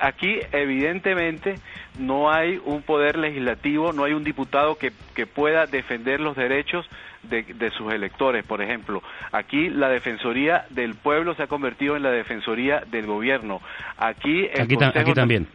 Aquí, 0.00 0.38
evidentemente, 0.50 1.56
no 1.98 2.30
hay 2.32 2.58
un 2.64 2.82
poder 2.82 3.18
legislativo, 3.18 3.92
no 3.92 4.04
hay 4.04 4.14
un 4.14 4.24
diputado 4.24 4.76
que, 4.78 4.92
que 5.14 5.26
pueda 5.26 5.66
defender 5.66 6.20
los 6.20 6.36
derechos 6.36 6.86
de, 7.22 7.42
de 7.42 7.70
sus 7.72 7.92
electores. 7.92 8.46
Por 8.46 8.62
ejemplo, 8.62 9.02
aquí 9.30 9.68
la 9.68 9.88
defensoría 9.90 10.64
del 10.70 10.94
pueblo 10.94 11.34
se 11.34 11.42
ha 11.42 11.46
convertido 11.48 11.96
en 11.96 12.02
la 12.02 12.10
defensoría 12.10 12.80
del 12.90 13.06
gobierno. 13.06 13.60
Aquí, 13.98 14.46
el 14.52 14.62
Aquí, 14.62 14.76
ta- 14.76 14.86
Consejo 14.86 15.00
aquí 15.00 15.12
también. 15.14 15.46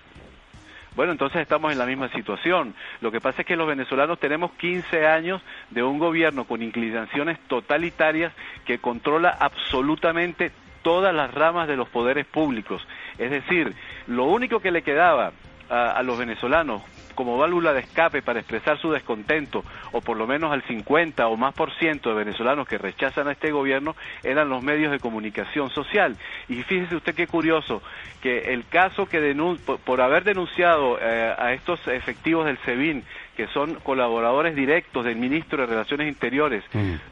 bueno, 0.96 1.12
entonces 1.12 1.42
estamos 1.42 1.72
en 1.72 1.80
la 1.80 1.88
misma 1.88 2.10
situación. 2.10 2.76
Lo 3.02 3.12
que 3.12 3.20
pasa 3.20 3.42
es 3.42 3.48
que 3.48 3.56
los 3.56 3.68
venezolanos 3.68 4.20
tenemos 4.20 4.52
15 4.54 5.08
años 5.08 5.42
de 5.72 5.82
un 5.82 5.98
gobierno 5.98 6.46
con 6.46 6.62
inclinaciones 6.62 7.40
totalitarias 7.48 8.32
que 8.66 8.78
controla 8.78 9.30
absolutamente 9.40 10.52
todas 10.82 11.14
las 11.14 11.34
ramas 11.34 11.68
de 11.68 11.76
los 11.76 11.90
poderes 11.90 12.26
públicos. 12.26 12.86
Es 13.18 13.32
decir, 13.32 13.74
lo 14.08 14.26
único 14.26 14.60
que 14.60 14.72
le 14.72 14.82
quedaba 14.82 15.32
a, 15.70 16.02
los 16.04 16.18
venezolanos 16.18 16.82
como 17.16 17.36
válvula 17.36 17.74
de 17.74 17.80
escape 17.80 18.22
para 18.22 18.40
expresar 18.40 18.80
su 18.80 18.92
descontento, 18.92 19.64
o 19.92 20.02
por 20.02 20.18
lo 20.18 20.28
menos 20.28 20.52
al 20.52 20.62
50 20.62 21.28
o 21.28 21.36
más 21.36 21.52
por 21.56 21.74
ciento 21.80 22.10
de 22.10 22.16
venezolanos 22.16 22.68
que 22.68 22.78
rechazan 22.78 23.28
a 23.28 23.32
este 23.32 23.52
gobierno, 23.52 23.96
eran 24.22 24.50
los 24.50 24.62
medios 24.62 24.92
de 24.92 25.00
comunicación 25.00 25.72
social. 25.72 26.16
Y 26.48 26.62
fíjese 26.62 26.96
usted 26.96 27.16
qué 27.16 27.26
curioso, 27.26 27.82
que 28.22 28.54
el 28.54 28.68
caso 28.68 29.08
que 29.08 29.20
denun 29.20 29.58
por, 29.58 29.80
por 29.80 30.00
haber 30.00 30.26
denunciado 30.26 31.00
eh, 31.02 31.34
a 31.36 31.54
estos 31.54 31.88
efectivos 31.88 32.46
del 32.46 32.60
SEBIN, 32.60 33.04
que 33.38 33.48
son 33.54 33.76
colaboradores 33.76 34.56
directos 34.56 35.06
del 35.06 35.16
ministro 35.16 35.60
de 35.60 35.68
Relaciones 35.68 36.08
Interiores, 36.10 36.64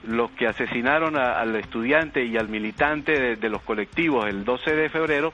los 0.08 0.32
que 0.32 0.48
asesinaron 0.48 1.16
a- 1.16 1.40
al 1.40 1.56
estudiante 1.56 2.26
y 2.26 2.36
al 2.36 2.50
militante 2.50 3.12
de, 3.18 3.36
de 3.36 3.50
los 3.50 3.62
colectivos 3.62 4.28
el 4.28 4.44
12 4.44 4.76
de 4.76 4.90
febrero, 4.90 5.34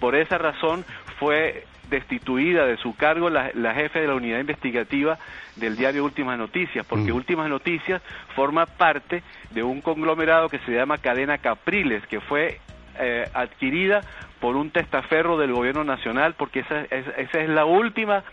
por 0.00 0.16
esa 0.16 0.36
razón 0.36 0.84
fue 1.20 1.64
destituida 1.88 2.66
de 2.66 2.76
su 2.78 2.96
cargo 2.96 3.30
la, 3.30 3.50
la, 3.54 3.74
jefe 3.74 4.00
de 4.00 4.08
la 4.08 4.14
unidad 4.14 4.40
investigativa 4.40 5.18
del 5.54 5.76
diario 5.76 6.04
Últimas 6.04 6.36
Noticias, 6.36 6.84
porque 6.84 7.12
Mm. 7.12 7.16
Últimas 7.16 7.48
Noticias 7.48 8.02
forma 8.34 8.66
parte 8.66 9.22
de 9.52 9.62
un 9.62 9.80
conglomerado 9.82 10.48
que 10.48 10.58
se 10.60 10.72
llama 10.72 10.98
Cadena 10.98 11.38
Capriles, 11.38 12.04
que 12.08 12.20
fue 12.20 12.58
eh, 12.98 13.28
adquirida 13.34 14.00
por 14.40 14.56
un 14.56 14.70
testaferro 14.70 15.36
del 15.38 15.52
gobierno 15.52 15.84
nacional, 15.84 16.34
porque 16.36 16.60
esa, 16.60 16.82
es- 16.90 17.06
esa 17.18 17.40
es 17.40 17.48
la 17.48 17.64
última 17.64 18.24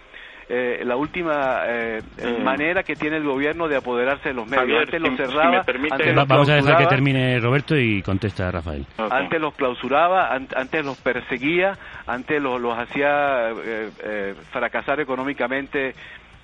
eh, 0.53 0.81
la 0.83 0.97
última 0.97 1.61
eh, 1.65 2.01
Mm. 2.21 2.43
manera 2.43 2.83
que 2.83 2.95
tiene 2.97 3.15
el 3.17 3.23
gobierno 3.23 3.69
de 3.69 3.77
apoderarse 3.77 4.29
de 4.29 4.35
los 4.35 4.45
medios. 4.45 4.59
Javier, 4.63 4.79
antes 4.81 5.01
si- 5.01 5.07
los 5.07 5.11
si 5.11 5.17
cerraba, 5.33 5.51
me 5.59 5.63
permite- 5.63 5.93
antes 5.93 6.07
Va- 6.09 6.13
los 6.13 6.27
Vamos 6.27 6.49
a 6.49 6.55
dejar 6.55 6.77
que 6.77 6.87
termine 6.87 7.39
Roberto 7.39 7.77
y 7.77 8.01
contesta 8.01 8.51
Rafael. 8.51 8.85
antes 9.09 9.39
los 9.39 9.53
clausuraba, 9.55 10.33
an- 10.33 10.49
antes 10.55 10.83
los 10.83 10.97
perseguía, 10.97 11.77
antes 12.05 12.41
los, 12.41 12.59
los 12.59 12.77
hacía 12.77 13.49
eh, 13.51 13.89
eh, 14.03 14.35
fracasar 14.51 14.99
económicamente 14.99 15.95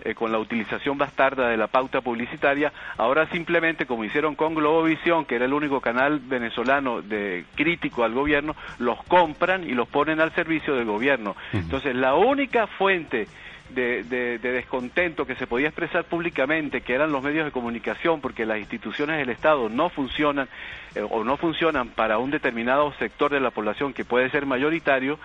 eh, 0.05 0.13
con 0.13 0.31
la 0.31 0.37
utilización 0.37 0.95
bastarda 0.97 1.49
de 1.49 1.57
la 1.57 1.65
pauta 1.67 2.01
publicitaria. 2.01 2.71
Ahora 2.97 3.25
simplemente, 3.31 3.87
como 3.87 4.03
hicieron 4.05 4.35
con 4.35 4.53
Globovisión, 4.53 5.25
que 5.25 5.35
era 5.35 5.45
el 5.45 5.53
único 5.53 5.81
canal 5.81 6.19
venezolano 6.19 7.01
de 7.01 7.45
crítico 7.55 8.03
al 8.03 8.13
gobierno, 8.13 8.55
los 8.77 9.03
compran 9.05 9.63
y 9.63 9.71
los 9.73 9.87
ponen 9.87 10.21
al 10.21 10.31
servicio 10.35 10.75
del 10.75 10.85
gobierno. 10.85 11.35
Entonces, 11.51 11.95
la 11.95 12.13
única 12.13 12.67
fuente 12.67 13.27
de, 13.69 14.03
de- 14.03 14.37
de 14.39 14.51
descontento 14.51 15.25
que 15.25 15.35
se 15.35 15.47
podía 15.47 15.67
expresar 15.67 16.03
públicamente, 16.05 16.81
que 16.81 16.93
eran 16.93 17.11
los 17.11 17.21
medios 17.23 17.45
de 17.45 17.51
comunicación, 17.51 18.21
porque 18.21 18.45
las 18.45 18.59
instituciones 18.59 19.17
del 19.17 19.29
Estado 19.29 19.69
no 19.69 19.89
funcionan 19.89 20.47
eh, 20.95 21.01
o 21.09 21.23
no 21.23 21.37
funcionan 21.37 21.89
para 21.89 22.17
un 22.17 22.31
determinado 22.31 22.93
sector 22.99 23.31
de 23.31 23.39
la 23.39 23.51
población 23.51 23.93
que 23.93 24.05
puede 24.05 24.29
ser 24.29 24.45
mayoritario, 24.45 25.19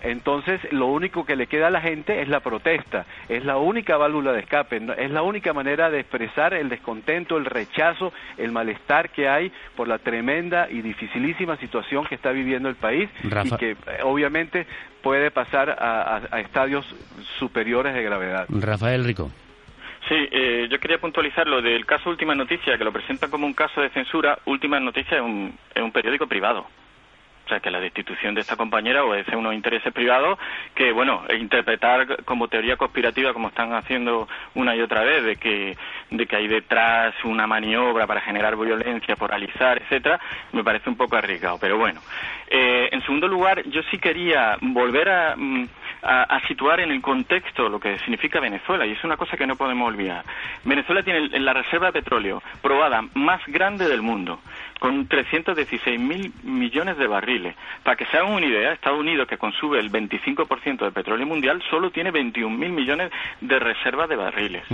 entonces 0.00 0.60
lo 0.72 0.86
único 0.86 1.24
que 1.26 1.34
le 1.34 1.48
queda 1.48 1.66
a 1.66 1.70
la 1.70 1.80
gente 1.80 2.22
es 2.22 2.28
la 2.28 2.38
protesta, 2.40 3.04
es 3.28 3.44
la 3.44 3.56
única 3.56 3.96
válvula 3.96 4.32
de 4.32 4.40
escape, 4.40 4.78
no- 4.78 4.92
es 4.92 5.10
la 5.10 5.22
única 5.22 5.52
manera 5.52 5.90
de 5.90 5.98
expresar 6.00 6.54
el 6.54 6.68
descontento, 6.68 7.36
el 7.36 7.44
rechazo, 7.46 8.12
el 8.36 8.52
malestar 8.52 9.10
que 9.10 9.28
hay 9.28 9.50
por 9.76 9.88
la 9.88 9.98
tremenda 9.98 10.68
y 10.70 10.82
dificilísima 10.82 11.56
situación 11.56 12.06
que 12.06 12.14
está 12.14 12.30
viviendo 12.30 12.68
el 12.68 12.76
país 12.76 13.10
Rafa- 13.24 13.56
y 13.56 13.58
que 13.58 13.70
eh, 13.72 13.76
obviamente 14.04 14.66
puede 15.02 15.30
pasar 15.32 15.70
a, 15.70 16.16
a- 16.16 16.22
a 16.30 16.40
estadios 16.40 16.84
superiores 17.38 17.87
de 17.94 18.02
gravedad. 18.02 18.46
Rafael 18.48 19.04
Rico. 19.04 19.30
Sí, 20.08 20.14
eh, 20.30 20.68
yo 20.70 20.78
quería 20.80 20.98
puntualizar 20.98 21.46
lo 21.46 21.60
del 21.60 21.84
caso 21.84 22.08
Última 22.08 22.34
Noticia, 22.34 22.78
que 22.78 22.84
lo 22.84 22.92
presentan 22.92 23.30
como 23.30 23.46
un 23.46 23.52
caso 23.52 23.82
de 23.82 23.90
censura. 23.90 24.38
Última 24.46 24.80
Noticia 24.80 25.18
es 25.18 25.22
un, 25.22 25.54
es 25.74 25.82
un 25.82 25.92
periódico 25.92 26.26
privado. 26.26 26.66
O 27.44 27.48
sea, 27.48 27.60
que 27.60 27.70
la 27.70 27.80
destitución 27.80 28.34
de 28.34 28.42
esta 28.42 28.56
compañera 28.56 29.04
obedece 29.04 29.34
a 29.34 29.38
unos 29.38 29.54
intereses 29.54 29.90
privados 29.90 30.38
que, 30.74 30.92
bueno, 30.92 31.22
interpretar 31.38 32.22
como 32.24 32.48
teoría 32.48 32.76
conspirativa, 32.76 33.32
como 33.32 33.48
están 33.48 33.72
haciendo 33.72 34.28
una 34.54 34.76
y 34.76 34.82
otra 34.82 35.02
vez, 35.02 35.24
de 35.24 35.36
que, 35.36 35.74
de 36.10 36.26
que 36.26 36.36
hay 36.36 36.46
detrás 36.46 37.14
una 37.24 37.46
maniobra 37.46 38.06
para 38.06 38.20
generar 38.20 38.54
violencia, 38.54 39.16
poralizar, 39.16 39.80
etcétera, 39.80 40.20
me 40.52 40.62
parece 40.62 40.90
un 40.90 40.96
poco 40.96 41.16
arriesgado. 41.16 41.58
Pero 41.58 41.78
bueno. 41.78 42.02
Eh, 42.50 42.90
en 42.92 43.00
segundo 43.02 43.26
lugar, 43.26 43.62
yo 43.68 43.80
sí 43.90 43.98
quería 43.98 44.58
volver 44.60 45.08
a, 45.08 45.34
mm, 45.34 45.64
a, 46.02 46.22
a 46.22 46.46
situar 46.46 46.80
en 46.80 46.90
el 46.90 47.00
contexto 47.00 47.68
lo 47.68 47.80
que 47.80 47.98
significa 48.00 48.40
Venezuela, 48.40 48.86
y 48.86 48.92
es 48.92 49.04
una 49.04 49.16
cosa 49.16 49.36
que 49.36 49.46
no 49.46 49.56
podemos 49.56 49.88
olvidar. 49.88 50.24
Venezuela 50.64 51.02
tiene 51.02 51.28
la 51.38 51.52
reserva 51.52 51.86
de 51.86 52.00
petróleo 52.00 52.42
probada 52.62 53.02
más 53.14 53.40
grande 53.46 53.88
del 53.88 54.02
mundo, 54.02 54.40
con 54.78 55.06
316 55.06 55.98
mil 55.98 56.32
millones 56.44 56.96
de 56.98 57.06
barriles. 57.06 57.54
Para 57.82 57.96
que 57.96 58.06
se 58.06 58.16
hagan 58.16 58.32
una 58.32 58.46
idea, 58.46 58.72
Estados 58.72 59.00
Unidos, 59.00 59.28
que 59.28 59.38
consume 59.38 59.78
el 59.78 59.90
25% 59.90 60.78
del 60.78 60.92
petróleo 60.92 61.26
mundial, 61.26 61.62
solo 61.70 61.90
tiene 61.90 62.10
21 62.10 62.56
mil 62.56 62.70
millones 62.70 63.10
de 63.40 63.58
reservas 63.58 64.08
de 64.08 64.16
barriles. 64.16 64.64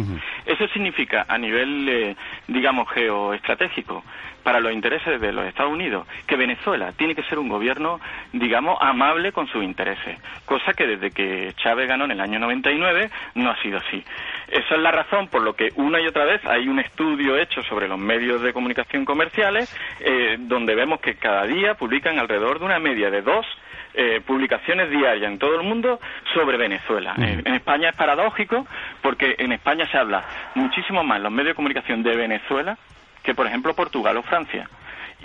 Eso 0.46 0.68
significa, 0.68 1.24
a 1.28 1.38
nivel, 1.38 1.88
eh, 1.88 2.16
digamos, 2.48 2.88
geoestratégico, 2.90 4.04
para 4.44 4.60
los 4.60 4.72
intereses 4.72 5.20
de 5.20 5.32
los 5.32 5.46
Estados 5.46 5.72
Unidos, 5.72 6.06
que 6.26 6.36
Venezuela 6.36 6.92
tiene 6.92 7.14
que 7.14 7.22
ser 7.24 7.38
un 7.38 7.48
gobierno, 7.48 7.98
digamos, 8.32 8.76
amable 8.80 9.32
con 9.32 9.48
sus 9.48 9.64
intereses, 9.64 10.20
cosa 10.44 10.74
que 10.74 10.86
desde 10.86 11.10
que 11.14 11.52
Chávez 11.56 11.88
ganó 11.88 12.04
en 12.04 12.12
el 12.12 12.20
año 12.20 12.38
99 12.38 13.10
no 13.36 13.50
ha 13.50 13.62
sido 13.62 13.78
así. 13.78 14.04
Esa 14.48 14.74
es 14.74 14.80
la 14.80 14.90
razón 14.90 15.28
por 15.28 15.42
lo 15.42 15.54
que 15.54 15.70
una 15.76 16.00
y 16.00 16.06
otra 16.06 16.24
vez 16.24 16.44
hay 16.44 16.68
un 16.68 16.78
estudio 16.78 17.36
hecho 17.36 17.62
sobre 17.62 17.88
los 17.88 17.98
medios 17.98 18.42
de 18.42 18.52
comunicación 18.52 19.04
comerciales, 19.04 19.74
eh, 20.00 20.36
donde 20.38 20.74
vemos 20.74 21.00
que 21.00 21.14
cada 21.14 21.44
día 21.44 21.74
publican 21.74 22.18
alrededor 22.18 22.58
de 22.58 22.64
una 22.66 22.78
media 22.78 23.10
de 23.10 23.22
dos 23.22 23.46
eh, 23.94 24.20
publicaciones 24.26 24.90
diarias 24.90 25.30
en 25.30 25.38
todo 25.38 25.54
el 25.54 25.62
mundo 25.62 26.00
sobre 26.34 26.56
Venezuela. 26.56 27.14
Eh, 27.16 27.42
en 27.44 27.54
España 27.54 27.90
es 27.90 27.96
paradójico 27.96 28.66
porque 29.00 29.36
en 29.38 29.52
España 29.52 29.86
se 29.86 29.96
habla 29.96 30.24
muchísimo 30.56 31.04
más 31.04 31.20
los 31.20 31.30
medios 31.30 31.52
de 31.52 31.54
comunicación 31.54 32.02
de 32.02 32.16
Venezuela 32.16 32.76
que, 33.22 33.34
por 33.34 33.46
ejemplo, 33.46 33.72
Portugal 33.74 34.16
o 34.16 34.22
Francia. 34.22 34.68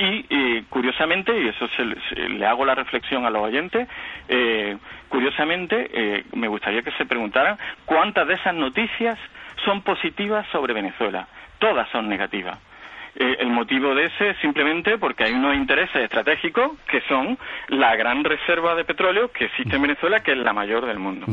Y 0.01 0.25
eh, 0.29 0.63
curiosamente, 0.69 1.37
y 1.37 1.49
eso 1.49 1.67
se, 1.75 1.83
se- 2.07 2.29
le 2.29 2.45
hago 2.45 2.63
la 2.65 2.73
reflexión 2.73 3.25
a 3.25 3.29
los 3.29 3.41
oyentes, 3.43 3.85
eh, 4.29 4.77
curiosamente 5.09 5.89
eh, 5.93 6.23
me 6.33 6.47
gustaría 6.47 6.81
que 6.83 6.91
se 6.91 7.05
preguntaran 7.05 7.57
cuántas 7.85 8.25
de 8.25 8.35
esas 8.35 8.55
noticias 8.55 9.19
son 9.65 9.81
positivas 9.81 10.47
sobre 10.53 10.73
Venezuela. 10.73 11.27
Todas 11.59 11.89
son 11.89 12.07
negativas. 12.07 12.57
Eh, 13.15 13.37
el 13.39 13.51
motivo 13.51 13.95
de 13.95 14.05
ese 14.05 14.29
es 14.29 14.37
simplemente 14.41 14.97
porque 14.97 15.25
hay 15.25 15.33
unos 15.33 15.55
intereses 15.55 16.03
estratégicos 16.03 16.77
que 16.89 17.01
son 17.07 17.37
la 17.69 17.95
gran 17.95 18.23
reserva 18.23 18.75
de 18.75 18.85
petróleo 18.85 19.31
que 19.31 19.45
existe 19.45 19.75
en 19.75 19.81
Venezuela, 19.81 20.21
que 20.21 20.31
es 20.31 20.37
la 20.37 20.53
mayor 20.53 20.85
del 20.85 20.99
mundo. 20.99 21.25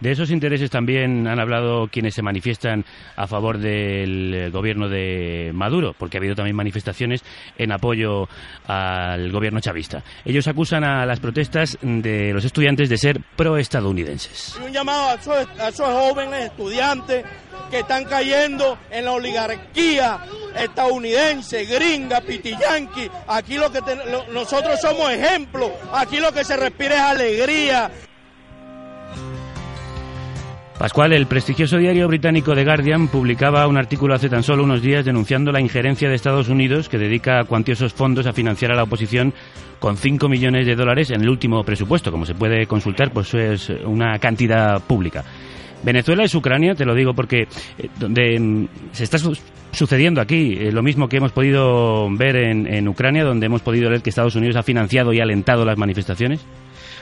De 0.00 0.10
esos 0.10 0.30
intereses 0.30 0.70
también 0.70 1.26
han 1.26 1.40
hablado 1.40 1.88
quienes 1.88 2.14
se 2.14 2.22
manifiestan 2.22 2.84
a 3.16 3.26
favor 3.26 3.58
del 3.58 4.34
eh, 4.34 4.50
gobierno 4.50 4.88
de 4.88 5.50
Maduro, 5.54 5.94
porque 5.98 6.16
ha 6.16 6.20
habido 6.20 6.34
también 6.34 6.56
manifestaciones 6.56 7.24
en 7.58 7.72
apoyo 7.72 8.28
al 8.66 9.30
gobierno 9.30 9.60
chavista. 9.60 10.02
Ellos 10.24 10.46
acusan 10.48 10.84
a 10.84 11.04
las 11.04 11.20
protestas 11.20 11.78
de 11.82 12.32
los 12.32 12.44
estudiantes 12.44 12.88
de 12.88 12.96
ser 12.96 13.20
proestadounidenses. 13.36 14.58
Un 14.64 14.72
llamado 14.72 15.10
a 15.10 15.14
esos, 15.14 15.60
a 15.60 15.68
esos 15.68 15.88
jóvenes 15.88 16.44
estudiantes 16.46 17.24
que 17.70 17.80
están 17.80 18.04
cayendo 18.04 18.78
en 18.90 19.04
la 19.04 19.12
oligarquía 19.12 20.18
estadounidense, 20.56 21.23
gringa, 21.66 22.20
pitiyanqui. 22.20 23.10
Aquí 23.28 23.54
lo 23.56 23.70
que 23.70 23.80
lo- 23.80 24.26
nosotros 24.32 24.80
somos 24.80 25.10
ejemplos. 25.10 25.70
Aquí 25.92 26.18
lo 26.18 26.32
que 26.32 26.44
se 26.44 26.56
respira 26.56 26.94
es 26.96 27.00
alegría. 27.02 27.90
Pascual, 30.78 31.12
el 31.12 31.26
prestigioso 31.26 31.76
diario 31.78 32.08
británico 32.08 32.52
The 32.54 32.64
Guardian 32.64 33.06
publicaba 33.08 33.66
un 33.68 33.76
artículo 33.76 34.12
hace 34.14 34.28
tan 34.28 34.42
solo 34.42 34.64
unos 34.64 34.82
días 34.82 35.04
denunciando 35.04 35.52
la 35.52 35.60
injerencia 35.60 36.08
de 36.08 36.16
Estados 36.16 36.48
Unidos 36.48 36.88
que 36.88 36.98
dedica 36.98 37.44
cuantiosos 37.44 37.94
fondos 37.94 38.26
a 38.26 38.32
financiar 38.32 38.72
a 38.72 38.74
la 38.74 38.82
oposición 38.82 39.32
con 39.78 39.96
5 39.96 40.28
millones 40.28 40.66
de 40.66 40.74
dólares 40.74 41.10
en 41.10 41.20
el 41.22 41.28
último 41.30 41.62
presupuesto. 41.62 42.10
Como 42.10 42.26
se 42.26 42.34
puede 42.34 42.66
consultar, 42.66 43.12
pues 43.12 43.32
es 43.34 43.70
una 43.84 44.18
cantidad 44.18 44.80
pública. 44.80 45.24
Venezuela 45.84 46.24
es 46.24 46.34
Ucrania, 46.34 46.74
te 46.74 46.84
lo 46.84 46.94
digo 46.94 47.14
porque 47.14 47.42
eh, 47.78 47.88
donde 47.98 48.38
mm, 48.38 48.68
se 48.92 49.04
está 49.04 49.18
su- 49.18 49.38
sucediendo 49.72 50.20
aquí 50.20 50.56
eh, 50.58 50.72
lo 50.72 50.82
mismo 50.82 51.08
que 51.08 51.18
hemos 51.18 51.32
podido 51.32 52.08
ver 52.16 52.36
en, 52.36 52.66
en 52.72 52.88
Ucrania, 52.88 53.24
donde 53.24 53.46
hemos 53.46 53.62
podido 53.62 53.90
leer 53.90 54.02
que 54.02 54.10
Estados 54.10 54.36
Unidos 54.36 54.56
ha 54.56 54.62
financiado 54.62 55.12
y 55.12 55.20
alentado 55.20 55.64
las 55.64 55.76
manifestaciones. 55.78 56.44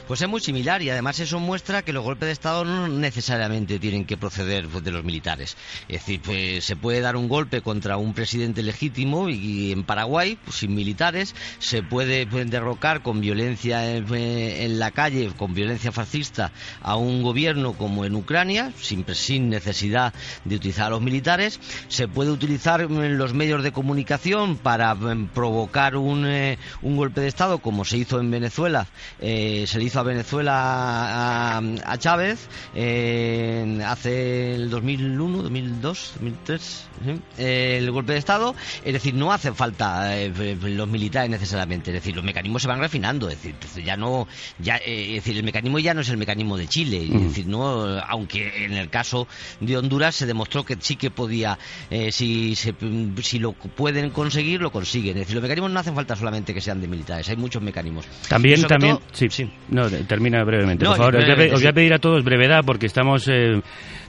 Pues 0.07 0.21
es 0.21 0.29
muy 0.29 0.41
similar 0.41 0.83
y 0.83 0.91
además 0.91 1.21
eso 1.21 1.39
muestra 1.39 1.83
que 1.83 1.93
los 1.93 2.03
golpes 2.03 2.27
de 2.27 2.33
Estado 2.33 2.65
no 2.65 2.89
necesariamente 2.89 3.79
tienen 3.79 4.05
que 4.05 4.17
proceder 4.17 4.69
pues, 4.69 4.83
de 4.83 4.91
los 4.91 5.05
militares. 5.05 5.57
Es 5.89 6.01
decir, 6.01 6.21
pues, 6.21 6.65
se 6.65 6.77
puede 6.77 7.01
dar 7.01 7.17
un 7.17 7.29
golpe 7.29 7.63
contra 7.63 7.97
un 7.97 8.13
presidente 8.13 8.63
legítimo 8.63 9.29
y, 9.29 9.73
en 9.73 9.85
Paraguay, 9.85 10.39
pues, 10.45 10.57
sin 10.57 10.75
militares, 10.75 11.35
se 11.59 11.83
puede 11.83 12.27
pues, 12.27 12.51
derrocar 12.51 13.03
con 13.03 13.21
violencia 13.21 13.95
en, 13.95 14.13
eh, 14.15 14.65
en 14.65 14.79
la 14.79 14.91
calle, 14.91 15.31
con 15.37 15.55
violencia 15.55 15.93
fascista, 15.93 16.53
a 16.81 16.97
un 16.97 17.23
gobierno 17.23 17.75
como 17.75 18.05
en 18.05 18.15
Ucrania, 18.17 18.73
sin, 18.81 19.05
necesidad 19.49 20.13
de 20.45 20.57
utilizar 20.57 20.87
a 20.87 20.91
los 20.91 21.03
militares. 21.03 21.61
Se 21.89 22.09
puede 22.09 22.31
utilizar 22.31 22.91
los 22.91 23.35
medios 23.35 23.63
de 23.63 23.73
comunicación 23.73 24.57
para 24.57 24.95
mm, 24.95 25.29
provocar 25.29 25.97
un, 25.97 26.27
eh, 26.27 26.59
un 26.83 26.97
golpe 26.97 27.21
de 27.21 27.29
Estado, 27.29 27.59
como 27.59 27.85
se 27.85 27.99
hizo 27.99 28.21
en 28.21 28.31
Venezuela. 28.31 28.89
Eh, 29.21 29.65
se 29.67 29.79
le 29.79 29.85
hizo 29.85 29.92
a 29.97 30.03
Venezuela 30.03 31.57
a, 31.57 31.59
a 31.59 31.99
Chávez 31.99 32.49
eh, 32.75 33.81
hace 33.87 34.55
el 34.55 34.71
2001, 34.71 35.43
2002, 35.43 36.13
2003, 36.15 36.61
¿sí? 37.05 37.21
Eh, 37.39 37.77
el 37.79 37.91
golpe 37.91 38.13
de 38.13 38.19
Estado. 38.19 38.55
Es 38.85 38.93
decir, 38.93 39.15
no 39.15 39.33
hace 39.33 39.53
falta 39.53 40.17
eh, 40.17 40.57
los 40.63 40.89
militares 40.89 41.31
necesariamente. 41.31 41.91
Es 41.91 41.95
decir, 41.95 42.15
los 42.15 42.25
mecanismos 42.25 42.63
se 42.63 42.69
van 42.69 42.81
refinando. 42.81 43.29
Es 43.29 43.43
decir, 43.43 43.85
ya 43.85 43.97
no, 43.97 44.27
ya, 44.59 44.77
eh, 44.77 45.17
es 45.17 45.25
decir, 45.25 45.37
el 45.37 45.45
mecanismo 45.45 45.79
ya 45.79 45.95
no 45.95 46.01
es 46.01 46.09
el 46.09 46.17
mecanismo 46.17 46.57
de 46.57 46.67
Chile. 46.69 47.05
Es 47.05 47.23
decir, 47.23 47.47
no, 47.47 47.99
aunque 48.09 48.65
en 48.65 48.73
el 48.75 48.89
caso 48.91 49.27
de 49.61 49.77
Honduras 49.77 50.15
se 50.15 50.27
demostró 50.27 50.65
que 50.65 50.77
sí 50.81 50.97
que 50.97 51.11
podía, 51.11 51.59
eh, 51.91 52.13
si, 52.13 52.55
se- 52.55 52.75
si 53.23 53.39
lo 53.39 53.53
pueden 53.53 54.11
conseguir, 54.11 54.61
lo 54.61 54.71
consiguen. 54.71 55.17
Es 55.17 55.21
decir, 55.23 55.35
los 55.37 55.43
mecanismos 55.43 55.71
no 55.71 55.81
hacen 55.81 55.95
falta 55.95 56.17
solamente 56.17 56.55
que 56.55 56.61
sean 56.61 56.81
de 56.81 56.89
militares. 56.89 57.29
Hay 57.29 57.37
muchos 57.37 57.63
mecanismos. 57.63 58.07
También, 58.29 58.61
también, 58.69 58.97
todo- 58.97 59.07
sí, 59.13 59.27
sí. 59.31 59.51
No, 59.69 59.82
No, 59.91 60.07
termina 60.07 60.45
brevemente, 60.45 60.85
No, 60.85 60.91
por 60.91 60.99
favor. 60.99 61.17
Os 61.17 61.25
voy, 61.25 61.51
a, 61.51 61.55
os 61.55 61.61
voy 61.61 61.69
a 61.69 61.73
pedir 61.73 61.95
a 61.95 61.99
todos 61.99 62.25
brevedad 62.25 62.65
porque 62.65 62.87
estamos 62.87 63.29
eh, 63.29 63.61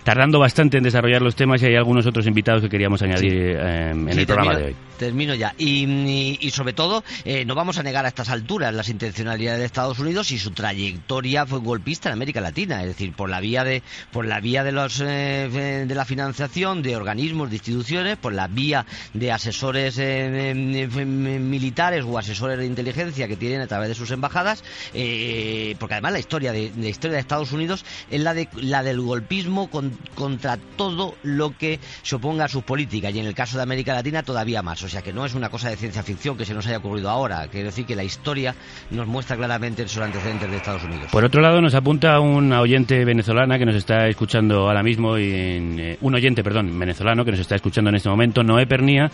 tardando 0.03 0.39
bastante 0.39 0.77
en 0.77 0.83
desarrollar 0.83 1.21
los 1.21 1.35
temas 1.35 1.61
y 1.61 1.65
hay 1.67 1.75
algunos 1.75 2.05
otros 2.05 2.27
invitados 2.27 2.61
que 2.61 2.69
queríamos 2.69 3.01
añadir 3.01 3.33
eh, 3.33 3.89
en 3.91 4.11
Sí, 4.13 4.19
el 4.19 4.25
programa 4.25 4.51
termino, 4.51 4.59
de 4.59 4.65
hoy. 4.73 4.75
Termino 4.97 5.35
ya. 5.35 5.53
Y, 5.57 5.85
y- 5.85 6.37
y 6.41 6.49
sobre 6.51 6.73
todo, 6.73 7.03
eh, 7.25 7.45
no 7.45 7.55
vamos 7.55 7.77
a 7.77 7.83
negar 7.83 8.05
a 8.05 8.09
estas 8.09 8.29
alturas 8.29 8.73
las 8.73 8.89
intencionalidades 8.89 9.59
de 9.59 9.65
Estados 9.65 9.99
Unidos 9.99 10.31
y 10.31 10.37
su 10.39 10.51
trayectoria 10.51 11.45
fue 11.45 11.59
golpista 11.59 12.09
en 12.09 12.13
América 12.13 12.41
Latina, 12.41 12.81
es 12.81 12.87
decir, 12.87 13.13
por 13.13 13.29
la 13.29 13.39
vía 13.39 13.63
de 13.63 13.81
por 14.11 14.25
la 14.25 14.39
vía 14.39 14.63
de 14.63 14.71
los 14.71 14.99
eh, 15.01 15.05
eh, 15.53 15.85
de 15.87 15.95
la 15.95 16.05
financiación 16.05 16.81
de 16.83 16.95
organismos, 16.95 17.49
de 17.49 17.55
instituciones, 17.57 18.17
por 18.17 18.33
la 18.33 18.47
vía 18.47 18.85
de 19.13 19.31
asesores 19.31 19.97
militares 20.95 22.03
o 22.07 22.17
asesores 22.17 22.57
de 22.57 22.65
inteligencia 22.65 23.27
que 23.27 23.35
tienen 23.37 23.61
a 23.61 23.67
través 23.67 23.89
de 23.89 23.95
sus 23.95 24.11
embajadas, 24.11 24.63
eh, 24.93 25.75
porque 25.79 25.95
además 25.95 26.13
la 26.13 26.19
historia 26.19 26.51
de 26.51 26.71
la 26.77 26.87
historia 26.89 27.15
de 27.15 27.21
Estados 27.21 27.51
Unidos 27.51 27.85
es 28.09 28.21
la 28.21 28.33
de 28.33 28.47
la 28.55 28.83
del 28.83 29.01
golpismo 29.01 29.69
con- 29.69 29.92
contra 30.15 30.57
todo 30.57 31.15
lo 31.23 31.57
que 31.57 31.79
se 32.01 32.15
oponga 32.15 32.45
a 32.45 32.47
sus 32.47 32.63
políticas 32.63 33.13
y 33.13 33.19
en 33.19 33.25
el 33.25 33.33
caso 33.33 33.57
de 33.57 33.63
América 33.63 33.93
Latina 33.93 34.23
todavía 34.23 34.61
más. 34.61 34.81
O 34.83 34.89
sea 34.89 35.01
que 35.01 35.13
no 35.13 35.25
es 35.25 35.33
una 35.33 35.49
cosa 35.49 35.69
de 35.69 35.77
ciencia 35.77 36.03
ficción 36.03 36.37
que 36.37 36.45
se 36.45 36.53
nos 36.53 36.65
haya 36.67 36.77
ocurrido 36.77 37.09
ahora. 37.09 37.47
Quiero 37.47 37.67
decir 37.67 37.85
que 37.85 37.95
la 37.95 38.03
historia 38.03 38.55
nos 38.91 39.07
muestra 39.07 39.35
claramente 39.35 39.83
esos 39.83 40.01
antecedentes 40.01 40.49
de 40.49 40.57
Estados 40.57 40.83
Unidos. 40.83 41.09
Por 41.11 41.23
otro 41.23 41.41
lado, 41.41 41.61
nos 41.61 41.75
apunta 41.75 42.19
una 42.19 42.61
oyente 42.61 43.03
venezolana 43.05 43.57
que 43.57 43.65
nos 43.65 43.75
está 43.75 44.07
escuchando 44.07 44.67
ahora 44.67 44.83
mismo, 44.83 45.17
y 45.17 45.31
eh, 45.31 45.97
un 46.01 46.15
oyente, 46.15 46.43
perdón, 46.43 46.77
venezolano 46.77 47.25
que 47.25 47.31
nos 47.31 47.39
está 47.39 47.55
escuchando 47.55 47.89
en 47.89 47.95
este 47.95 48.09
momento, 48.09 48.43
Noé 48.43 48.67
Pernía, 48.67 49.11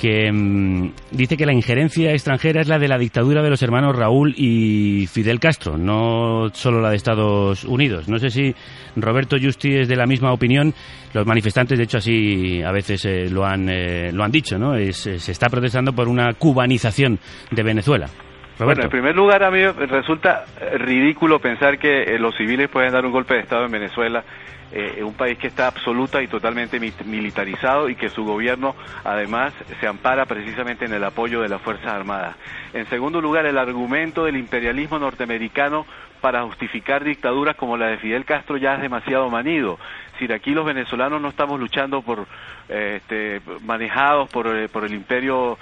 que 0.00 0.30
mm, 0.32 0.92
dice 1.10 1.36
que 1.36 1.44
la 1.46 1.52
injerencia 1.52 2.12
extranjera 2.12 2.60
es 2.60 2.68
la 2.68 2.78
de 2.78 2.88
la 2.88 2.98
dictadura 2.98 3.42
de 3.42 3.50
los 3.50 3.62
hermanos 3.62 3.96
Raúl 3.96 4.34
y 4.36 5.06
Fidel 5.06 5.40
Castro, 5.40 5.76
no 5.76 6.48
solo 6.52 6.80
la 6.80 6.90
de 6.90 6.96
Estados 6.96 7.64
Unidos. 7.64 8.08
No 8.08 8.18
sé 8.18 8.30
si 8.30 8.54
Roberto 8.96 9.36
Justi 9.40 9.74
es 9.76 9.88
de 9.88 9.96
la 9.96 10.06
misma 10.06 10.32
opinión. 10.32 10.72
Los 11.12 11.26
manifestantes, 11.26 11.76
de 11.78 11.84
hecho, 11.84 11.98
así 11.98 12.62
a 12.62 12.70
veces 12.72 13.04
eh, 13.04 13.28
lo, 13.30 13.44
han, 13.44 13.68
eh, 13.68 14.10
lo 14.12 14.24
han 14.24 14.30
dicho, 14.30 14.58
¿no? 14.58 14.74
Es- 14.74 15.06
eh, 15.06 15.18
se 15.18 15.32
está 15.32 15.48
protestando 15.48 15.92
por 15.92 16.08
una 16.08 16.32
cubanización 16.34 17.18
de 17.50 17.62
Venezuela. 17.62 18.06
Bueno, 18.58 18.82
en 18.82 18.90
primer 18.90 19.14
lugar, 19.14 19.44
a 19.44 19.50
mí 19.52 19.62
resulta 19.64 20.44
ridículo 20.78 21.38
pensar 21.38 21.78
que 21.78 22.02
eh, 22.02 22.18
los 22.18 22.34
civiles 22.36 22.68
pueden 22.68 22.92
dar 22.92 23.06
un 23.06 23.12
golpe 23.12 23.34
de 23.34 23.40
Estado 23.40 23.64
en 23.66 23.70
Venezuela, 23.70 24.24
eh, 24.72 25.02
un 25.02 25.14
país 25.14 25.38
que 25.38 25.46
está 25.46 25.66
absoluta 25.66 26.22
y 26.22 26.26
totalmente 26.28 26.78
mi- 26.78 26.92
militarizado 27.04 27.88
y 27.88 27.94
que 27.96 28.08
su 28.10 28.24
gobierno, 28.24 28.74
además, 29.04 29.52
se 29.80 29.86
ampara 29.86 30.26
precisamente 30.26 30.84
en 30.84 30.92
el 30.92 31.04
apoyo 31.04 31.40
de 31.40 31.48
las 31.48 31.60
Fuerzas 31.62 31.92
Armadas. 31.92 32.36
En 32.74 32.86
segundo 32.86 33.20
lugar, 33.20 33.46
el 33.46 33.56
argumento 33.58 34.24
del 34.24 34.36
imperialismo 34.36 34.98
norteamericano 34.98 35.86
para 36.20 36.42
justificar 36.42 37.04
dictaduras 37.04 37.54
como 37.56 37.76
la 37.76 37.86
de 37.86 37.98
Fidel 37.98 38.24
Castro 38.24 38.56
ya 38.56 38.74
es 38.74 38.82
demasiado 38.82 39.30
manido. 39.30 39.78
Es 40.06 40.12
decir, 40.14 40.32
aquí 40.32 40.50
los 40.50 40.66
venezolanos 40.66 41.20
no 41.22 41.28
estamos 41.28 41.60
luchando 41.60 42.02
por 42.02 42.26
eh, 42.68 42.94
este, 43.00 43.40
manejados 43.64 44.28
por, 44.28 44.48
eh, 44.48 44.68
por 44.68 44.84
el 44.84 44.92
imperio 44.94 45.56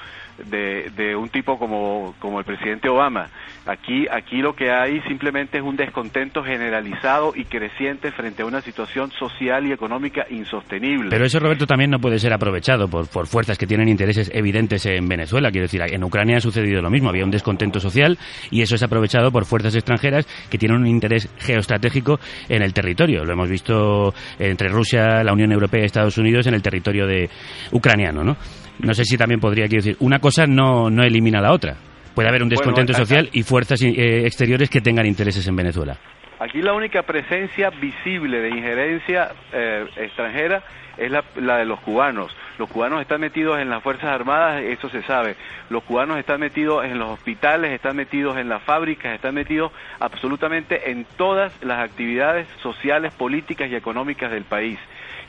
de, 0.45 1.17
un 1.17 1.29
tipo 1.29 1.59
como, 1.59 2.15
como 2.19 2.39
el 2.39 2.45
presidente 2.45 2.89
Obama. 2.89 3.29
Aquí, 3.67 4.07
aquí 4.11 4.39
lo 4.39 4.55
que 4.55 4.71
hay 4.71 5.01
simplemente 5.03 5.59
es 5.59 5.65
un 5.65 5.77
descontento 5.77 6.43
generalizado 6.43 7.33
y 7.35 7.45
creciente 7.45 8.13
frente 8.13 8.43
a 8.43 8.47
una 8.47 8.61
situación 8.61 9.11
social 9.13 9.67
y 9.67 9.73
económica 9.73 10.27
insostenible. 10.31 11.11
Pero 11.11 11.25
eso, 11.25 11.41
Roberto, 11.41 11.67
también 11.67 11.91
no 11.91 11.99
puede 11.99 12.19
ser 12.19 12.33
aprovechado 12.33 12.89
por, 12.89 13.09
por 13.09 13.27
fuerzas 13.27 13.59
que 13.59 13.67
tienen 13.67 13.89
intereses 13.89 14.31
evidentes 14.33 14.87
en 14.87 15.09
Venezuela. 15.09 15.51
Quiero 15.51 15.65
decir, 15.65 15.83
en 15.83 16.05
Ucrania 16.05 16.37
ha 16.37 16.41
sucedido 16.41 16.81
lo 16.81 16.91
mismo. 16.91 17.09
Había 17.09 17.25
un 17.25 17.31
descontento 17.31 17.81
social 17.81 18.19
y 18.51 18.63
eso 18.63 18.75
es 18.75 18.83
aprovechado 18.83 19.31
por 19.31 19.45
fuerzas 19.45 19.75
extranjeras 19.75 20.27
que 20.51 20.59
tienen 20.59 20.79
un 20.79 20.87
interés 20.87 21.29
geoestratégico 21.39 22.21
en 22.49 22.63
el 22.63 22.73
territorio. 22.73 23.25
Lo 23.25 23.33
hemos 23.33 23.49
visto 23.49 24.15
entre 24.39 24.69
Rusia, 24.69 25.25
la 25.25 25.33
Unión 25.33 25.53
Europea 25.53 25.83
y 25.83 25.87
Estados 25.87 26.19
Unidos 26.19 26.47
en 26.47 26.55
el 26.55 26.63
territorio 26.63 27.07
de 27.07 27.29
ucraniano, 27.73 28.23
¿no? 28.23 28.37
No 28.79 28.95
sé 28.95 29.05
si 29.05 29.17
también 29.17 29.41
podría, 29.41 29.67
quiero 29.67 29.83
decir, 29.83 29.97
una 30.01 30.19
cosa 30.19 30.47
no, 30.47 30.91
no 30.91 31.03
elimina 31.03 31.41
la 31.41 31.53
otra. 31.53 31.77
Puede 32.15 32.29
haber 32.29 32.43
un 32.43 32.49
descontento 32.49 32.95
social 32.95 33.29
y 33.33 33.43
fuerzas 33.43 33.83
eh, 33.83 34.25
exteriores 34.25 34.71
que 34.71 34.81
tengan 34.81 35.07
intereses 35.07 35.47
en 35.49 35.57
Venezuela. 35.57 35.99
Aquí 36.39 36.61
la 36.63 36.75
única 36.75 37.03
presencia 37.03 37.71
visible 37.71 38.41
de 38.41 38.49
injerencia 38.51 39.33
eh, 39.53 39.87
extranjera 39.97 40.63
es 40.97 41.11
la, 41.11 41.25
la 41.37 41.59
de 41.59 41.67
los 41.67 41.81
cubanos. 41.81 42.35
Los 42.59 42.71
cubanos 42.71 43.03
están 43.03 43.21
metidos 43.21 43.59
en 43.59 43.69
las 43.69 43.83
Fuerzas 43.83 44.11
Armadas, 44.11 44.63
eso 44.63 44.89
se 44.89 45.03
sabe. 45.03 45.37
Los 45.69 45.83
cubanos 45.85 46.19
están 46.19 46.41
metidos 46.41 46.85
en 46.87 46.99
los 46.99 47.11
hospitales, 47.11 47.73
están 47.73 47.97
metidos 47.97 48.39
en 48.39 48.49
las 48.49 48.63
fábricas, 48.63 49.15
están 49.15 49.35
metidos 49.35 49.73
absolutamente 50.01 50.91
en 50.91 51.07
todas 51.17 51.53
las 51.63 51.81
actividades 51.81 52.47
sociales, 52.63 53.13
políticas 53.15 53.71
y 53.71 53.75
económicas 53.75 54.31
del 54.31 54.45
país. 54.45 54.79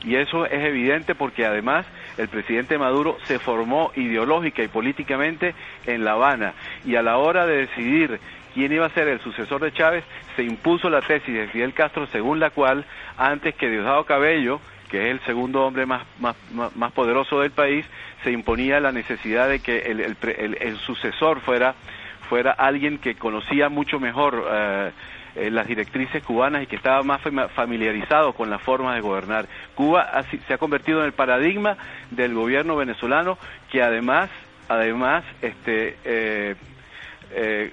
Y 0.04 0.16
eso 0.16 0.46
es 0.46 0.64
evidente 0.64 1.14
porque 1.14 1.44
además 1.44 1.86
el 2.18 2.28
presidente 2.28 2.76
Maduro 2.78 3.16
se 3.24 3.38
formó 3.38 3.92
ideológica 3.96 4.62
y 4.62 4.68
políticamente 4.68 5.54
en 5.86 6.04
La 6.04 6.12
Habana. 6.12 6.52
Y 6.84 6.96
a 6.96 7.02
la 7.02 7.16
hora 7.18 7.46
de 7.46 7.58
decidir 7.66 8.18
quién 8.54 8.72
iba 8.72 8.86
a 8.86 8.90
ser 8.90 9.08
el 9.08 9.20
sucesor 9.20 9.60
de 9.62 9.72
Chávez, 9.72 10.04
se 10.36 10.42
impuso 10.42 10.90
la 10.90 11.00
tesis 11.00 11.32
de 11.34 11.46
Fidel 11.48 11.72
Castro 11.74 12.06
según 12.08 12.40
la 12.40 12.50
cual 12.50 12.84
antes 13.16 13.54
que 13.54 13.68
Diosdado 13.70 14.04
Cabello, 14.04 14.60
que 14.90 15.06
es 15.06 15.10
el 15.12 15.20
segundo 15.20 15.64
hombre 15.64 15.86
más, 15.86 16.02
más, 16.18 16.34
más, 16.74 16.92
poderoso 16.92 17.40
del 17.40 17.50
país, 17.52 17.84
se 18.24 18.30
imponía 18.32 18.80
la 18.80 18.90
necesidad 18.90 19.48
de 19.48 19.60
que 19.60 19.78
el- 19.78 20.00
el 20.60 20.76
sucesor 20.78 21.40
fuera, 21.40 21.74
fuera 22.28 22.52
alguien 22.52 22.98
que 22.98 23.14
conocía 23.14 23.68
mucho 23.68 24.00
mejor 24.00 24.44
eh, 24.50 24.90
eh, 25.38 25.50
las 25.50 25.66
directrices 25.66 26.22
cubanas 26.22 26.62
y 26.62 26.66
que 26.66 26.76
estaba 26.76 27.02
más 27.02 27.20
familiarizado 27.54 28.32
con 28.32 28.50
las 28.50 28.60
formas 28.60 28.94
de 28.94 29.00
gobernar. 29.00 29.46
Cuba 29.74 30.02
ha 30.02 30.22
se 30.24 30.54
ha 30.54 30.58
convertido 30.58 31.00
en 31.00 31.06
el 31.06 31.12
paradigma 31.12 31.76
del 32.10 32.34
gobierno 32.34 32.76
venezolano 32.76 33.38
que 33.70 33.82
además, 33.82 34.30
además, 34.68 35.24
este, 35.40 35.96
eh, 36.04 36.56
eh, 37.30 37.72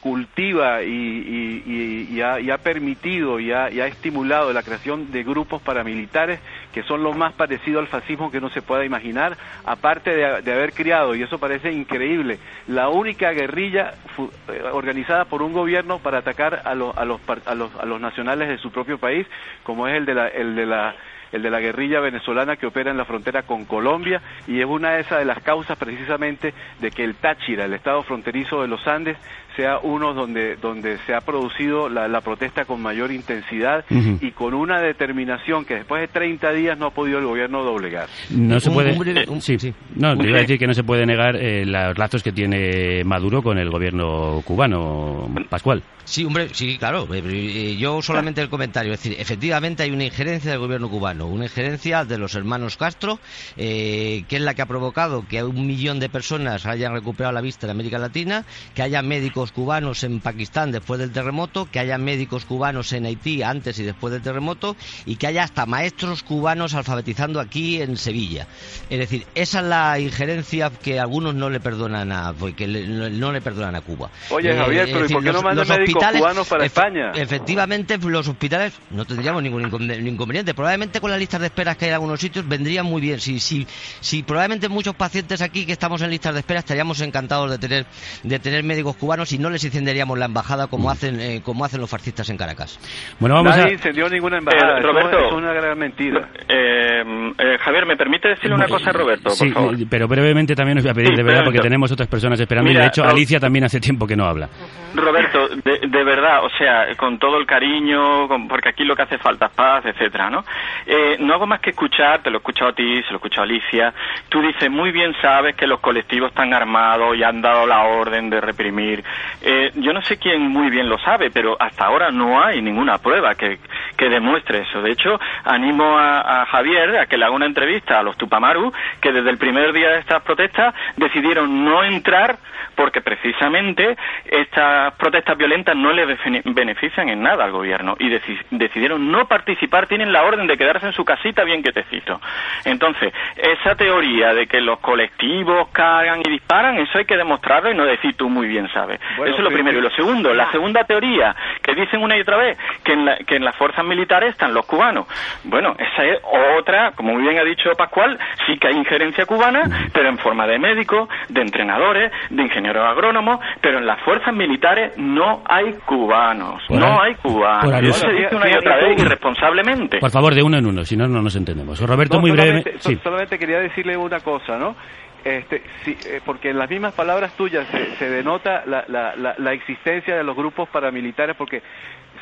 cultiva 0.00 0.82
y, 0.82 0.88
y- 0.88 2.06
y- 2.10 2.20
ha, 2.22 2.40
y 2.40 2.50
ha 2.50 2.58
permitido 2.58 3.38
y 3.40 3.52
ha, 3.52 3.64
ha 3.64 3.86
estimulado 3.86 4.52
la 4.52 4.62
creación 4.62 5.10
de 5.12 5.22
grupos 5.22 5.62
paramilitares 5.62 6.40
que 6.72 6.82
son 6.82 7.02
lo 7.02 7.12
más 7.14 7.32
parecido 7.34 7.80
al 7.80 7.86
fascismo 7.88 8.30
que 8.30 8.40
no 8.40 8.50
se 8.50 8.62
pueda 8.62 8.84
imaginar, 8.84 9.36
aparte 9.64 10.10
de, 10.14 10.42
de 10.42 10.52
haber 10.52 10.74
criado, 10.74 11.14
y 11.14 11.22
eso 11.22 11.38
parece 11.38 11.72
increíble, 11.72 12.40
la 12.66 12.88
única 12.88 13.30
guerrilla 13.32 13.94
fu- 14.16 14.32
eh, 14.48 14.62
organizada 14.72 15.26
por 15.26 15.42
un 15.42 15.52
gobierno 15.52 16.00
para 16.00 16.18
atacar 16.18 16.62
a, 16.64 16.74
los 16.74 16.96
a, 16.96 17.04
los, 17.04 17.20
a, 17.46 17.54
los, 17.54 17.74
a 17.76 17.84
los 17.86 18.00
nacionales 18.00 18.48
de 18.48 18.58
su 18.58 18.70
propio 18.70 18.98
país, 18.98 19.26
como 19.62 19.86
es 19.88 19.94
el 19.96 20.04
de 20.06 20.14
la, 20.14 20.28
el 20.28 20.54
de 20.56 20.66
la 20.66 20.94
el 21.32 21.42
de 21.42 21.50
la 21.50 21.60
guerrilla 21.60 22.00
venezolana 22.00 22.56
que 22.56 22.66
opera 22.66 22.90
en 22.90 22.96
la 22.96 23.04
frontera 23.04 23.42
con 23.42 23.64
Colombia 23.64 24.20
y 24.46 24.60
es 24.60 24.66
una 24.66 24.92
de 24.92 25.00
esas 25.02 25.18
de 25.18 25.24
las 25.24 25.42
causas 25.42 25.76
precisamente 25.78 26.54
de 26.80 26.90
que 26.90 27.04
el 27.04 27.14
Táchira, 27.16 27.64
el 27.64 27.74
estado 27.74 28.02
fronterizo 28.02 28.62
de 28.62 28.68
los 28.68 28.86
Andes, 28.86 29.16
sea 29.56 29.78
uno 29.82 30.14
donde, 30.14 30.54
donde 30.56 30.98
se 30.98 31.14
ha 31.14 31.20
producido 31.20 31.88
la, 31.88 32.06
la 32.06 32.20
protesta 32.20 32.64
con 32.64 32.80
mayor 32.80 33.10
intensidad 33.10 33.84
y 33.90 34.30
con 34.30 34.54
una 34.54 34.80
determinación 34.80 35.64
que 35.64 35.74
después 35.74 36.00
de 36.00 36.06
30 36.08 36.52
días 36.52 36.78
no 36.78 36.86
ha 36.86 36.90
podido 36.90 37.18
el 37.18 37.26
gobierno 37.26 37.64
doblegar. 37.64 38.06
No 38.30 38.60
se 38.60 38.70
puede. 38.70 38.92
un 38.92 38.98
breve- 39.00 39.28
un- 39.28 39.42
sí, 39.42 39.56
No, 39.96 40.16
te 40.16 40.28
iba 40.28 40.38
a 40.38 40.42
decir 40.42 40.58
que 40.60 40.66
no 40.68 40.74
se 40.74 40.84
puede 40.84 41.04
negar 41.06 41.34
eh, 41.36 41.64
los 41.66 41.98
lazos 41.98 42.22
que 42.22 42.30
tiene 42.30 43.02
Maduro 43.04 43.42
con 43.42 43.58
el 43.58 43.68
gobierno 43.68 44.42
cubano, 44.44 45.28
Pascual. 45.48 45.82
Sí, 46.04 46.24
hombre, 46.24 46.48
sí, 46.52 46.78
claro. 46.78 47.06
Eh, 47.12 47.22
eh, 47.26 47.76
Yo 47.78 48.00
solamente 48.00 48.40
el 48.40 48.48
comentario. 48.48 48.92
Es 48.94 49.02
decir, 49.02 49.20
efectivamente 49.20 49.82
hay 49.82 49.90
una 49.90 50.04
injerencia 50.04 50.50
del 50.52 50.60
gobierno 50.60 50.88
cubano, 50.88 51.17
una 51.26 51.44
injerencia 51.44 52.04
de 52.04 52.18
los 52.18 52.34
hermanos 52.34 52.76
Castro, 52.76 53.18
eh, 53.56 54.24
que 54.28 54.36
es 54.36 54.42
la 54.42 54.54
que 54.54 54.62
ha 54.62 54.66
provocado 54.66 55.26
que 55.28 55.42
un 55.42 55.66
millón 55.66 56.00
de 56.00 56.08
personas 56.08 56.66
hayan 56.66 56.92
recuperado 56.92 57.32
la 57.32 57.40
vista 57.40 57.66
en 57.66 57.70
América 57.70 57.98
Latina, 57.98 58.44
que 58.74 58.82
haya 58.82 59.02
médicos 59.02 59.52
cubanos 59.52 60.04
en 60.04 60.20
Pakistán 60.20 60.72
después 60.72 61.00
del 61.00 61.10
terremoto, 61.12 61.66
que 61.70 61.78
haya 61.80 61.98
médicos 61.98 62.44
cubanos 62.44 62.92
en 62.92 63.06
Haití 63.06 63.42
antes 63.42 63.78
y 63.78 63.82
después 63.84 64.12
del 64.12 64.22
terremoto, 64.22 64.76
y 65.06 65.16
que 65.16 65.26
haya 65.26 65.42
hasta 65.44 65.66
maestros 65.66 66.22
cubanos 66.22 66.74
alfabetizando 66.74 67.40
aquí 67.40 67.80
en 67.82 67.96
Sevilla. 67.96 68.46
Es 68.90 68.98
decir, 68.98 69.26
esa 69.34 69.60
es 69.60 69.66
la 69.66 69.98
injerencia 69.98 70.70
que 70.70 71.00
algunos 71.00 71.34
no 71.34 71.50
le 71.50 71.60
perdonan 71.60 72.12
a, 72.12 72.32
pues, 72.32 72.54
que 72.54 72.66
le- 72.66 72.86
no, 72.86 73.32
le 73.32 73.40
perdonan 73.40 73.74
a 73.74 73.80
Cuba. 73.80 74.10
Oye, 74.30 74.50
Eh, 74.52 74.56
Javier, 74.56 74.88
pero 74.92 75.06
¿y 75.06 75.08
por 75.12 75.22
qué 75.24 75.32
no 75.32 75.42
mandan 75.42 75.68
médicos 75.68 76.04
cubanos 76.18 76.48
para 76.48 76.64
efe- 76.64 76.66
España? 76.66 77.12
Efectivamente, 77.14 77.98
los 77.98 78.26
hospitales 78.28 78.72
no 78.90 79.04
tendríamos 79.04 79.42
ningún 79.42 79.62
incon- 79.70 80.06
inconveniente. 80.06 80.54
Probablemente 80.54 81.00
con 81.00 81.07
con 81.08 81.12
las 81.12 81.20
listas 81.20 81.40
de 81.40 81.46
esperas 81.46 81.76
que 81.76 81.86
hay 81.86 81.88
en 81.88 81.94
algunos 81.94 82.20
sitios, 82.20 82.46
vendría 82.46 82.82
muy 82.82 83.00
bien. 83.00 83.18
Si, 83.18 83.40
si, 83.40 83.66
si 84.00 84.22
probablemente 84.22 84.68
muchos 84.68 84.94
pacientes 84.94 85.40
aquí 85.40 85.64
que 85.64 85.72
estamos 85.72 86.02
en 86.02 86.10
listas 86.10 86.34
de 86.34 86.40
espera 86.40 86.60
estaríamos 86.60 87.00
encantados 87.00 87.50
de 87.50 87.58
tener, 87.58 87.86
de 88.22 88.38
tener 88.38 88.62
médicos 88.62 88.96
cubanos 88.96 89.32
y 89.32 89.38
no 89.38 89.48
les 89.50 89.64
incendiaríamos 89.64 90.18
la 90.18 90.26
embajada 90.26 90.66
como 90.66 90.90
hacen, 90.90 91.18
eh, 91.20 91.40
como 91.42 91.64
hacen 91.64 91.80
los 91.80 91.88
fascistas 91.90 92.28
en 92.30 92.36
Caracas. 92.36 92.78
Bueno, 93.18 93.36
vamos 93.36 93.56
Nadie 93.56 93.70
a... 93.70 93.72
incendió 93.72 94.08
ninguna 94.10 94.38
embajada. 94.38 94.78
Eh, 94.78 94.82
Roberto. 94.82 95.18
es 95.26 95.32
una 95.32 95.52
gran 95.52 95.78
mentira. 95.78 96.28
Eh, 96.48 97.32
eh, 97.38 97.58
Javier, 97.60 97.86
¿me 97.86 97.96
permite 97.96 98.28
decirle 98.28 98.54
una 98.54 98.66
cosa 98.68 98.90
a 98.90 98.92
Roberto, 98.92 99.24
por 99.30 99.32
Sí, 99.32 99.50
favor? 99.50 99.74
pero 99.88 100.06
brevemente 100.08 100.54
también 100.54 100.78
os 100.78 100.84
voy 100.84 100.90
a 100.90 100.94
pedir, 100.94 101.08
Sí, 101.10 101.16
de 101.16 101.22
verdad, 101.22 101.44
porque 101.44 101.60
tenemos 101.60 101.90
otras 101.90 102.08
personas 102.08 102.38
esperando. 102.38 102.68
y 102.70 102.74
Mira, 102.74 102.82
de 102.84 102.88
hecho, 102.88 103.04
Alicia 103.04 103.40
también 103.40 103.64
hace 103.64 103.80
tiempo 103.80 104.06
que 104.06 104.16
no 104.16 104.24
habla. 104.26 104.48
Roberto, 104.94 105.48
de, 105.64 105.86
de 105.86 106.04
verdad, 106.04 106.44
o 106.44 106.48
sea, 106.58 106.94
con 106.96 107.18
todo 107.18 107.38
el 107.38 107.46
cariño, 107.46 108.26
con- 108.26 108.48
porque 108.48 108.70
aquí 108.70 108.84
lo 108.84 108.96
que 108.96 109.02
hace 109.02 109.18
falta 109.18 109.46
es 109.46 109.52
paz, 109.52 109.84
etcétera, 109.86 110.30
¿no? 110.30 110.44
Eh, 110.86 110.97
no 111.20 111.34
hago 111.34 111.46
más 111.46 111.60
que 111.60 111.70
escuchar, 111.70 112.22
te 112.22 112.30
lo 112.30 112.36
he 112.36 112.40
escuchado 112.40 112.70
a 112.70 112.74
ti, 112.74 113.02
se 113.02 113.08
lo 113.08 113.14
he 113.14 113.16
escuchado 113.16 113.42
a 113.42 113.44
Alicia. 113.44 113.92
Tú 114.28 114.40
dices, 114.40 114.70
muy 114.70 114.90
bien 114.92 115.14
sabes 115.20 115.54
que 115.56 115.66
los 115.66 115.80
colectivos 115.80 116.30
están 116.30 116.52
armados 116.54 117.16
y 117.16 117.22
han 117.22 117.40
dado 117.40 117.66
la 117.66 117.84
orden 117.84 118.30
de 118.30 118.40
reprimir. 118.40 119.02
Eh, 119.42 119.70
yo 119.76 119.92
no 119.92 120.02
sé 120.02 120.18
quién 120.18 120.42
muy 120.48 120.70
bien 120.70 120.88
lo 120.88 120.98
sabe, 120.98 121.30
pero 121.30 121.56
hasta 121.58 121.86
ahora 121.86 122.10
no 122.10 122.42
hay 122.42 122.60
ninguna 122.62 122.98
prueba 122.98 123.34
que, 123.34 123.58
que 123.96 124.08
demuestre 124.08 124.60
eso. 124.60 124.82
De 124.82 124.90
hecho, 124.92 125.18
animo 125.44 125.98
a, 125.98 126.46
Javier 126.46 126.98
a 126.98 127.06
que 127.06 127.16
le 127.16 127.24
haga 127.24 127.34
una 127.34 127.46
entrevista 127.46 127.98
a 127.98 128.02
los 128.02 128.16
Tupamaru, 128.16 128.72
que 129.00 129.12
desde 129.12 129.30
el 129.30 129.38
primer 129.38 129.72
día 129.72 129.90
de 129.90 129.98
estas 130.00 130.22
protestas 130.22 130.74
decidieron 130.96 131.64
no 131.64 131.82
entrar 131.84 132.36
porque 132.74 133.00
precisamente 133.00 133.96
estas 134.24 134.94
protestas 134.94 135.36
violentas 135.36 135.74
no 135.76 135.92
le 135.92 136.06
benefician 136.44 137.08
en 137.08 137.22
nada 137.22 137.44
al 137.44 137.50
gobierno 137.50 137.96
y 137.98 138.08
deci- 138.08 138.40
decidieron 138.50 139.10
no 139.10 139.26
participar, 139.26 139.86
tienen 139.88 140.12
la 140.12 140.22
orden 140.22 140.46
de 140.46 140.56
quedarse 140.56 140.87
en 140.88 140.92
su 140.94 141.04
casita 141.04 141.44
bien 141.44 141.62
quietecito. 141.62 142.20
Entonces, 142.64 143.12
esa 143.36 143.74
teoría 143.74 144.34
de 144.34 144.46
que 144.46 144.60
los 144.60 144.78
colectivos 144.80 145.68
cagan 145.72 146.20
y 146.24 146.30
disparan, 146.30 146.76
eso 146.78 146.98
hay 146.98 147.04
que 147.04 147.16
demostrarlo 147.16 147.70
y 147.70 147.74
no 147.74 147.84
decir 147.84 148.14
tú 148.16 148.28
muy 148.28 148.46
bien 148.48 148.68
sabes. 148.72 149.00
Bueno, 149.16 149.32
eso 149.32 149.38
es 149.38 149.44
lo 149.44 149.50
sí, 149.50 149.54
primero. 149.54 149.78
Y 149.78 149.82
lo 149.82 149.90
segundo, 149.90 150.34
la 150.34 150.50
segunda 150.50 150.84
teoría, 150.84 151.34
que 151.62 151.74
dicen 151.74 152.02
una 152.02 152.16
y 152.16 152.20
otra 152.20 152.36
vez, 152.36 152.58
que 152.84 152.92
en, 152.92 153.04
la- 153.04 153.16
que 153.18 153.36
en 153.36 153.44
las 153.44 153.54
fuerzas 153.56 153.84
militares 153.84 154.30
están 154.30 154.52
los 154.54 154.66
cubanos. 154.66 155.06
Bueno, 155.44 155.74
esa 155.78 156.04
es 156.04 156.18
otra, 156.58 156.92
como 156.92 157.12
muy 157.14 157.22
bien 157.22 157.38
ha 157.38 157.44
dicho 157.44 157.70
Pascual, 157.76 158.18
sí 158.46 158.58
que 158.58 158.68
hay 158.68 158.74
injerencia 158.74 159.26
cubana, 159.26 159.62
pero 159.92 160.08
en 160.08 160.18
forma 160.18 160.46
de 160.46 160.58
médicos, 160.58 161.08
de 161.28 161.40
entrenadores, 161.42 162.10
de 162.30 162.42
ingenieros 162.42 162.84
agrónomos, 162.86 163.40
pero 163.60 163.78
en 163.78 163.86
las 163.86 164.00
fuerzas 164.02 164.34
militares 164.34 164.92
no 164.96 165.42
hay 165.48 165.72
cubanos. 165.84 166.62
Por 166.68 166.78
no 166.78 167.00
hay 167.00 167.14
cubanos. 167.16 167.70
por 167.70 167.92
se 167.92 168.08
dice 168.12 168.34
una 168.36 168.48
y 168.50 168.54
otra 168.54 168.76
vez 168.76 169.00
irresponsablemente. 169.00 169.98
Por 169.98 170.10
favor, 170.10 170.34
de 170.34 170.42
uno 170.42 170.58
en 170.58 170.66
uno, 170.66 170.77
si 170.84 170.96
no, 170.96 171.06
no 171.08 171.22
nos 171.22 171.36
entendemos. 171.36 171.80
Roberto, 171.80 172.16
No, 172.16 172.20
muy 172.22 172.30
solamente, 172.30 172.70
breve. 172.70 172.78
Sí. 172.80 172.98
solamente 173.02 173.38
quería 173.38 173.60
decirle 173.60 173.96
una 173.96 174.20
cosa, 174.20 174.58
¿no? 174.58 174.76
Este, 175.24 175.62
sí, 175.84 175.96
eh, 176.06 176.20
porque 176.24 176.50
en 176.50 176.58
las 176.58 176.70
mismas 176.70 176.94
palabras 176.94 177.32
tuyas 177.36 177.66
se, 177.68 177.96
se 177.96 178.08
denota 178.08 178.62
la, 178.66 178.84
la, 178.88 179.16
la, 179.16 179.34
la 179.36 179.52
existencia 179.52 180.16
de 180.16 180.22
los 180.22 180.36
grupos 180.36 180.68
paramilitares, 180.68 181.34
porque 181.36 181.60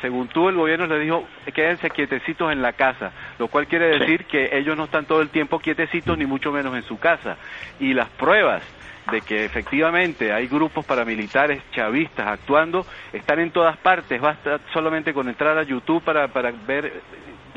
según 0.01 0.27
tú 0.27 0.49
el 0.49 0.55
gobierno 0.55 0.87
le 0.87 0.99
dijo 0.99 1.27
quédense 1.53 1.89
quietecitos 1.89 2.51
en 2.51 2.61
la 2.61 2.73
casa, 2.73 3.11
lo 3.39 3.47
cual 3.47 3.67
quiere 3.67 3.99
decir 3.99 4.25
que 4.25 4.49
ellos 4.57 4.75
no 4.75 4.85
están 4.85 5.05
todo 5.05 5.21
el 5.21 5.29
tiempo 5.29 5.59
quietecitos 5.59 6.17
ni 6.17 6.25
mucho 6.25 6.51
menos 6.51 6.75
en 6.75 6.83
su 6.83 6.97
casa. 6.99 7.37
Y 7.79 7.93
las 7.93 8.09
pruebas 8.09 8.63
de 9.11 9.21
que 9.21 9.45
efectivamente 9.45 10.33
hay 10.33 10.47
grupos 10.47 10.85
paramilitares 10.85 11.61
chavistas 11.71 12.27
actuando 12.27 12.85
están 13.13 13.39
en 13.39 13.51
todas 13.51 13.77
partes, 13.77 14.19
basta 14.19 14.59
solamente 14.73 15.13
con 15.13 15.29
entrar 15.29 15.57
a 15.57 15.63
YouTube 15.63 16.03
para, 16.03 16.27
para 16.27 16.51
ver 16.51 16.91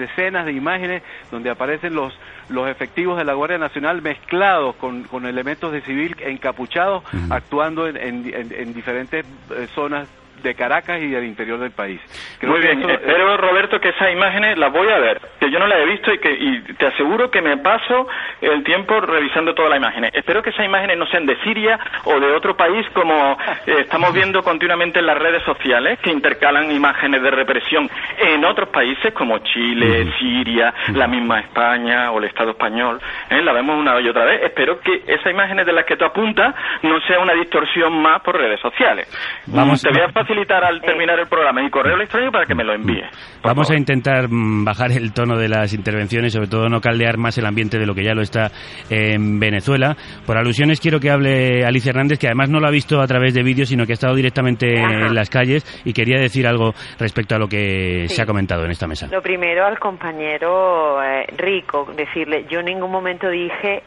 decenas 0.01 0.45
de 0.47 0.53
imágenes 0.53 1.03
donde 1.31 1.49
aparecen 1.51 1.95
los, 1.95 2.13
los 2.49 2.69
efectivos 2.69 3.17
de 3.17 3.25
la 3.25 3.35
Guardia 3.35 3.59
Nacional 3.59 4.03
mezclados 4.03 4.75
con, 4.77 5.05
con 5.05 5.27
elementos 5.27 5.73
de 5.73 5.83
civil 5.83 6.17
encapuchados 6.19 7.05
actuando 7.31 7.87
en, 7.87 7.97
en- 7.97 8.35
en- 8.35 8.53
en 8.53 8.75
diferentes 8.75 9.25
eh, 9.55 9.69
zonas 9.75 10.09
de 10.43 10.55
Caracas 10.55 11.01
y 11.01 11.09
del 11.09 11.25
interior 11.25 11.59
del 11.59 11.71
país. 11.73 12.01
Creo 12.39 12.53
Muy 12.53 12.61
bien, 12.61 12.79
eso, 12.81 12.89
eh, 12.91 12.95
espero 12.95 13.37
Roberto 13.37 13.79
que 13.81 13.91
esas 13.91 14.13
imágenes 14.13 14.59
las 14.59 14.73
voy 14.73 14.89
a 14.89 14.99
ver, 14.99 15.21
que 15.39 15.51
yo 15.51 15.59
no 15.59 15.67
las 15.67 15.79
he 15.81 15.87
visto 15.87 16.13
y 16.13 16.19
que 16.19 16.31
y 16.33 16.61
te 16.75 16.87
aseguro 16.87 17.31
que 17.31 17.41
me 17.43 17.57
paso 17.59 18.07
el 18.41 18.63
tiempo 18.65 19.01
revisando 19.01 19.55
todas 19.55 19.71
las 19.71 19.79
imágenes. 19.79 20.13
Espero 20.15 20.43
que 20.43 20.51
esas 20.51 20.65
imágenes 20.67 20.97
no 20.99 21.07
sean 21.07 21.27
de 21.27 21.37
Siria 21.43 21.79
o 22.05 22.19
de 22.21 22.33
otro 22.35 22.57
país 22.57 22.87
como 22.95 23.37
eh, 23.67 23.75
estamos 23.81 24.13
viendo 24.13 24.43
continuamente 24.43 24.99
en 24.99 25.07
las 25.07 25.19
redes 25.19 25.43
sociales 25.45 25.99
que 26.01 26.11
intercalan 26.11 26.71
imágenes 26.71 27.23
de 27.23 27.31
represión 27.31 27.89
en 28.19 28.45
otros 28.45 28.69
países 28.71 29.13
como 29.15 29.39
Chile, 29.39 30.11
Siria, 30.19 30.73
la 30.95 31.07
misma 31.07 31.41
España 31.41 32.11
o 32.13 32.19
el 32.19 32.25
Estado 32.25 32.51
español. 32.51 33.01
¿eh? 33.31 33.41
La 33.43 33.53
vemos 33.53 33.77
una 33.79 34.01
y 34.01 34.09
otra 34.09 34.25
vez. 34.25 34.43
Espero 34.45 34.81
que 34.81 35.03
esas 35.07 35.27
imágenes 35.33 35.67
de 35.67 35.73
las 35.73 35.85
que 35.85 35.97
tú 35.97 36.05
apuntas 36.05 36.55
no 36.83 37.01
sea 37.03 37.19
una 37.21 37.35
distorsión 37.35 38.01
más 38.01 38.21
por 38.23 38.37
redes 38.37 38.61
sociales. 38.61 39.09
Vamos- 39.47 39.83
Te 39.83 39.91
voy 39.91 40.03
a 40.03 40.09
facilitar 40.31 40.65
al 40.65 40.81
terminar 40.81 41.19
el 41.19 41.27
programa 41.27 41.63
mi 41.63 41.71
correo 41.71 41.97
electrónico 41.97 42.33
para 42.33 42.47
que 42.47 42.55
me 42.55 42.65
lo 42.65 42.75
envíes. 42.75 43.07
Vamos 43.43 43.71
a 43.71 43.75
intentar 43.77 44.29
mm, 44.31 44.65
bajar 44.65 44.93
el 44.93 45.13
tono 45.13 45.37
de 45.37 45.49
las 45.49 45.73
intervenciones, 45.75 46.33
sobre 46.33 46.47
todo 46.49 46.69
no 46.69 46.81
caldear 46.81 47.17
más 47.19 47.37
el 47.39 47.47
ambiente 47.47 47.79
de 47.79 47.87
lo 47.87 47.95
que 47.95 48.05
ya 48.05 48.15
lo 48.15 48.23
está 48.23 48.51
en 48.89 49.41
Venezuela. 49.41 49.97
Por 50.27 50.37
alusiones 50.37 50.81
quiero 50.81 51.01
que 51.01 51.11
hable 51.11 51.65
Alicia 51.65 51.91
Hernández, 51.91 52.19
que 52.19 52.27
además 52.29 52.49
no 52.51 52.61
lo 52.61 52.69
ha 52.69 52.71
visto 52.71 53.01
a 53.01 53.07
través 53.07 53.35
de 53.35 53.43
vídeos, 53.43 53.69
sino 53.69 53.87
que 53.87 53.93
ha 53.93 53.95
estado 53.95 54.15
directamente 54.15 54.67
en 54.75 55.15
las 55.15 55.29
calles 55.31 55.65
y 55.85 55.93
quería 55.93 56.21
decir 56.21 56.47
algo 56.47 56.73
respecto 56.99 57.35
a 57.35 57.39
lo 57.39 57.49
que 57.49 58.05
Sí. 58.09 58.15
se 58.17 58.23
ha 58.23 58.27
comentado 58.27 58.65
en 58.65 58.71
esta 58.71 58.87
mesa. 58.87 59.09
Lo 59.11 59.23
primero 59.23 59.65
al 59.67 59.79
compañero 59.79 61.03
eh, 61.03 61.27
Rico, 61.37 61.89
decirle, 61.97 62.47
yo 62.49 62.61
en 62.61 62.67
ningún 62.67 62.91
momento 62.91 63.29
dije, 63.29 63.83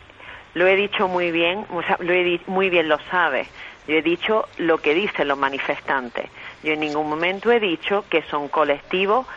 lo 0.55 0.67
he 0.67 0.75
dicho 0.75 1.07
muy 1.07 1.31
bien, 1.31 1.65
o 1.71 1.81
sea, 1.83 1.97
lo 1.99 2.13
he 2.13 2.23
di- 2.23 2.41
muy 2.47 2.69
bien 2.69 2.87
lo 2.89 2.97
sabe. 3.09 3.45
Yo 3.87 3.95
he 3.97 4.01
dicho 4.01 4.47
lo 4.57 4.77
que 4.77 4.93
dicen 4.93 5.27
los 5.27 5.37
manifestantes. 5.37 6.29
Yo 6.63 6.73
en 6.73 6.79
ningún 6.79 7.09
momento 7.09 7.51
he 7.51 7.59
dicho 7.59 8.05
que 8.09 8.21
son 8.23 8.47
colectivos 8.47 9.27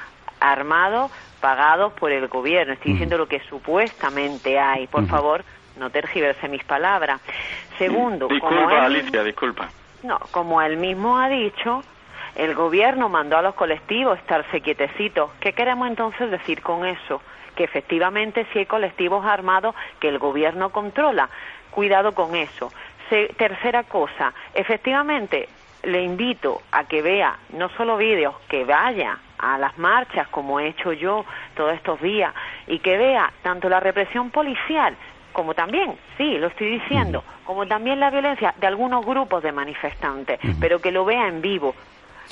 armados, 0.40 1.10
pagados 1.40 1.92
por 1.94 2.12
el 2.12 2.28
gobierno. 2.28 2.74
Estoy 2.74 2.92
diciendo 2.92 3.18
lo 3.18 3.26
que 3.28 3.40
supuestamente 3.40 4.58
hay. 4.58 4.86
Por 4.86 5.06
favor, 5.06 5.44
no 5.76 5.90
tergiverse 5.90 6.48
mis 6.48 6.62
palabras. 6.64 7.20
Segundo, 7.78 8.28
como 8.28 8.50
Disculpa, 8.50 8.86
él- 8.86 8.96
Alicia, 8.96 9.22
disculpa. 9.24 9.68
no, 10.02 10.18
como 10.30 10.62
él 10.62 10.76
mismo 10.76 11.18
ha 11.18 11.28
dicho, 11.28 11.82
el 12.36 12.54
gobierno 12.54 13.08
mandó 13.08 13.36
a 13.38 13.42
los 13.42 13.54
colectivos 13.54 14.18
estarse 14.18 14.60
quietecitos. 14.60 15.30
¿Qué 15.40 15.52
queremos 15.52 15.88
entonces 15.88 16.30
decir 16.30 16.62
con 16.62 16.86
eso? 16.86 17.20
Que 17.54 17.64
efectivamente 17.64 18.46
si 18.52 18.60
hay 18.60 18.66
colectivos 18.66 19.24
armados 19.26 19.74
que 20.00 20.08
el 20.08 20.18
gobierno 20.18 20.70
controla. 20.70 21.28
Cuidado 21.70 22.12
con 22.12 22.34
eso. 22.36 22.72
Se- 23.10 23.28
tercera 23.36 23.84
cosa, 23.84 24.32
efectivamente 24.54 25.48
le 25.84 26.02
invito 26.02 26.62
a 26.72 26.84
que 26.84 27.00
vea 27.02 27.36
no 27.50 27.68
solo 27.70 27.96
vídeos, 27.96 28.34
que 28.48 28.64
vaya 28.64 29.18
a 29.38 29.58
las 29.58 29.76
marchas 29.78 30.26
como 30.28 30.58
he 30.58 30.68
hecho 30.68 30.92
yo 30.92 31.24
todos 31.54 31.74
estos 31.74 32.00
días 32.00 32.34
y 32.66 32.78
que 32.80 32.96
vea 32.96 33.30
tanto 33.42 33.68
la 33.68 33.78
represión 33.80 34.30
policial 34.30 34.96
como 35.32 35.52
también, 35.54 35.94
sí, 36.16 36.38
lo 36.38 36.46
estoy 36.46 36.70
diciendo, 36.80 37.22
como 37.44 37.66
también 37.66 38.00
la 38.00 38.08
violencia 38.10 38.54
de 38.56 38.66
algunos 38.66 39.04
grupos 39.04 39.42
de 39.42 39.52
manifestantes, 39.52 40.40
pero 40.58 40.80
que 40.80 40.90
lo 40.90 41.04
vea 41.04 41.28
en 41.28 41.42
vivo 41.42 41.74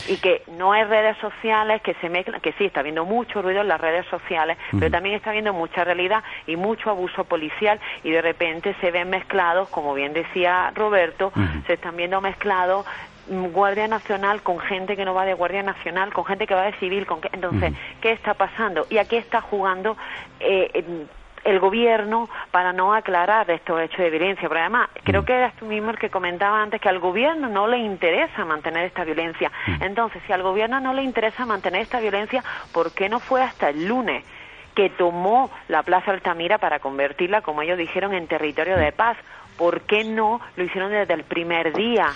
y 0.06 0.18
que 0.18 0.42
no 0.48 0.72
hay 0.72 0.84
redes 0.84 1.16
sociales 1.18 1.80
que 1.82 1.94
se 1.94 2.08
mezclan, 2.08 2.40
que 2.40 2.52
sí, 2.52 2.64
está 2.66 2.80
habiendo 2.80 3.04
mucho 3.04 3.40
ruido 3.42 3.60
en 3.62 3.68
las 3.68 3.80
redes 3.80 4.06
sociales, 4.06 4.58
pero 4.78 4.90
también 4.90 5.14
está 5.16 5.30
habiendo 5.30 5.52
mucha 5.52 5.84
realidad 5.84 6.22
y 6.46 6.56
mucho 6.56 6.90
abuso 6.90 7.24
policial 7.24 7.80
y 8.02 8.10
de 8.10 8.20
repente 8.22 8.74
se 8.80 8.90
ven 8.90 9.10
mezclados, 9.10 9.68
como 9.70 9.94
bien 9.94 10.12
decía 10.12 10.72
Roberto, 10.74 11.32
se 11.66 11.74
están 11.74 11.96
viendo 11.96 12.20
mezclados 12.20 12.84
mm, 13.28 13.46
Guardia 13.46 13.88
Nacional 13.88 14.42
con 14.42 14.58
gente 14.60 14.96
que 14.96 15.04
no 15.04 15.14
va 15.14 15.24
de 15.24 15.34
Guardia 15.34 15.62
Nacional, 15.62 16.12
con 16.12 16.24
gente 16.26 16.46
que 16.46 16.54
va 16.54 16.62
de 16.64 16.74
civil, 16.74 17.06
con 17.06 17.20
que- 17.22 17.30
entonces, 17.32 17.72
¿qué 18.02 18.12
está 18.12 18.34
pasando? 18.34 18.86
¿Y 18.90 18.98
a 18.98 19.06
qué 19.06 19.16
está 19.18 19.40
jugando 19.40 19.96
eh, 20.40 21.06
el 21.44 21.60
gobierno 21.60 22.28
para 22.50 22.72
no 22.72 22.94
aclarar 22.94 23.50
estos 23.50 23.80
hechos 23.80 23.98
de 23.98 24.10
violencia. 24.10 24.48
Pero 24.48 24.60
además, 24.60 24.88
creo 25.04 25.24
que 25.24 25.34
eras 25.34 25.54
tú 25.54 25.66
mismo 25.66 25.90
el 25.90 25.98
que 25.98 26.10
comentaba 26.10 26.62
antes 26.62 26.80
que 26.80 26.88
al 26.88 26.98
gobierno 26.98 27.48
no 27.48 27.66
le 27.66 27.78
interesa 27.78 28.44
mantener 28.44 28.86
esta 28.86 29.04
violencia. 29.04 29.52
Entonces, 29.80 30.22
si 30.26 30.32
al 30.32 30.42
gobierno 30.42 30.80
no 30.80 30.92
le 30.92 31.02
interesa 31.02 31.46
mantener 31.46 31.82
esta 31.82 32.00
violencia, 32.00 32.42
¿por 32.72 32.92
qué 32.92 33.08
no 33.08 33.20
fue 33.20 33.42
hasta 33.42 33.68
el 33.68 33.86
lunes? 33.86 34.24
que 34.74 34.90
tomó 34.90 35.50
la 35.68 35.84
Plaza 35.84 36.10
Altamira 36.10 36.58
para 36.58 36.80
convertirla, 36.80 37.42
como 37.42 37.62
ellos 37.62 37.78
dijeron, 37.78 38.12
en 38.12 38.26
territorio 38.26 38.76
de 38.76 38.92
paz. 38.92 39.16
¿Por 39.56 39.82
qué 39.82 40.02
no 40.02 40.40
lo 40.56 40.64
hicieron 40.64 40.90
desde 40.90 41.14
el 41.14 41.22
primer 41.22 41.72
día? 41.72 42.08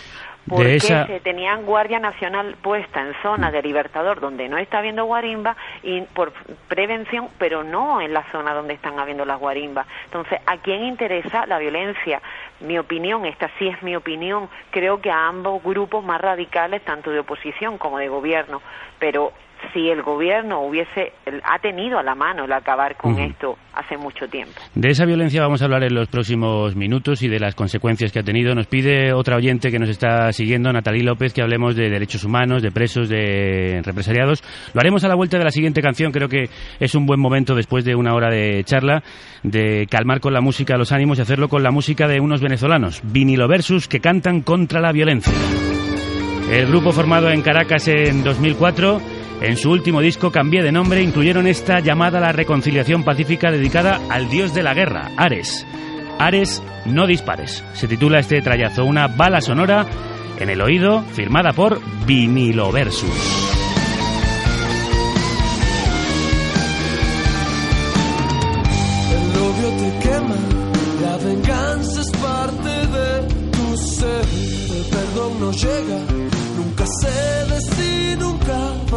¿Por 0.48 0.58
De 0.60 0.64
qué 0.70 0.76
esa- 0.76 1.06
se 1.06 1.20
tenían 1.20 1.66
Guardia 1.66 1.98
Nacional 1.98 2.56
puesta 2.62 3.00
en 3.00 3.14
zona 3.22 3.50
de 3.50 3.62
Libertador 3.62 4.20
donde 4.20 4.48
no 4.48 4.56
está 4.58 4.78
habiendo 4.78 5.04
guarimba 5.04 5.56
y 5.82 6.00
por 6.02 6.32
prevención, 6.68 7.28
pero 7.38 7.64
no 7.64 8.00
en 8.00 8.12
la 8.12 8.24
zona 8.32 8.54
donde 8.54 8.74
están 8.74 8.98
habiendo 8.98 9.24
las 9.24 9.38
guarimbas? 9.38 9.86
Entonces, 10.06 10.40
¿a 10.46 10.56
quién 10.58 10.84
interesa 10.84 11.46
la 11.46 11.58
violencia? 11.58 12.22
Mi 12.60 12.78
opinión, 12.78 13.26
esta 13.26 13.50
sí 13.58 13.68
es 13.68 13.82
mi 13.82 13.94
opinión, 13.94 14.48
creo 14.70 15.00
que 15.00 15.10
a 15.10 15.26
ambos 15.28 15.62
grupos 15.62 16.04
más 16.04 16.20
radicales, 16.20 16.82
tanto 16.84 17.10
de 17.10 17.20
oposición 17.20 17.78
como 17.78 17.98
de 17.98 18.08
gobierno, 18.08 18.62
pero 18.98 19.32
si 19.72 19.88
el 19.88 20.02
gobierno 20.02 20.60
hubiese 20.60 21.12
ha 21.44 21.58
tenido 21.58 21.98
a 21.98 22.02
la 22.02 22.14
mano 22.14 22.44
el 22.44 22.52
acabar 22.52 22.96
con 22.96 23.18
esto 23.18 23.56
hace 23.74 23.96
mucho 23.96 24.26
tiempo. 24.28 24.54
De 24.74 24.88
esa 24.88 25.04
violencia 25.04 25.42
vamos 25.42 25.62
a 25.62 25.66
hablar 25.66 25.84
en 25.84 25.94
los 25.94 26.08
próximos 26.08 26.74
minutos 26.74 27.22
y 27.22 27.28
de 27.28 27.38
las 27.38 27.54
consecuencias 27.54 28.12
que 28.12 28.20
ha 28.20 28.22
tenido. 28.22 28.54
Nos 28.54 28.66
pide 28.66 29.12
otra 29.12 29.36
oyente 29.36 29.70
que 29.70 29.78
nos 29.78 29.88
está 29.88 30.32
siguiendo, 30.32 30.72
Natalí 30.72 31.02
López, 31.02 31.32
que 31.32 31.42
hablemos 31.42 31.76
de 31.76 31.90
derechos 31.90 32.24
humanos, 32.24 32.62
de 32.62 32.70
presos, 32.70 33.08
de 33.08 33.82
represaliados. 33.84 34.42
Lo 34.74 34.80
haremos 34.80 35.04
a 35.04 35.08
la 35.08 35.14
vuelta 35.14 35.38
de 35.38 35.44
la 35.44 35.50
siguiente 35.50 35.82
canción. 35.82 36.12
Creo 36.12 36.28
que 36.28 36.44
es 36.80 36.94
un 36.94 37.06
buen 37.06 37.20
momento 37.20 37.54
después 37.54 37.84
de 37.84 37.94
una 37.94 38.14
hora 38.14 38.30
de 38.30 38.64
charla 38.64 39.02
de 39.42 39.86
calmar 39.90 40.20
con 40.20 40.32
la 40.32 40.40
música 40.40 40.76
los 40.76 40.92
ánimos 40.92 41.18
y 41.18 41.22
hacerlo 41.22 41.48
con 41.48 41.62
la 41.62 41.70
música 41.70 42.08
de 42.08 42.20
unos 42.20 42.40
venezolanos, 42.40 43.00
Vinilo 43.04 43.48
Versus, 43.48 43.88
que 43.88 44.00
cantan 44.00 44.42
contra 44.42 44.80
la 44.80 44.92
violencia. 44.92 45.32
El 46.50 46.66
grupo 46.66 46.92
formado 46.92 47.30
en 47.30 47.42
Caracas 47.42 47.88
en 47.88 48.24
2004, 48.24 49.02
en 49.42 49.58
su 49.58 49.70
último 49.70 50.00
disco 50.00 50.32
Cambié 50.32 50.62
de 50.62 50.72
nombre, 50.72 51.02
incluyeron 51.02 51.46
esta 51.46 51.80
llamada 51.80 52.16
a 52.18 52.22
la 52.22 52.32
reconciliación 52.32 53.04
pacífica 53.04 53.50
dedicada 53.50 54.00
al 54.08 54.30
dios 54.30 54.54
de 54.54 54.62
la 54.62 54.72
guerra, 54.72 55.10
Ares. 55.18 55.66
Ares, 56.18 56.62
no 56.86 57.06
dispares. 57.06 57.62
Se 57.74 57.86
titula 57.86 58.18
este 58.18 58.40
trayazo, 58.40 58.86
una 58.86 59.08
bala 59.08 59.42
sonora 59.42 59.84
en 60.38 60.48
el 60.48 60.62
oído, 60.62 61.02
firmada 61.02 61.52
por 61.52 61.82
Vinilo 62.06 62.72
Versus. 62.72 63.10
El 69.12 69.36
odio 75.76 76.17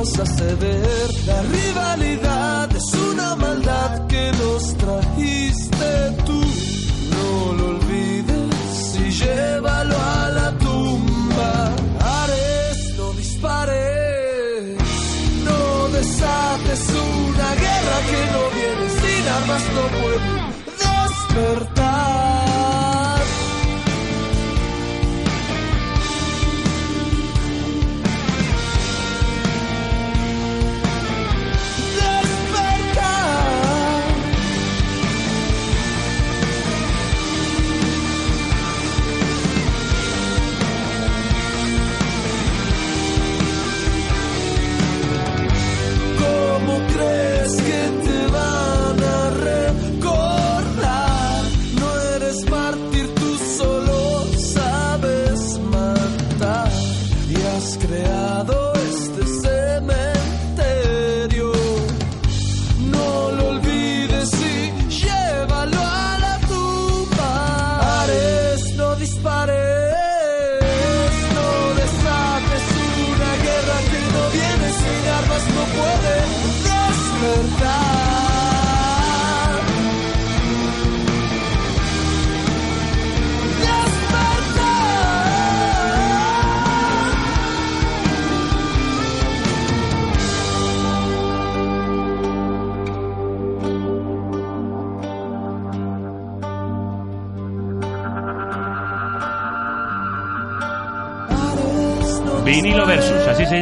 a 0.02 0.26
ceder. 0.26 1.10
La 1.28 1.44
rivalidad 1.44 2.76
es 2.76 2.94
una 3.12 3.36
maldad 3.36 4.08
que 4.08 4.32
nos 4.32 4.76
trajiste 4.76 6.12
tú. 6.26 6.42
No 7.12 7.54
lo 7.54 7.68
olvides 7.76 8.96
y 9.00 9.12
llévalo 9.12 9.96
a 9.96 10.30
la 10.32 10.58
tumba. 10.58 11.76
Ares, 12.24 12.96
no 12.98 13.14
dispares, 13.14 14.76
no 15.46 15.88
desates 15.90 16.84
una 16.90 17.50
guerra 17.64 17.98
que 18.10 18.22
no 18.34 18.42
viene 18.58 18.86
sin 19.02 19.24
armas, 19.38 19.64
no 19.76 19.84
puede 20.02 20.20
despertar. 20.82 21.81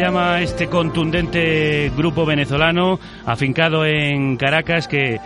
Llama 0.09 0.41
este 0.41 0.65
contundente 0.65 1.91
grupo 1.95 2.25
venezolano 2.25 2.99
afincado 3.27 3.85
en 3.85 4.37
Caracas 4.37 4.87
que 4.87 5.19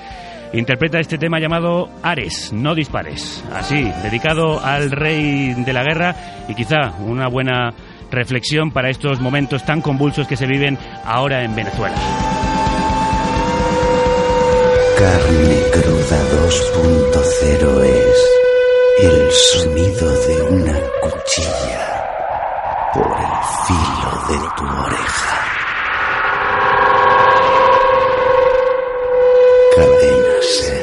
interpreta 0.51 0.99
este 0.99 1.17
tema 1.17 1.39
llamado 1.39 1.89
Ares, 2.03 2.51
no 2.51 2.75
dispares. 2.75 3.41
Así, 3.53 3.81
dedicado 4.03 4.59
al 4.59 4.91
rey 4.91 5.53
de 5.53 5.71
la 5.71 5.83
guerra 5.83 6.15
y 6.49 6.53
quizá 6.53 6.91
una 6.99 7.29
buena 7.29 7.73
reflexión 8.11 8.71
para 8.71 8.89
estos 8.89 9.21
momentos 9.21 9.63
tan 9.63 9.79
convulsos 9.79 10.27
que 10.27 10.35
se 10.35 10.47
viven 10.47 10.77
ahora 11.05 11.45
en 11.45 11.55
Venezuela. 11.55 11.95
Carne 14.97 15.61
cruda 15.71 16.19
2.0 16.43 17.83
es 17.85 18.29
el 19.01 19.31
sonido 19.31 20.11
de 20.27 20.41
una 20.43 20.77
cuchilla 20.99 22.02
por 22.93 23.19
el 23.19 23.43
filo 23.65 24.11
de 24.27 24.49
tu 24.55 24.65
oreja. 24.65 25.39
Cadena. 29.75 30.82